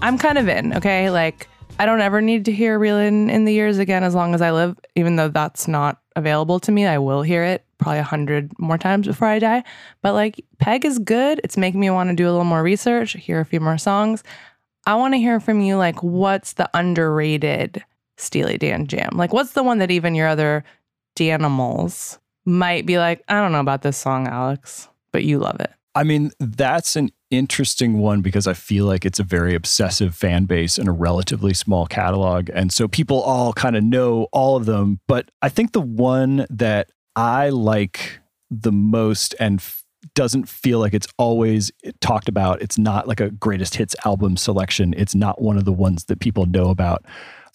I'm 0.03 0.17
kind 0.17 0.39
of 0.39 0.49
in, 0.49 0.75
okay? 0.75 1.11
Like, 1.11 1.49
I 1.79 1.87
don't 1.87 2.01
ever 2.01 2.21
need 2.21 2.47
to 2.47 2.53
hear 2.53 2.79
Reelin' 2.79 3.31
in 3.31 3.45
the 3.45 3.53
Years 3.53 3.79
again 3.79 4.03
as 4.03 4.15
long 4.15 4.35
as 4.35 4.41
I 4.41 4.51
live, 4.51 4.79
even 4.97 5.17
though 5.17 5.29
that's 5.29 5.69
not 5.69 6.01
available 6.17 6.59
to 6.61 6.73
me. 6.73 6.87
I 6.87 6.99
will 6.99 7.23
hear 7.23 7.45
it 7.45 7.65
probably 7.79 7.99
a 7.99 8.05
hundred 8.05 8.53
more 8.59 8.79
times 8.79 9.07
before 9.07 9.29
I 9.29 9.39
die. 9.39 9.65
But 10.03 10.15
like, 10.15 10.45
Peg 10.59 10.85
is 10.85 10.99
good. 10.99 11.41
It's 11.45 11.57
making 11.57 11.81
me 11.81 11.91
want 11.91 12.11
to 12.11 12.17
do 12.17 12.27
a 12.27 12.31
little 12.31 12.45
more 12.45 12.63
research, 12.63 13.13
hear 13.13 13.41
a 13.41 13.45
few 13.45 13.61
more 13.61 13.79
songs. 13.79 14.23
I 14.87 14.95
want 14.95 15.15
to 15.15 15.19
hear 15.19 15.41
from 15.41 15.61
you, 15.61 15.77
like, 15.77 16.03
what's 16.03 16.55
the 16.55 16.71
underrated 16.73 17.85
Steely 18.17 18.57
Dan 18.59 18.87
jam? 18.87 19.11
Like, 19.15 19.33
what's 19.33 19.53
the 19.53 19.63
one 19.63 19.79
that 19.79 19.91
even 19.91 20.15
your 20.15 20.29
other 20.29 20.65
Danimals 21.17 22.19
might 22.47 22.87
be 22.87 22.99
like, 22.99 23.23
I 23.29 23.35
don't 23.35 23.53
know 23.53 23.61
about 23.61 23.83
this 23.83 23.99
song, 23.99 24.27
Alex, 24.27 24.89
but 25.13 25.25
you 25.25 25.39
love 25.39 25.61
it? 25.61 25.71
I 25.95 26.05
mean, 26.05 26.31
that's 26.39 26.97
an 26.97 27.11
interesting 27.31 27.99
one 27.99 28.21
because 28.21 28.47
I 28.47 28.55
feel 28.55 28.87
like 28.87 29.05
it's 29.05 29.21
a 29.21 29.25
very 29.25 29.55
obsessive 29.55 30.15
fan 30.15 30.45
base 30.45 30.79
and 30.79 30.89
a 30.89 30.93
relatively 30.93 31.55
small 31.55 31.87
catalog. 31.87 32.51
And 32.53 32.73
so 32.73 32.89
people 32.89 33.21
all 33.23 33.53
kind 33.53 33.77
of 33.77 33.85
know 33.85 34.29
all 34.33 34.57
of 34.57 34.67
them. 34.67 35.01
But 35.07 35.31
I 35.41 35.49
think 35.49 35.73
the 35.73 35.81
one 35.81 36.47
that 36.51 36.91
I 37.17 37.51
like 37.51 38.21
the 38.51 38.73
most 38.73 39.35
and 39.39 39.61
f- 39.61 39.85
doesn't 40.15 40.49
feel 40.49 40.81
like 40.81 40.95
it's 40.95 41.07
always 41.19 41.71
talked 42.01 42.29
about, 42.29 42.63
it's 42.63 42.79
not 42.79 43.07
like 43.07 43.21
a 43.21 43.31
greatest 43.31 43.77
hits 43.77 43.95
album 44.05 44.37
selection, 44.37 44.95
it's 44.97 45.15
not 45.15 45.41
one 45.41 45.57
of 45.57 45.65
the 45.65 45.73
ones 45.73 46.07
that 46.07 46.21
people 46.21 46.47
know 46.47 46.71
about. 46.71 47.05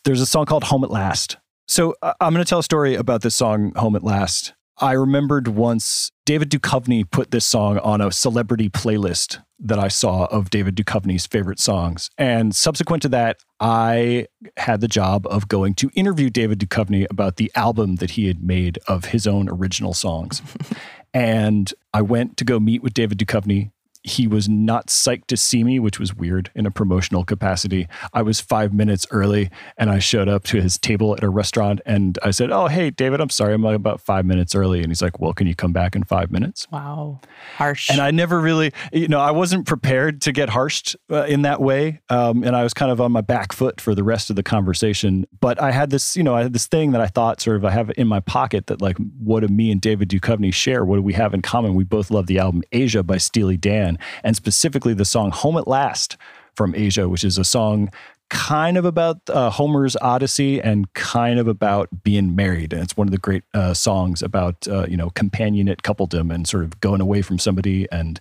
There's 0.03 0.21
a 0.21 0.25
song 0.25 0.45
called 0.45 0.65
Home 0.65 0.83
at 0.83 0.91
Last. 0.91 1.37
So 1.67 1.95
uh, 2.01 2.13
I'm 2.21 2.33
going 2.33 2.45
to 2.45 2.49
tell 2.49 2.59
a 2.59 2.63
story 2.63 2.95
about 2.95 3.21
this 3.23 3.35
song, 3.35 3.73
Home 3.75 3.95
at 3.95 4.03
Last. 4.03 4.53
I 4.77 4.91
remembered 4.91 5.47
once 5.47 6.11
David 6.25 6.49
Duchovny 6.49 7.09
put 7.09 7.31
this 7.31 7.45
song 7.45 7.77
on 7.79 8.01
a 8.01 8.11
celebrity 8.11 8.69
playlist 8.69 9.41
that 9.59 9.79
I 9.79 9.87
saw 9.87 10.25
of 10.25 10.49
David 10.49 10.75
Duchovny's 10.75 11.25
favorite 11.25 11.59
songs. 11.59 12.09
And 12.17 12.53
subsequent 12.53 13.01
to 13.03 13.09
that, 13.09 13.37
I 13.59 14.27
had 14.57 14.81
the 14.81 14.89
job 14.89 15.25
of 15.27 15.47
going 15.47 15.75
to 15.75 15.89
interview 15.95 16.29
David 16.29 16.59
Duchovny 16.59 17.07
about 17.09 17.37
the 17.37 17.51
album 17.55 17.95
that 17.95 18.11
he 18.11 18.27
had 18.27 18.43
made 18.43 18.79
of 18.87 19.05
his 19.05 19.25
own 19.25 19.47
original 19.49 19.93
songs. 19.93 20.41
and 21.13 21.73
I 21.93 22.01
went 22.01 22.35
to 22.37 22.43
go 22.43 22.59
meet 22.59 22.83
with 22.83 22.93
David 22.93 23.17
Duchovny 23.17 23.71
he 24.05 24.27
was 24.27 24.47
not 24.47 24.87
psyched 24.87 25.25
to 25.27 25.35
see 25.35 25.63
me, 25.63 25.79
which 25.79 25.99
was 25.99 26.13
weird 26.13 26.51
in 26.53 26.67
a 26.67 26.71
promotional 26.71 27.25
capacity. 27.25 27.87
I 28.13 28.21
was 28.21 28.39
five 28.39 28.71
minutes 28.71 29.07
early 29.09 29.49
and 29.77 29.89
I 29.89 29.97
showed 29.97 30.29
up 30.29 30.43
to 30.45 30.61
his 30.61 30.77
table 30.77 31.15
at 31.15 31.23
a 31.23 31.29
restaurant 31.29 31.81
and 31.87 32.19
I 32.23 32.29
said, 32.29 32.51
Oh, 32.51 32.67
hey, 32.67 32.91
David, 32.91 33.19
I'm 33.19 33.31
sorry. 33.31 33.55
I'm 33.55 33.65
about 33.65 33.99
five 33.99 34.25
minutes 34.25 34.53
early. 34.53 34.79
And 34.79 34.89
he's 34.89 35.01
like, 35.01 35.19
Well, 35.19 35.33
can 35.33 35.47
you 35.47 35.55
come 35.55 35.73
back 35.73 35.95
in 35.95 36.03
five 36.03 36.31
minutes? 36.31 36.67
Wow. 36.71 37.19
Harsh. 37.57 37.89
And 37.89 37.99
I 37.99 38.11
never 38.11 38.39
really, 38.39 38.71
you 38.93 39.07
know, 39.07 39.19
I 39.19 39.31
wasn't 39.31 39.65
prepared 39.65 40.21
to 40.21 40.31
get 40.31 40.49
harshed 40.49 40.95
uh, 41.09 41.23
in 41.23 41.41
that 41.41 41.59
way. 41.59 42.01
Um, 42.09 42.43
and 42.43 42.55
I 42.55 42.61
was 42.61 42.75
kind 42.75 42.91
of 42.91 43.01
on 43.01 43.11
my 43.11 43.21
back 43.21 43.53
foot 43.53 43.81
for 43.81 43.95
the 43.95 44.03
rest 44.03 44.29
of 44.29 44.35
the 44.35 44.43
conversation. 44.43 45.25
But 45.41 45.59
I 45.59 45.71
had 45.71 45.89
this, 45.89 46.15
you 46.15 46.23
know, 46.23 46.35
I 46.35 46.43
had 46.43 46.53
this 46.53 46.67
thing 46.67 46.91
that 46.91 47.01
I 47.01 47.07
thought 47.07 47.41
sort 47.41 47.57
of 47.57 47.65
I 47.65 47.71
have 47.71 47.91
in 47.97 48.07
my 48.07 48.19
pocket 48.19 48.67
that, 48.67 48.81
like, 48.81 48.97
what 49.17 49.39
do 49.39 49.47
me 49.47 49.71
and 49.71 49.81
David 49.81 50.09
Duchovny 50.09 50.53
share? 50.53 50.85
What 50.85 50.97
do 50.97 51.01
we 51.01 51.13
have 51.13 51.33
in 51.33 51.41
common? 51.41 51.73
We 51.73 51.83
both 51.83 52.11
love 52.11 52.27
the 52.27 52.37
album 52.37 52.61
Aja 52.71 53.01
by 53.01 53.17
Steely 53.17 53.57
Dan 53.57 53.94
and 54.23 54.35
specifically 54.35 54.93
the 54.93 55.05
song 55.05 55.31
Home 55.31 55.57
at 55.57 55.67
Last 55.67 56.17
from 56.55 56.73
Aja, 56.73 57.07
which 57.09 57.23
is 57.23 57.37
a 57.37 57.43
song 57.43 57.89
kind 58.29 58.77
of 58.77 58.85
about 58.85 59.17
uh, 59.29 59.49
Homer's 59.49 59.95
Odyssey 59.97 60.59
and 60.59 60.91
kind 60.93 61.39
of 61.39 61.47
about 61.47 61.89
being 62.03 62.35
married. 62.35 62.73
And 62.73 62.81
it's 62.81 62.97
one 62.97 63.07
of 63.07 63.11
the 63.11 63.17
great 63.17 63.43
uh, 63.53 63.73
songs 63.73 64.23
about, 64.23 64.67
uh, 64.67 64.85
you 64.87 64.97
know, 64.97 65.09
companionate 65.11 65.81
coupledom 65.81 66.33
and 66.33 66.47
sort 66.47 66.63
of 66.63 66.79
going 66.79 67.01
away 67.01 67.21
from 67.21 67.37
somebody 67.37 67.87
and 67.91 68.19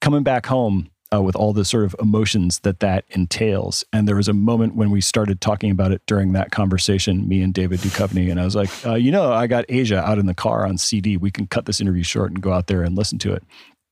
coming 0.00 0.22
back 0.22 0.46
home. 0.46 0.90
Uh, 1.12 1.20
with 1.20 1.36
all 1.36 1.52
the 1.52 1.66
sort 1.66 1.84
of 1.84 1.94
emotions 2.00 2.60
that 2.60 2.80
that 2.80 3.04
entails. 3.10 3.84
And 3.92 4.08
there 4.08 4.16
was 4.16 4.26
a 4.26 4.32
moment 4.32 4.74
when 4.74 4.90
we 4.90 5.00
started 5.00 5.40
talking 5.40 5.70
about 5.70 5.92
it 5.92 6.02
during 6.06 6.32
that 6.32 6.50
conversation, 6.50 7.28
me 7.28 7.40
and 7.40 7.54
David 7.54 7.80
Duchovny, 7.80 8.32
and 8.32 8.40
I 8.40 8.44
was 8.44 8.56
like, 8.56 8.70
uh, 8.84 8.94
you 8.94 9.12
know, 9.12 9.32
I 9.32 9.46
got 9.46 9.64
Aja 9.70 9.98
out 9.98 10.18
in 10.18 10.26
the 10.26 10.34
car 10.34 10.66
on 10.66 10.76
CD. 10.76 11.16
We 11.16 11.30
can 11.30 11.46
cut 11.46 11.66
this 11.66 11.80
interview 11.80 12.02
short 12.02 12.32
and 12.32 12.42
go 12.42 12.52
out 12.52 12.66
there 12.66 12.82
and 12.82 12.96
listen 12.96 13.18
to 13.20 13.32
it. 13.32 13.44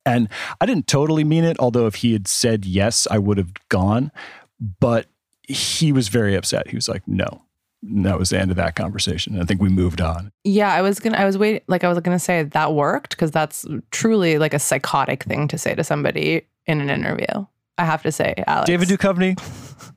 And 0.04 0.28
I 0.60 0.66
didn't 0.66 0.86
totally 0.86 1.24
mean 1.24 1.44
it, 1.44 1.58
although 1.58 1.86
if 1.86 1.96
he 1.96 2.12
had 2.12 2.26
said 2.26 2.64
yes, 2.64 3.06
I 3.10 3.18
would 3.18 3.38
have 3.38 3.52
gone. 3.68 4.10
But 4.80 5.06
he 5.48 5.92
was 5.92 6.08
very 6.08 6.34
upset. 6.34 6.68
He 6.68 6.76
was 6.76 6.88
like, 6.88 7.06
no. 7.06 7.42
And 7.82 8.06
that 8.06 8.18
was 8.18 8.30
the 8.30 8.40
end 8.40 8.50
of 8.50 8.56
that 8.56 8.76
conversation. 8.76 9.40
I 9.40 9.44
think 9.44 9.60
we 9.60 9.68
moved 9.68 10.00
on. 10.00 10.30
Yeah, 10.44 10.72
I 10.72 10.82
was 10.82 11.00
gonna. 11.00 11.18
I 11.18 11.24
was 11.24 11.36
waiting. 11.36 11.62
Like 11.66 11.82
I 11.82 11.88
was 11.88 11.98
gonna 11.98 12.20
say 12.20 12.44
that 12.44 12.74
worked 12.74 13.10
because 13.10 13.32
that's 13.32 13.66
truly 13.90 14.38
like 14.38 14.54
a 14.54 14.60
psychotic 14.60 15.24
thing 15.24 15.48
to 15.48 15.58
say 15.58 15.74
to 15.74 15.82
somebody 15.82 16.46
in 16.66 16.80
an 16.80 16.90
interview. 16.90 17.44
I 17.78 17.84
have 17.84 18.02
to 18.02 18.12
say, 18.12 18.34
Alex. 18.46 18.66
David 18.66 18.88
Duchovny, 18.88 19.36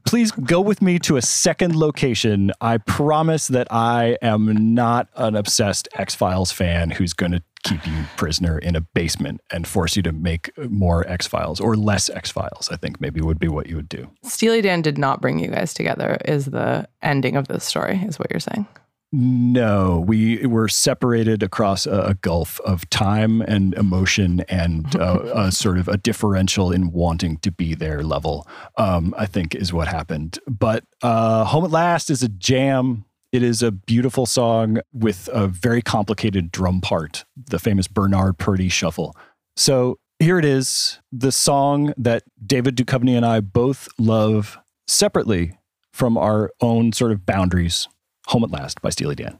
please 0.05 0.31
go 0.31 0.61
with 0.61 0.81
me 0.81 0.97
to 0.99 1.17
a 1.17 1.21
second 1.21 1.75
location. 1.75 2.51
I 2.61 2.77
promise 2.77 3.49
that 3.49 3.67
I 3.69 4.17
am 4.21 4.73
not 4.73 5.09
an 5.15 5.35
obsessed 5.35 5.87
X 5.93 6.15
Files 6.15 6.51
fan 6.51 6.89
who's 6.89 7.13
going 7.13 7.33
to 7.33 7.43
keep 7.65 7.85
you 7.85 8.05
prisoner 8.15 8.57
in 8.57 8.75
a 8.75 8.81
basement 8.81 9.41
and 9.51 9.67
force 9.67 9.97
you 9.97 10.03
to 10.03 10.11
make 10.11 10.51
more 10.69 11.05
X 11.07 11.27
Files 11.27 11.59
or 11.59 11.75
less 11.75 12.09
X 12.09 12.31
Files, 12.31 12.69
I 12.71 12.77
think 12.77 13.01
maybe 13.01 13.19
would 13.19 13.39
be 13.39 13.47
what 13.47 13.67
you 13.67 13.75
would 13.75 13.89
do. 13.89 14.09
Steely 14.23 14.61
Dan 14.61 14.81
did 14.81 14.97
not 14.97 15.19
bring 15.19 15.39
you 15.39 15.49
guys 15.49 15.73
together, 15.73 16.17
is 16.25 16.45
the 16.45 16.87
ending 17.01 17.35
of 17.35 17.47
this 17.47 17.63
story, 17.63 18.01
is 18.05 18.17
what 18.19 18.31
you're 18.31 18.39
saying. 18.39 18.67
No, 19.11 20.03
we 20.05 20.45
were 20.45 20.67
separated 20.67 21.41
across 21.41 21.85
a, 21.85 22.01
a 22.01 22.13
gulf 22.15 22.59
of 22.61 22.89
time 22.89 23.41
and 23.41 23.73
emotion 23.75 24.41
and 24.49 24.93
uh, 24.97 25.19
a 25.33 25.51
sort 25.53 25.77
of 25.77 25.87
a 25.87 25.97
differential 25.97 26.71
in 26.71 26.91
wanting 26.91 27.37
to 27.37 27.51
be 27.51 27.75
there 27.75 28.03
level, 28.03 28.47
um, 28.77 29.15
I 29.17 29.25
think 29.25 29.55
is 29.55 29.71
what 29.71 29.87
happened. 29.87 30.37
But 30.47 30.83
uh, 31.01 31.45
Home 31.45 31.63
at 31.63 31.71
Last 31.71 32.09
is 32.09 32.23
a 32.23 32.29
jam. 32.29 33.05
It 33.35 33.43
is 33.43 33.61
a 33.61 33.69
beautiful 33.69 34.25
song 34.25 34.77
with 34.93 35.27
a 35.33 35.45
very 35.45 35.81
complicated 35.81 36.53
drum 36.53 36.79
part, 36.79 37.25
the 37.35 37.59
famous 37.59 37.85
Bernard 37.85 38.37
Purdie 38.37 38.69
shuffle. 38.69 39.13
So 39.57 39.99
here 40.19 40.39
it 40.39 40.45
is, 40.45 41.01
the 41.11 41.33
song 41.33 41.93
that 41.97 42.23
David 42.45 42.77
Duchovny 42.77 43.13
and 43.13 43.25
I 43.25 43.41
both 43.41 43.89
love 43.97 44.57
separately 44.87 45.57
from 45.91 46.17
our 46.17 46.49
own 46.61 46.93
sort 46.93 47.11
of 47.11 47.25
boundaries. 47.25 47.89
Home 48.27 48.45
at 48.45 48.51
Last 48.51 48.81
by 48.81 48.89
Steely 48.89 49.15
Dan. 49.15 49.37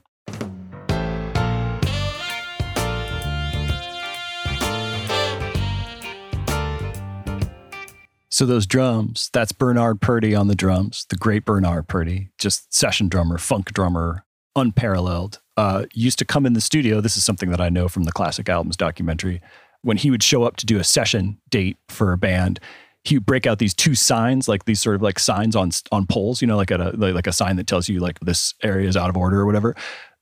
So 8.36 8.44
those 8.44 8.66
drums, 8.66 9.30
that's 9.32 9.52
Bernard 9.52 10.02
Purdie 10.02 10.34
on 10.34 10.46
the 10.46 10.54
drums, 10.54 11.06
the 11.08 11.16
great 11.16 11.46
Bernard 11.46 11.88
Purdie, 11.88 12.28
just 12.38 12.70
session 12.70 13.08
drummer, 13.08 13.38
funk 13.38 13.72
drummer, 13.72 14.26
unparalleled. 14.54 15.40
Uh, 15.56 15.86
used 15.94 16.18
to 16.18 16.26
come 16.26 16.44
in 16.44 16.52
the 16.52 16.60
studio. 16.60 17.00
This 17.00 17.16
is 17.16 17.24
something 17.24 17.48
that 17.48 17.62
I 17.62 17.70
know 17.70 17.88
from 17.88 18.02
the 18.02 18.12
Classic 18.12 18.46
Albums 18.46 18.76
documentary. 18.76 19.40
When 19.80 19.96
he 19.96 20.10
would 20.10 20.22
show 20.22 20.42
up 20.42 20.56
to 20.56 20.66
do 20.66 20.78
a 20.78 20.84
session 20.84 21.38
date 21.48 21.78
for 21.88 22.12
a 22.12 22.18
band, 22.18 22.60
he 23.04 23.16
would 23.16 23.24
break 23.24 23.46
out 23.46 23.58
these 23.58 23.72
two 23.72 23.94
signs, 23.94 24.48
like 24.48 24.66
these 24.66 24.80
sort 24.80 24.96
of 24.96 25.00
like 25.00 25.18
signs 25.18 25.56
on 25.56 25.70
on 25.90 26.04
poles, 26.04 26.42
you 26.42 26.46
know, 26.46 26.58
like 26.58 26.70
a 26.70 26.92
like 26.94 27.26
a 27.26 27.32
sign 27.32 27.56
that 27.56 27.66
tells 27.66 27.88
you 27.88 28.00
like 28.00 28.20
this 28.20 28.52
area 28.62 28.86
is 28.86 28.98
out 28.98 29.08
of 29.08 29.16
order 29.16 29.40
or 29.40 29.46
whatever. 29.46 29.74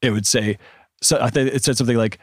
It 0.02 0.12
would 0.12 0.24
say, 0.24 0.58
so 1.02 1.18
I 1.20 1.30
think 1.30 1.52
it 1.52 1.64
said 1.64 1.76
something 1.76 1.96
like, 1.96 2.20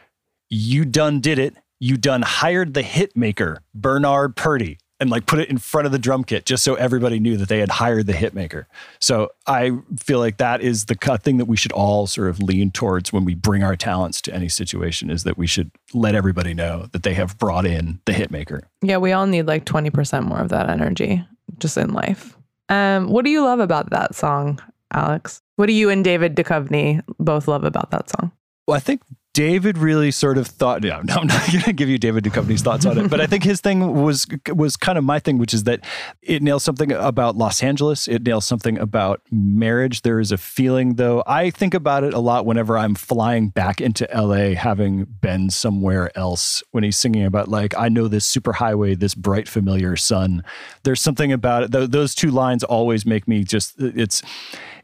"You 0.48 0.86
done 0.86 1.20
did 1.20 1.38
it. 1.38 1.54
You 1.80 1.98
done 1.98 2.22
hired 2.22 2.72
the 2.72 2.80
hit 2.80 3.14
maker, 3.14 3.60
Bernard 3.74 4.36
Purdie." 4.36 4.78
And 5.02 5.10
like 5.10 5.26
put 5.26 5.40
it 5.40 5.50
in 5.50 5.58
front 5.58 5.84
of 5.84 5.90
the 5.90 5.98
drum 5.98 6.22
kit 6.22 6.46
just 6.46 6.62
so 6.62 6.76
everybody 6.76 7.18
knew 7.18 7.36
that 7.36 7.48
they 7.48 7.58
had 7.58 7.68
hired 7.68 8.06
the 8.06 8.12
hitmaker. 8.12 8.66
So 9.00 9.32
I 9.48 9.72
feel 9.98 10.20
like 10.20 10.36
that 10.36 10.60
is 10.60 10.84
the 10.84 10.94
thing 10.94 11.38
that 11.38 11.46
we 11.46 11.56
should 11.56 11.72
all 11.72 12.06
sort 12.06 12.28
of 12.28 12.40
lean 12.40 12.70
towards 12.70 13.12
when 13.12 13.24
we 13.24 13.34
bring 13.34 13.64
our 13.64 13.74
talents 13.74 14.20
to 14.22 14.34
any 14.34 14.48
situation 14.48 15.10
is 15.10 15.24
that 15.24 15.36
we 15.36 15.48
should 15.48 15.72
let 15.92 16.14
everybody 16.14 16.54
know 16.54 16.86
that 16.92 17.02
they 17.02 17.14
have 17.14 17.36
brought 17.36 17.66
in 17.66 17.98
the 18.04 18.12
hitmaker. 18.12 18.62
Yeah, 18.80 18.98
we 18.98 19.10
all 19.10 19.26
need 19.26 19.48
like 19.48 19.64
20% 19.64 20.22
more 20.22 20.38
of 20.38 20.50
that 20.50 20.70
energy 20.70 21.26
just 21.58 21.76
in 21.76 21.92
life. 21.92 22.36
Um, 22.68 23.08
what 23.08 23.24
do 23.24 23.32
you 23.32 23.42
love 23.42 23.58
about 23.58 23.90
that 23.90 24.14
song, 24.14 24.60
Alex? 24.92 25.42
What 25.56 25.66
do 25.66 25.72
you 25.72 25.90
and 25.90 26.04
David 26.04 26.36
Duchovny 26.36 27.02
both 27.18 27.48
love 27.48 27.64
about 27.64 27.90
that 27.90 28.08
song? 28.08 28.30
Well, 28.68 28.76
I 28.76 28.80
think 28.80 29.02
David 29.34 29.78
really 29.78 30.10
sort 30.10 30.36
of 30.36 30.46
thought. 30.46 30.82
No, 30.82 31.00
no 31.02 31.14
I'm 31.14 31.26
not 31.26 31.46
going 31.52 31.64
to 31.64 31.72
give 31.72 31.88
you 31.88 31.98
David 31.98 32.24
Duchovny's 32.24 32.62
thoughts 32.62 32.84
on 32.84 32.98
it, 32.98 33.08
but 33.08 33.20
I 33.20 33.26
think 33.26 33.44
his 33.44 33.60
thing 33.60 34.02
was 34.02 34.26
was 34.54 34.76
kind 34.76 34.98
of 34.98 35.04
my 35.04 35.18
thing, 35.18 35.38
which 35.38 35.54
is 35.54 35.64
that 35.64 35.80
it 36.20 36.42
nails 36.42 36.62
something 36.62 36.92
about 36.92 37.36
Los 37.36 37.62
Angeles. 37.62 38.08
It 38.08 38.22
nails 38.22 38.44
something 38.44 38.78
about 38.78 39.22
marriage. 39.30 40.02
There 40.02 40.20
is 40.20 40.32
a 40.32 40.38
feeling, 40.38 40.96
though. 40.96 41.22
I 41.26 41.50
think 41.50 41.72
about 41.72 42.04
it 42.04 42.12
a 42.12 42.18
lot 42.18 42.44
whenever 42.44 42.76
I'm 42.76 42.94
flying 42.94 43.48
back 43.48 43.80
into 43.80 44.06
LA, 44.14 44.54
having 44.54 45.04
been 45.04 45.48
somewhere 45.48 46.16
else. 46.16 46.62
When 46.72 46.84
he's 46.84 46.98
singing 46.98 47.24
about 47.24 47.48
like, 47.48 47.76
I 47.76 47.88
know 47.88 48.08
this 48.08 48.30
superhighway, 48.30 48.98
this 48.98 49.14
bright 49.14 49.48
familiar 49.48 49.96
sun. 49.96 50.44
There's 50.82 51.00
something 51.00 51.32
about 51.32 51.62
it. 51.62 51.72
Th- 51.72 51.88
those 51.88 52.14
two 52.14 52.30
lines 52.30 52.64
always 52.64 53.06
make 53.06 53.26
me 53.26 53.44
just. 53.44 53.74
It's 53.78 54.22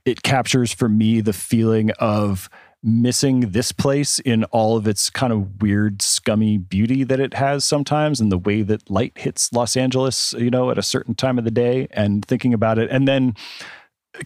it 0.04 0.22
captures 0.22 0.72
for 0.72 0.88
me 0.88 1.20
the 1.20 1.34
feeling 1.34 1.90
of 1.98 2.48
missing 2.82 3.50
this 3.50 3.72
place 3.72 4.18
in 4.20 4.44
all 4.44 4.76
of 4.76 4.86
its 4.86 5.10
kind 5.10 5.32
of 5.32 5.60
weird, 5.60 6.00
scummy 6.00 6.58
beauty 6.58 7.04
that 7.04 7.20
it 7.20 7.34
has 7.34 7.64
sometimes, 7.64 8.20
and 8.20 8.30
the 8.30 8.38
way 8.38 8.62
that 8.62 8.88
light 8.88 9.16
hits 9.16 9.52
Los 9.52 9.76
Angeles, 9.76 10.32
you 10.38 10.50
know, 10.50 10.70
at 10.70 10.78
a 10.78 10.82
certain 10.82 11.14
time 11.14 11.38
of 11.38 11.44
the 11.44 11.50
day, 11.50 11.88
and 11.90 12.24
thinking 12.24 12.54
about 12.54 12.78
it. 12.78 12.90
And 12.90 13.08
then 13.08 13.34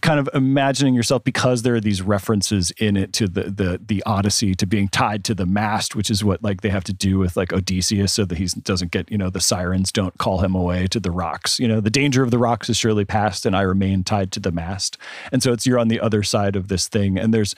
kind 0.01 0.19
of 0.19 0.29
imagining 0.33 0.93
yourself 0.93 1.23
because 1.23 1.61
there 1.61 1.75
are 1.75 1.81
these 1.81 2.01
references 2.01 2.71
in 2.71 2.97
it 2.97 3.13
to 3.13 3.27
the 3.27 3.43
the 3.43 3.79
the 3.85 4.01
Odyssey 4.05 4.55
to 4.55 4.65
being 4.65 4.87
tied 4.87 5.23
to 5.25 5.35
the 5.35 5.45
mast, 5.45 5.95
which 5.95 6.09
is 6.09 6.23
what 6.23 6.43
like 6.43 6.61
they 6.61 6.69
have 6.69 6.83
to 6.85 6.93
do 6.93 7.19
with 7.19 7.37
like 7.37 7.53
Odysseus 7.53 8.13
so 8.13 8.25
that 8.25 8.37
he 8.37 8.45
doesn't 8.63 8.91
get 8.91 9.11
you 9.11 9.17
know 9.17 9.29
the 9.29 9.41
sirens 9.41 9.91
don't 9.91 10.17
call 10.17 10.39
him 10.39 10.55
away 10.55 10.87
to 10.87 10.99
the 10.99 11.11
rocks. 11.11 11.59
You 11.59 11.67
know 11.67 11.79
the 11.79 11.89
danger 11.89 12.23
of 12.23 12.31
the 12.31 12.37
rocks 12.37 12.69
is 12.69 12.77
surely 12.77 13.05
past, 13.05 13.45
and 13.45 13.55
I 13.55 13.61
remain 13.61 14.03
tied 14.03 14.31
to 14.33 14.39
the 14.39 14.51
mast. 14.51 14.97
And 15.31 15.43
so 15.43 15.53
it's 15.53 15.67
you're 15.67 15.79
on 15.79 15.89
the 15.89 15.99
other 15.99 16.23
side 16.23 16.55
of 16.55 16.69
this 16.69 16.87
thing, 16.87 17.19
and 17.19 17.33
there's 17.33 17.55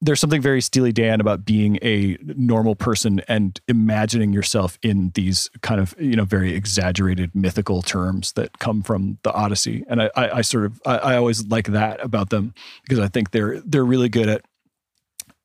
there's 0.00 0.20
something 0.20 0.42
very 0.42 0.60
Steely 0.60 0.92
Dan 0.92 1.20
about 1.20 1.44
being 1.44 1.78
a 1.82 2.18
normal 2.22 2.74
person 2.74 3.22
and 3.28 3.58
imagining 3.66 4.32
yourself 4.32 4.78
in 4.82 5.10
these 5.14 5.50
kind 5.62 5.80
of 5.80 5.94
you 5.98 6.16
know 6.16 6.24
very 6.24 6.54
exaggerated 6.54 7.34
mythical 7.34 7.82
terms 7.82 8.32
that 8.32 8.58
come 8.58 8.82
from 8.82 9.18
the 9.22 9.32
Odyssey. 9.32 9.84
And 9.88 10.02
I, 10.02 10.10
I, 10.14 10.30
I 10.38 10.40
sort 10.42 10.66
of 10.66 10.80
I, 10.84 10.96
I 10.98 11.16
always 11.16 11.46
like 11.46 11.68
that 11.68 12.04
about 12.04 12.30
them 12.30 12.54
because 12.82 12.98
I 12.98 13.08
think 13.08 13.30
they're 13.30 13.60
they're 13.60 13.84
really 13.84 14.08
good 14.08 14.28
at 14.28 14.42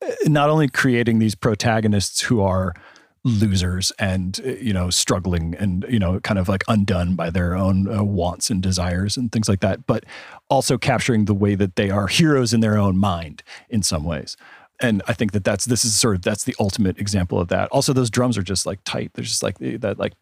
uh, 0.02 0.12
not 0.26 0.49
only 0.49 0.68
creating 0.68 1.20
these 1.20 1.36
protagonists 1.36 2.22
who 2.22 2.41
are 2.41 2.74
losers 3.24 3.91
and 3.99 4.39
uh, 4.45 4.49
you 4.49 4.74
know 4.74 4.89
struggling 4.89 5.55
and 5.59 5.86
you 5.88 5.99
know 5.99 6.19
kind 6.22 6.39
of 6.39 6.49
like 6.49 6.63
undone 6.67 7.15
by 7.15 7.30
their 7.30 7.55
own 7.55 7.88
uh, 7.93 8.03
wants 8.03 8.49
and 8.49 8.63
desires 8.63 9.15
and 9.15 9.32
things 9.32 9.47
like 9.47 9.59
that 9.59 9.86
but 9.86 10.03
also 10.49 10.76
capturing 10.78 11.26
the 11.26 11.34
way 11.34 11.53
that 11.53 11.76
they 11.76 11.91
are 11.91 12.07
heroes 12.07 12.51
in 12.51 12.61
their 12.61 12.78
own 12.78 12.97
mind 12.97 13.43
in 13.69 13.84
some 13.84 14.03
ways 14.03 14.36
and 14.82 15.03
I 15.07 15.13
think 15.13 15.32
that 15.34 15.43
that's 15.43 15.65
this 15.65 15.86
is 15.86 15.93
sort 15.93 16.15
of 16.15 16.22
that's 16.24 16.43
the 16.43 16.55
ultimate 16.59 16.97
example 16.97 17.39
of 17.39 17.49
that. 17.49 17.69
Also, 17.69 17.93
those 17.93 18.09
drums 18.09 18.38
are 18.38 18.41
just 18.41 18.65
like 18.65 18.80
tight. 18.84 19.11
They're 19.13 19.24
just 19.24 19.43
like 19.43 19.57
that 19.59 19.99
like 19.99 20.13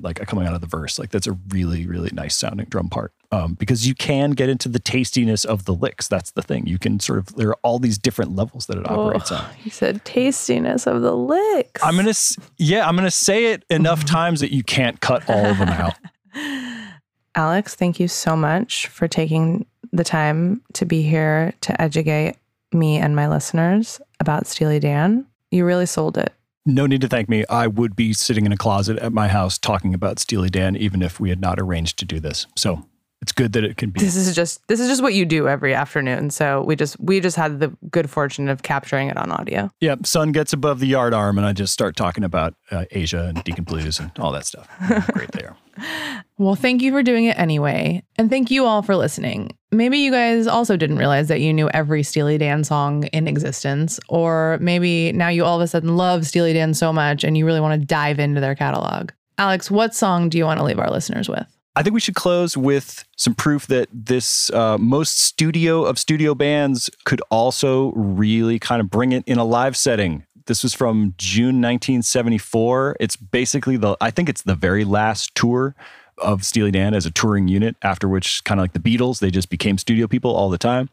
like 0.00 0.26
coming 0.26 0.46
out 0.46 0.54
of 0.54 0.62
the 0.62 0.66
verse. 0.66 0.98
Like 0.98 1.10
that's 1.10 1.26
a 1.26 1.36
really 1.50 1.86
really 1.86 2.10
nice 2.12 2.34
sounding 2.36 2.66
drum 2.66 2.88
part. 2.88 3.12
Um, 3.32 3.54
because 3.54 3.86
you 3.86 3.94
can 3.94 4.32
get 4.32 4.48
into 4.48 4.68
the 4.68 4.80
tastiness 4.80 5.44
of 5.44 5.64
the 5.64 5.72
licks. 5.72 6.08
That's 6.08 6.32
the 6.32 6.42
thing. 6.42 6.66
You 6.66 6.80
can 6.80 6.98
sort 6.98 7.20
of 7.20 7.36
there 7.36 7.50
are 7.50 7.58
all 7.62 7.78
these 7.78 7.96
different 7.96 8.34
levels 8.34 8.66
that 8.66 8.76
it 8.76 8.90
operates 8.90 9.30
oh, 9.30 9.36
on. 9.36 9.44
You 9.62 9.70
said 9.70 10.04
tastiness 10.04 10.86
of 10.88 11.02
the 11.02 11.16
licks. 11.16 11.80
I'm 11.84 11.94
gonna 11.94 12.12
yeah 12.58 12.88
I'm 12.88 12.96
gonna 12.96 13.10
say 13.10 13.52
it 13.52 13.64
enough 13.70 14.04
times 14.04 14.40
that 14.40 14.52
you 14.52 14.64
can't 14.64 15.00
cut 15.00 15.28
all 15.30 15.46
of 15.46 15.58
them 15.58 15.68
out. 15.68 15.94
Alex, 17.36 17.76
thank 17.76 18.00
you 18.00 18.08
so 18.08 18.34
much 18.34 18.88
for 18.88 19.06
taking 19.06 19.64
the 19.92 20.04
time 20.04 20.62
to 20.72 20.84
be 20.84 21.02
here 21.02 21.52
to 21.60 21.80
educate 21.80 22.36
me 22.72 22.98
and 22.98 23.14
my 23.14 23.28
listeners 23.28 24.00
about 24.18 24.46
Steely 24.46 24.80
Dan. 24.80 25.26
You 25.50 25.64
really 25.64 25.86
sold 25.86 26.18
it. 26.18 26.32
No 26.66 26.86
need 26.86 27.00
to 27.00 27.08
thank 27.08 27.28
me. 27.28 27.44
I 27.48 27.66
would 27.66 27.96
be 27.96 28.12
sitting 28.12 28.46
in 28.46 28.52
a 28.52 28.56
closet 28.56 28.98
at 28.98 29.12
my 29.12 29.28
house 29.28 29.58
talking 29.58 29.94
about 29.94 30.18
Steely 30.18 30.50
Dan, 30.50 30.76
even 30.76 31.02
if 31.02 31.18
we 31.18 31.30
had 31.30 31.40
not 31.40 31.58
arranged 31.58 31.98
to 32.00 32.04
do 32.04 32.20
this. 32.20 32.46
So 32.56 32.86
it's 33.22 33.32
good 33.32 33.52
that 33.52 33.64
it 33.64 33.76
can 33.76 33.90
be. 33.90 34.00
This 34.00 34.16
is 34.16 34.34
just 34.34 34.66
this 34.68 34.80
is 34.80 34.88
just 34.88 35.02
what 35.02 35.14
you 35.14 35.24
do 35.26 35.46
every 35.46 35.74
afternoon. 35.74 36.30
So 36.30 36.62
we 36.62 36.74
just 36.76 36.98
we 37.00 37.20
just 37.20 37.36
had 37.36 37.60
the 37.60 37.68
good 37.90 38.08
fortune 38.08 38.48
of 38.48 38.62
capturing 38.62 39.08
it 39.08 39.16
on 39.16 39.30
audio. 39.30 39.70
Yeah, 39.80 39.96
sun 40.04 40.32
gets 40.32 40.52
above 40.52 40.80
the 40.80 40.86
yard 40.86 41.12
arm, 41.12 41.36
and 41.36 41.46
I 41.46 41.52
just 41.52 41.72
start 41.72 41.96
talking 41.96 42.24
about 42.24 42.54
uh, 42.70 42.84
Aja 42.94 43.26
and 43.26 43.44
Deacon 43.44 43.64
Blues 43.64 44.00
and 44.00 44.10
all 44.18 44.32
that 44.32 44.46
stuff. 44.46 44.68
Great 45.12 45.32
there. 45.32 45.56
Well, 46.36 46.54
thank 46.54 46.80
you 46.80 46.90
for 46.90 47.02
doing 47.02 47.26
it 47.26 47.38
anyway. 47.38 48.02
And 48.16 48.30
thank 48.30 48.50
you 48.50 48.64
all 48.64 48.82
for 48.82 48.96
listening. 48.96 49.56
Maybe 49.70 49.98
you 49.98 50.10
guys 50.10 50.46
also 50.46 50.74
didn't 50.74 50.96
realize 50.96 51.28
that 51.28 51.40
you 51.40 51.52
knew 51.52 51.68
every 51.70 52.02
Steely 52.02 52.38
Dan 52.38 52.64
song 52.64 53.04
in 53.08 53.28
existence, 53.28 54.00
or 54.08 54.56
maybe 54.58 55.12
now 55.12 55.28
you 55.28 55.44
all 55.44 55.56
of 55.56 55.62
a 55.62 55.68
sudden 55.68 55.98
love 55.98 56.26
Steely 56.26 56.54
Dan 56.54 56.72
so 56.72 56.94
much 56.94 57.24
and 57.24 57.36
you 57.36 57.44
really 57.44 57.60
want 57.60 57.78
to 57.78 57.86
dive 57.86 58.18
into 58.18 58.40
their 58.40 58.54
catalog. 58.54 59.10
Alex, 59.36 59.70
what 59.70 59.94
song 59.94 60.30
do 60.30 60.38
you 60.38 60.46
want 60.46 60.58
to 60.58 60.64
leave 60.64 60.78
our 60.78 60.90
listeners 60.90 61.28
with? 61.28 61.46
I 61.76 61.82
think 61.82 61.94
we 61.94 62.00
should 62.00 62.16
close 62.16 62.56
with 62.56 63.04
some 63.16 63.34
proof 63.34 63.66
that 63.68 63.88
this 63.92 64.50
uh, 64.50 64.76
most 64.76 65.20
studio 65.20 65.84
of 65.84 65.98
studio 65.98 66.34
bands 66.34 66.90
could 67.04 67.22
also 67.30 67.92
really 67.92 68.58
kind 68.58 68.80
of 68.80 68.90
bring 68.90 69.12
it 69.12 69.22
in 69.26 69.38
a 69.38 69.44
live 69.44 69.76
setting. 69.76 70.26
This 70.46 70.64
was 70.64 70.74
from 70.74 71.14
June 71.16 71.60
1974. 71.60 72.96
It's 72.98 73.14
basically 73.14 73.76
the, 73.76 73.96
I 74.00 74.10
think 74.10 74.28
it's 74.28 74.42
the 74.42 74.56
very 74.56 74.84
last 74.84 75.32
tour 75.36 75.76
of 76.18 76.44
Steely 76.44 76.72
Dan 76.72 76.92
as 76.92 77.06
a 77.06 77.10
touring 77.10 77.46
unit, 77.46 77.76
after 77.82 78.08
which, 78.08 78.42
kind 78.42 78.58
of 78.58 78.64
like 78.64 78.72
the 78.72 78.80
Beatles, 78.80 79.20
they 79.20 79.30
just 79.30 79.48
became 79.48 79.78
studio 79.78 80.08
people 80.08 80.34
all 80.34 80.50
the 80.50 80.58
time. 80.58 80.90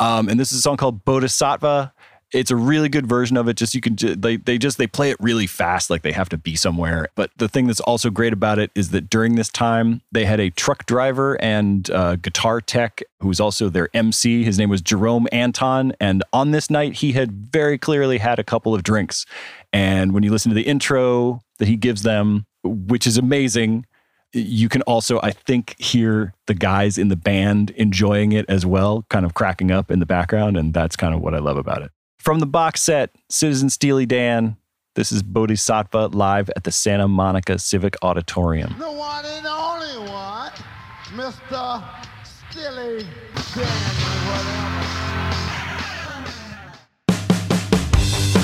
Um, 0.00 0.28
and 0.28 0.40
this 0.40 0.50
is 0.50 0.58
a 0.58 0.62
song 0.62 0.76
called 0.76 1.04
Bodhisattva 1.04 1.92
it's 2.32 2.50
a 2.50 2.56
really 2.56 2.88
good 2.88 3.06
version 3.06 3.36
of 3.36 3.48
it. 3.48 3.56
Just 3.56 3.74
you 3.74 3.80
can 3.80 3.96
they 4.20 4.36
they 4.36 4.58
just 4.58 4.78
they 4.78 4.86
play 4.86 5.10
it 5.10 5.16
really 5.20 5.46
fast, 5.46 5.90
like 5.90 6.02
they 6.02 6.12
have 6.12 6.28
to 6.30 6.38
be 6.38 6.56
somewhere. 6.56 7.08
But 7.14 7.30
the 7.36 7.48
thing 7.48 7.66
that's 7.66 7.80
also 7.80 8.10
great 8.10 8.32
about 8.32 8.58
it 8.58 8.70
is 8.74 8.90
that 8.90 9.10
during 9.10 9.34
this 9.34 9.48
time 9.48 10.02
they 10.12 10.24
had 10.24 10.40
a 10.40 10.50
truck 10.50 10.86
driver 10.86 11.40
and 11.42 11.90
uh, 11.90 12.16
guitar 12.16 12.60
tech 12.60 13.02
who 13.20 13.28
was 13.28 13.40
also 13.40 13.68
their 13.68 13.88
MC. 13.94 14.44
His 14.44 14.58
name 14.58 14.70
was 14.70 14.80
Jerome 14.80 15.26
Aniton, 15.32 15.92
and 16.00 16.22
on 16.32 16.52
this 16.52 16.70
night 16.70 16.94
he 16.94 17.12
had 17.12 17.32
very 17.32 17.78
clearly 17.78 18.18
had 18.18 18.38
a 18.38 18.44
couple 18.44 18.74
of 18.74 18.82
drinks. 18.82 19.26
And 19.72 20.12
when 20.12 20.22
you 20.22 20.30
listen 20.30 20.50
to 20.50 20.54
the 20.54 20.66
intro 20.66 21.40
that 21.58 21.68
he 21.68 21.76
gives 21.76 22.02
them, 22.02 22.46
which 22.62 23.06
is 23.06 23.18
amazing, 23.18 23.86
you 24.32 24.68
can 24.68 24.82
also, 24.82 25.20
I 25.22 25.32
think, 25.32 25.74
hear 25.80 26.34
the 26.46 26.54
guys 26.54 26.98
in 26.98 27.08
the 27.08 27.16
band 27.16 27.70
enjoying 27.70 28.32
it 28.32 28.46
as 28.48 28.64
well, 28.64 29.04
kind 29.10 29.26
of 29.26 29.34
cracking 29.34 29.70
up 29.70 29.90
in 29.90 29.98
the 29.98 30.06
background. 30.06 30.56
And 30.56 30.72
that's 30.72 30.96
kind 30.96 31.14
of 31.14 31.20
what 31.20 31.34
I 31.34 31.38
love 31.38 31.56
about 31.56 31.82
it. 31.82 31.90
From 32.20 32.38
the 32.38 32.46
box 32.46 32.82
set, 32.82 33.16
Citizen 33.30 33.70
Steely 33.70 34.04
Dan, 34.04 34.58
this 34.94 35.10
is 35.10 35.22
Bodhisattva 35.22 36.08
live 36.08 36.50
at 36.54 36.64
the 36.64 36.70
Santa 36.70 37.08
Monica 37.08 37.58
Civic 37.58 37.96
Auditorium. 38.02 38.76
The 38.78 38.92
one 38.92 39.24
and 39.24 39.46
only 39.46 40.10
one, 40.10 40.52
Mr. 41.14 41.82
Steely 42.22 43.06
Dan, 43.54 44.00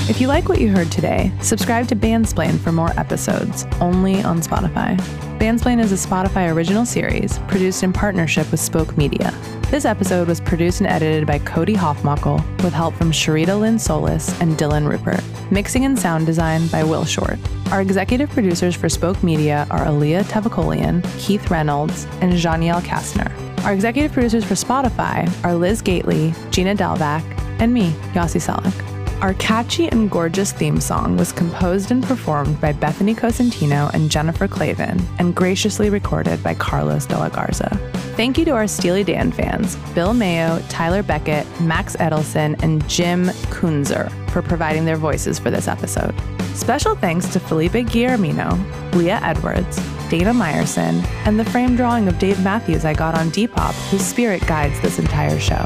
If 0.09 0.23
you 0.23 0.29
like 0.29 0.49
what 0.49 0.59
you 0.59 0.71
heard 0.71 0.91
today, 0.91 1.31
subscribe 1.43 1.87
to 1.89 1.97
Bandsplain 1.97 2.59
for 2.59 2.73
more 2.73 2.99
episodes, 2.99 3.67
only 3.83 4.23
on 4.23 4.41
Spotify. 4.41 4.97
Bandsplain 5.39 5.81
is 5.81 5.93
a 5.93 6.09
Spotify 6.09 6.51
original 6.51 6.87
series 6.87 7.41
produced 7.41 7.83
in 7.83 7.93
partnership 7.93 8.51
with 8.51 8.61
Spoke 8.61 8.97
Media. 8.97 9.35
This 9.69 9.85
episode 9.85 10.29
was 10.29 10.41
produced 10.41 10.81
and 10.81 10.89
edited 10.89 11.27
by 11.27 11.41
Cody 11.41 11.75
Hoffmuckel 11.75 12.39
with 12.63 12.73
help 12.73 12.95
from 12.95 13.11
Sharita 13.11 13.59
Lynn 13.59 13.81
Solis 13.81 14.29
and 14.41 14.57
Dylan 14.57 14.89
Rupert. 14.89 15.21
Mixing 15.51 15.85
and 15.85 15.99
sound 15.99 16.25
design 16.25 16.69
by 16.69 16.85
Will 16.85 17.05
Short. 17.05 17.37
Our 17.73 17.83
executive 17.83 18.31
producers 18.31 18.77
for 18.77 18.89
Spoke 18.89 19.21
Media 19.25 19.67
are 19.69 19.85
Alia 19.85 20.23
Tavakolian, 20.23 21.03
Keith 21.19 21.51
Reynolds, 21.51 22.07
and 22.21 22.33
Janielle 22.35 22.81
Kastner. 22.81 23.29
Our 23.65 23.73
executive 23.73 24.13
producers 24.13 24.45
for 24.45 24.55
Spotify 24.55 25.29
are 25.45 25.57
Liz 25.57 25.83
Gateley, 25.83 26.33
Gina 26.53 26.77
Delvac, 26.77 27.25
and 27.59 27.75
me, 27.75 27.93
Yasi 28.15 28.39
Salek. 28.39 28.96
Our 29.23 29.33
catchy 29.35 29.89
and 29.89 30.11
gorgeous 30.11 30.53
theme 30.53 30.79
song 30.79 31.17
was 31.17 31.33
composed 31.33 31.91
and 31.91 32.05
performed 32.05 32.61
by 32.61 32.73
Bethany 32.73 33.15
Cosentino 33.15 33.93
and 33.95 34.11
Jennifer 34.11 34.47
Clavin 34.47 35.03
and 35.19 35.35
graciously 35.35 35.89
recorded 35.89 36.43
by 36.43 36.53
Carlos 36.53 37.07
de 37.07 37.17
la 37.17 37.31
Garza. 37.31 37.71
Thank 38.15 38.37
you 38.37 38.45
to 38.45 38.51
our 38.51 38.67
Steely 38.67 39.05
Dan 39.05 39.33
fans, 39.33 39.77
Bill 39.95 40.13
Mayo, 40.13 40.63
Tyler 40.69 41.03
Beckett, 41.03 41.47
Max 41.63 41.97
Edelson, 41.97 42.63
and 42.63 42.87
Jim 42.91 43.27
Kunzer 43.49 44.11
for 44.31 44.43
providing 44.43 44.85
their 44.85 44.97
voices 44.97 45.39
for 45.39 45.51
this 45.51 45.67
episode. 45.67 46.15
Special 46.55 46.95
thanks 46.95 47.27
to 47.33 47.41
Felipe 47.41 47.73
Guillermino, 47.73 48.95
Leah 48.95 49.21
Edwards, 49.23 49.77
Dana 50.11 50.35
Meyerson, 50.35 51.03
and 51.25 51.41
the 51.41 51.45
frame 51.47 51.75
drawing 51.75 52.07
of 52.07 52.19
Dave 52.19 52.43
Matthews 52.45 52.85
I 52.85 52.93
got 52.93 53.15
on 53.17 53.31
Depop, 53.31 53.73
whose 53.91 54.05
spirit 54.05 54.47
guides 54.47 54.79
this 54.83 54.99
entire 54.99 55.41
show. 55.41 55.65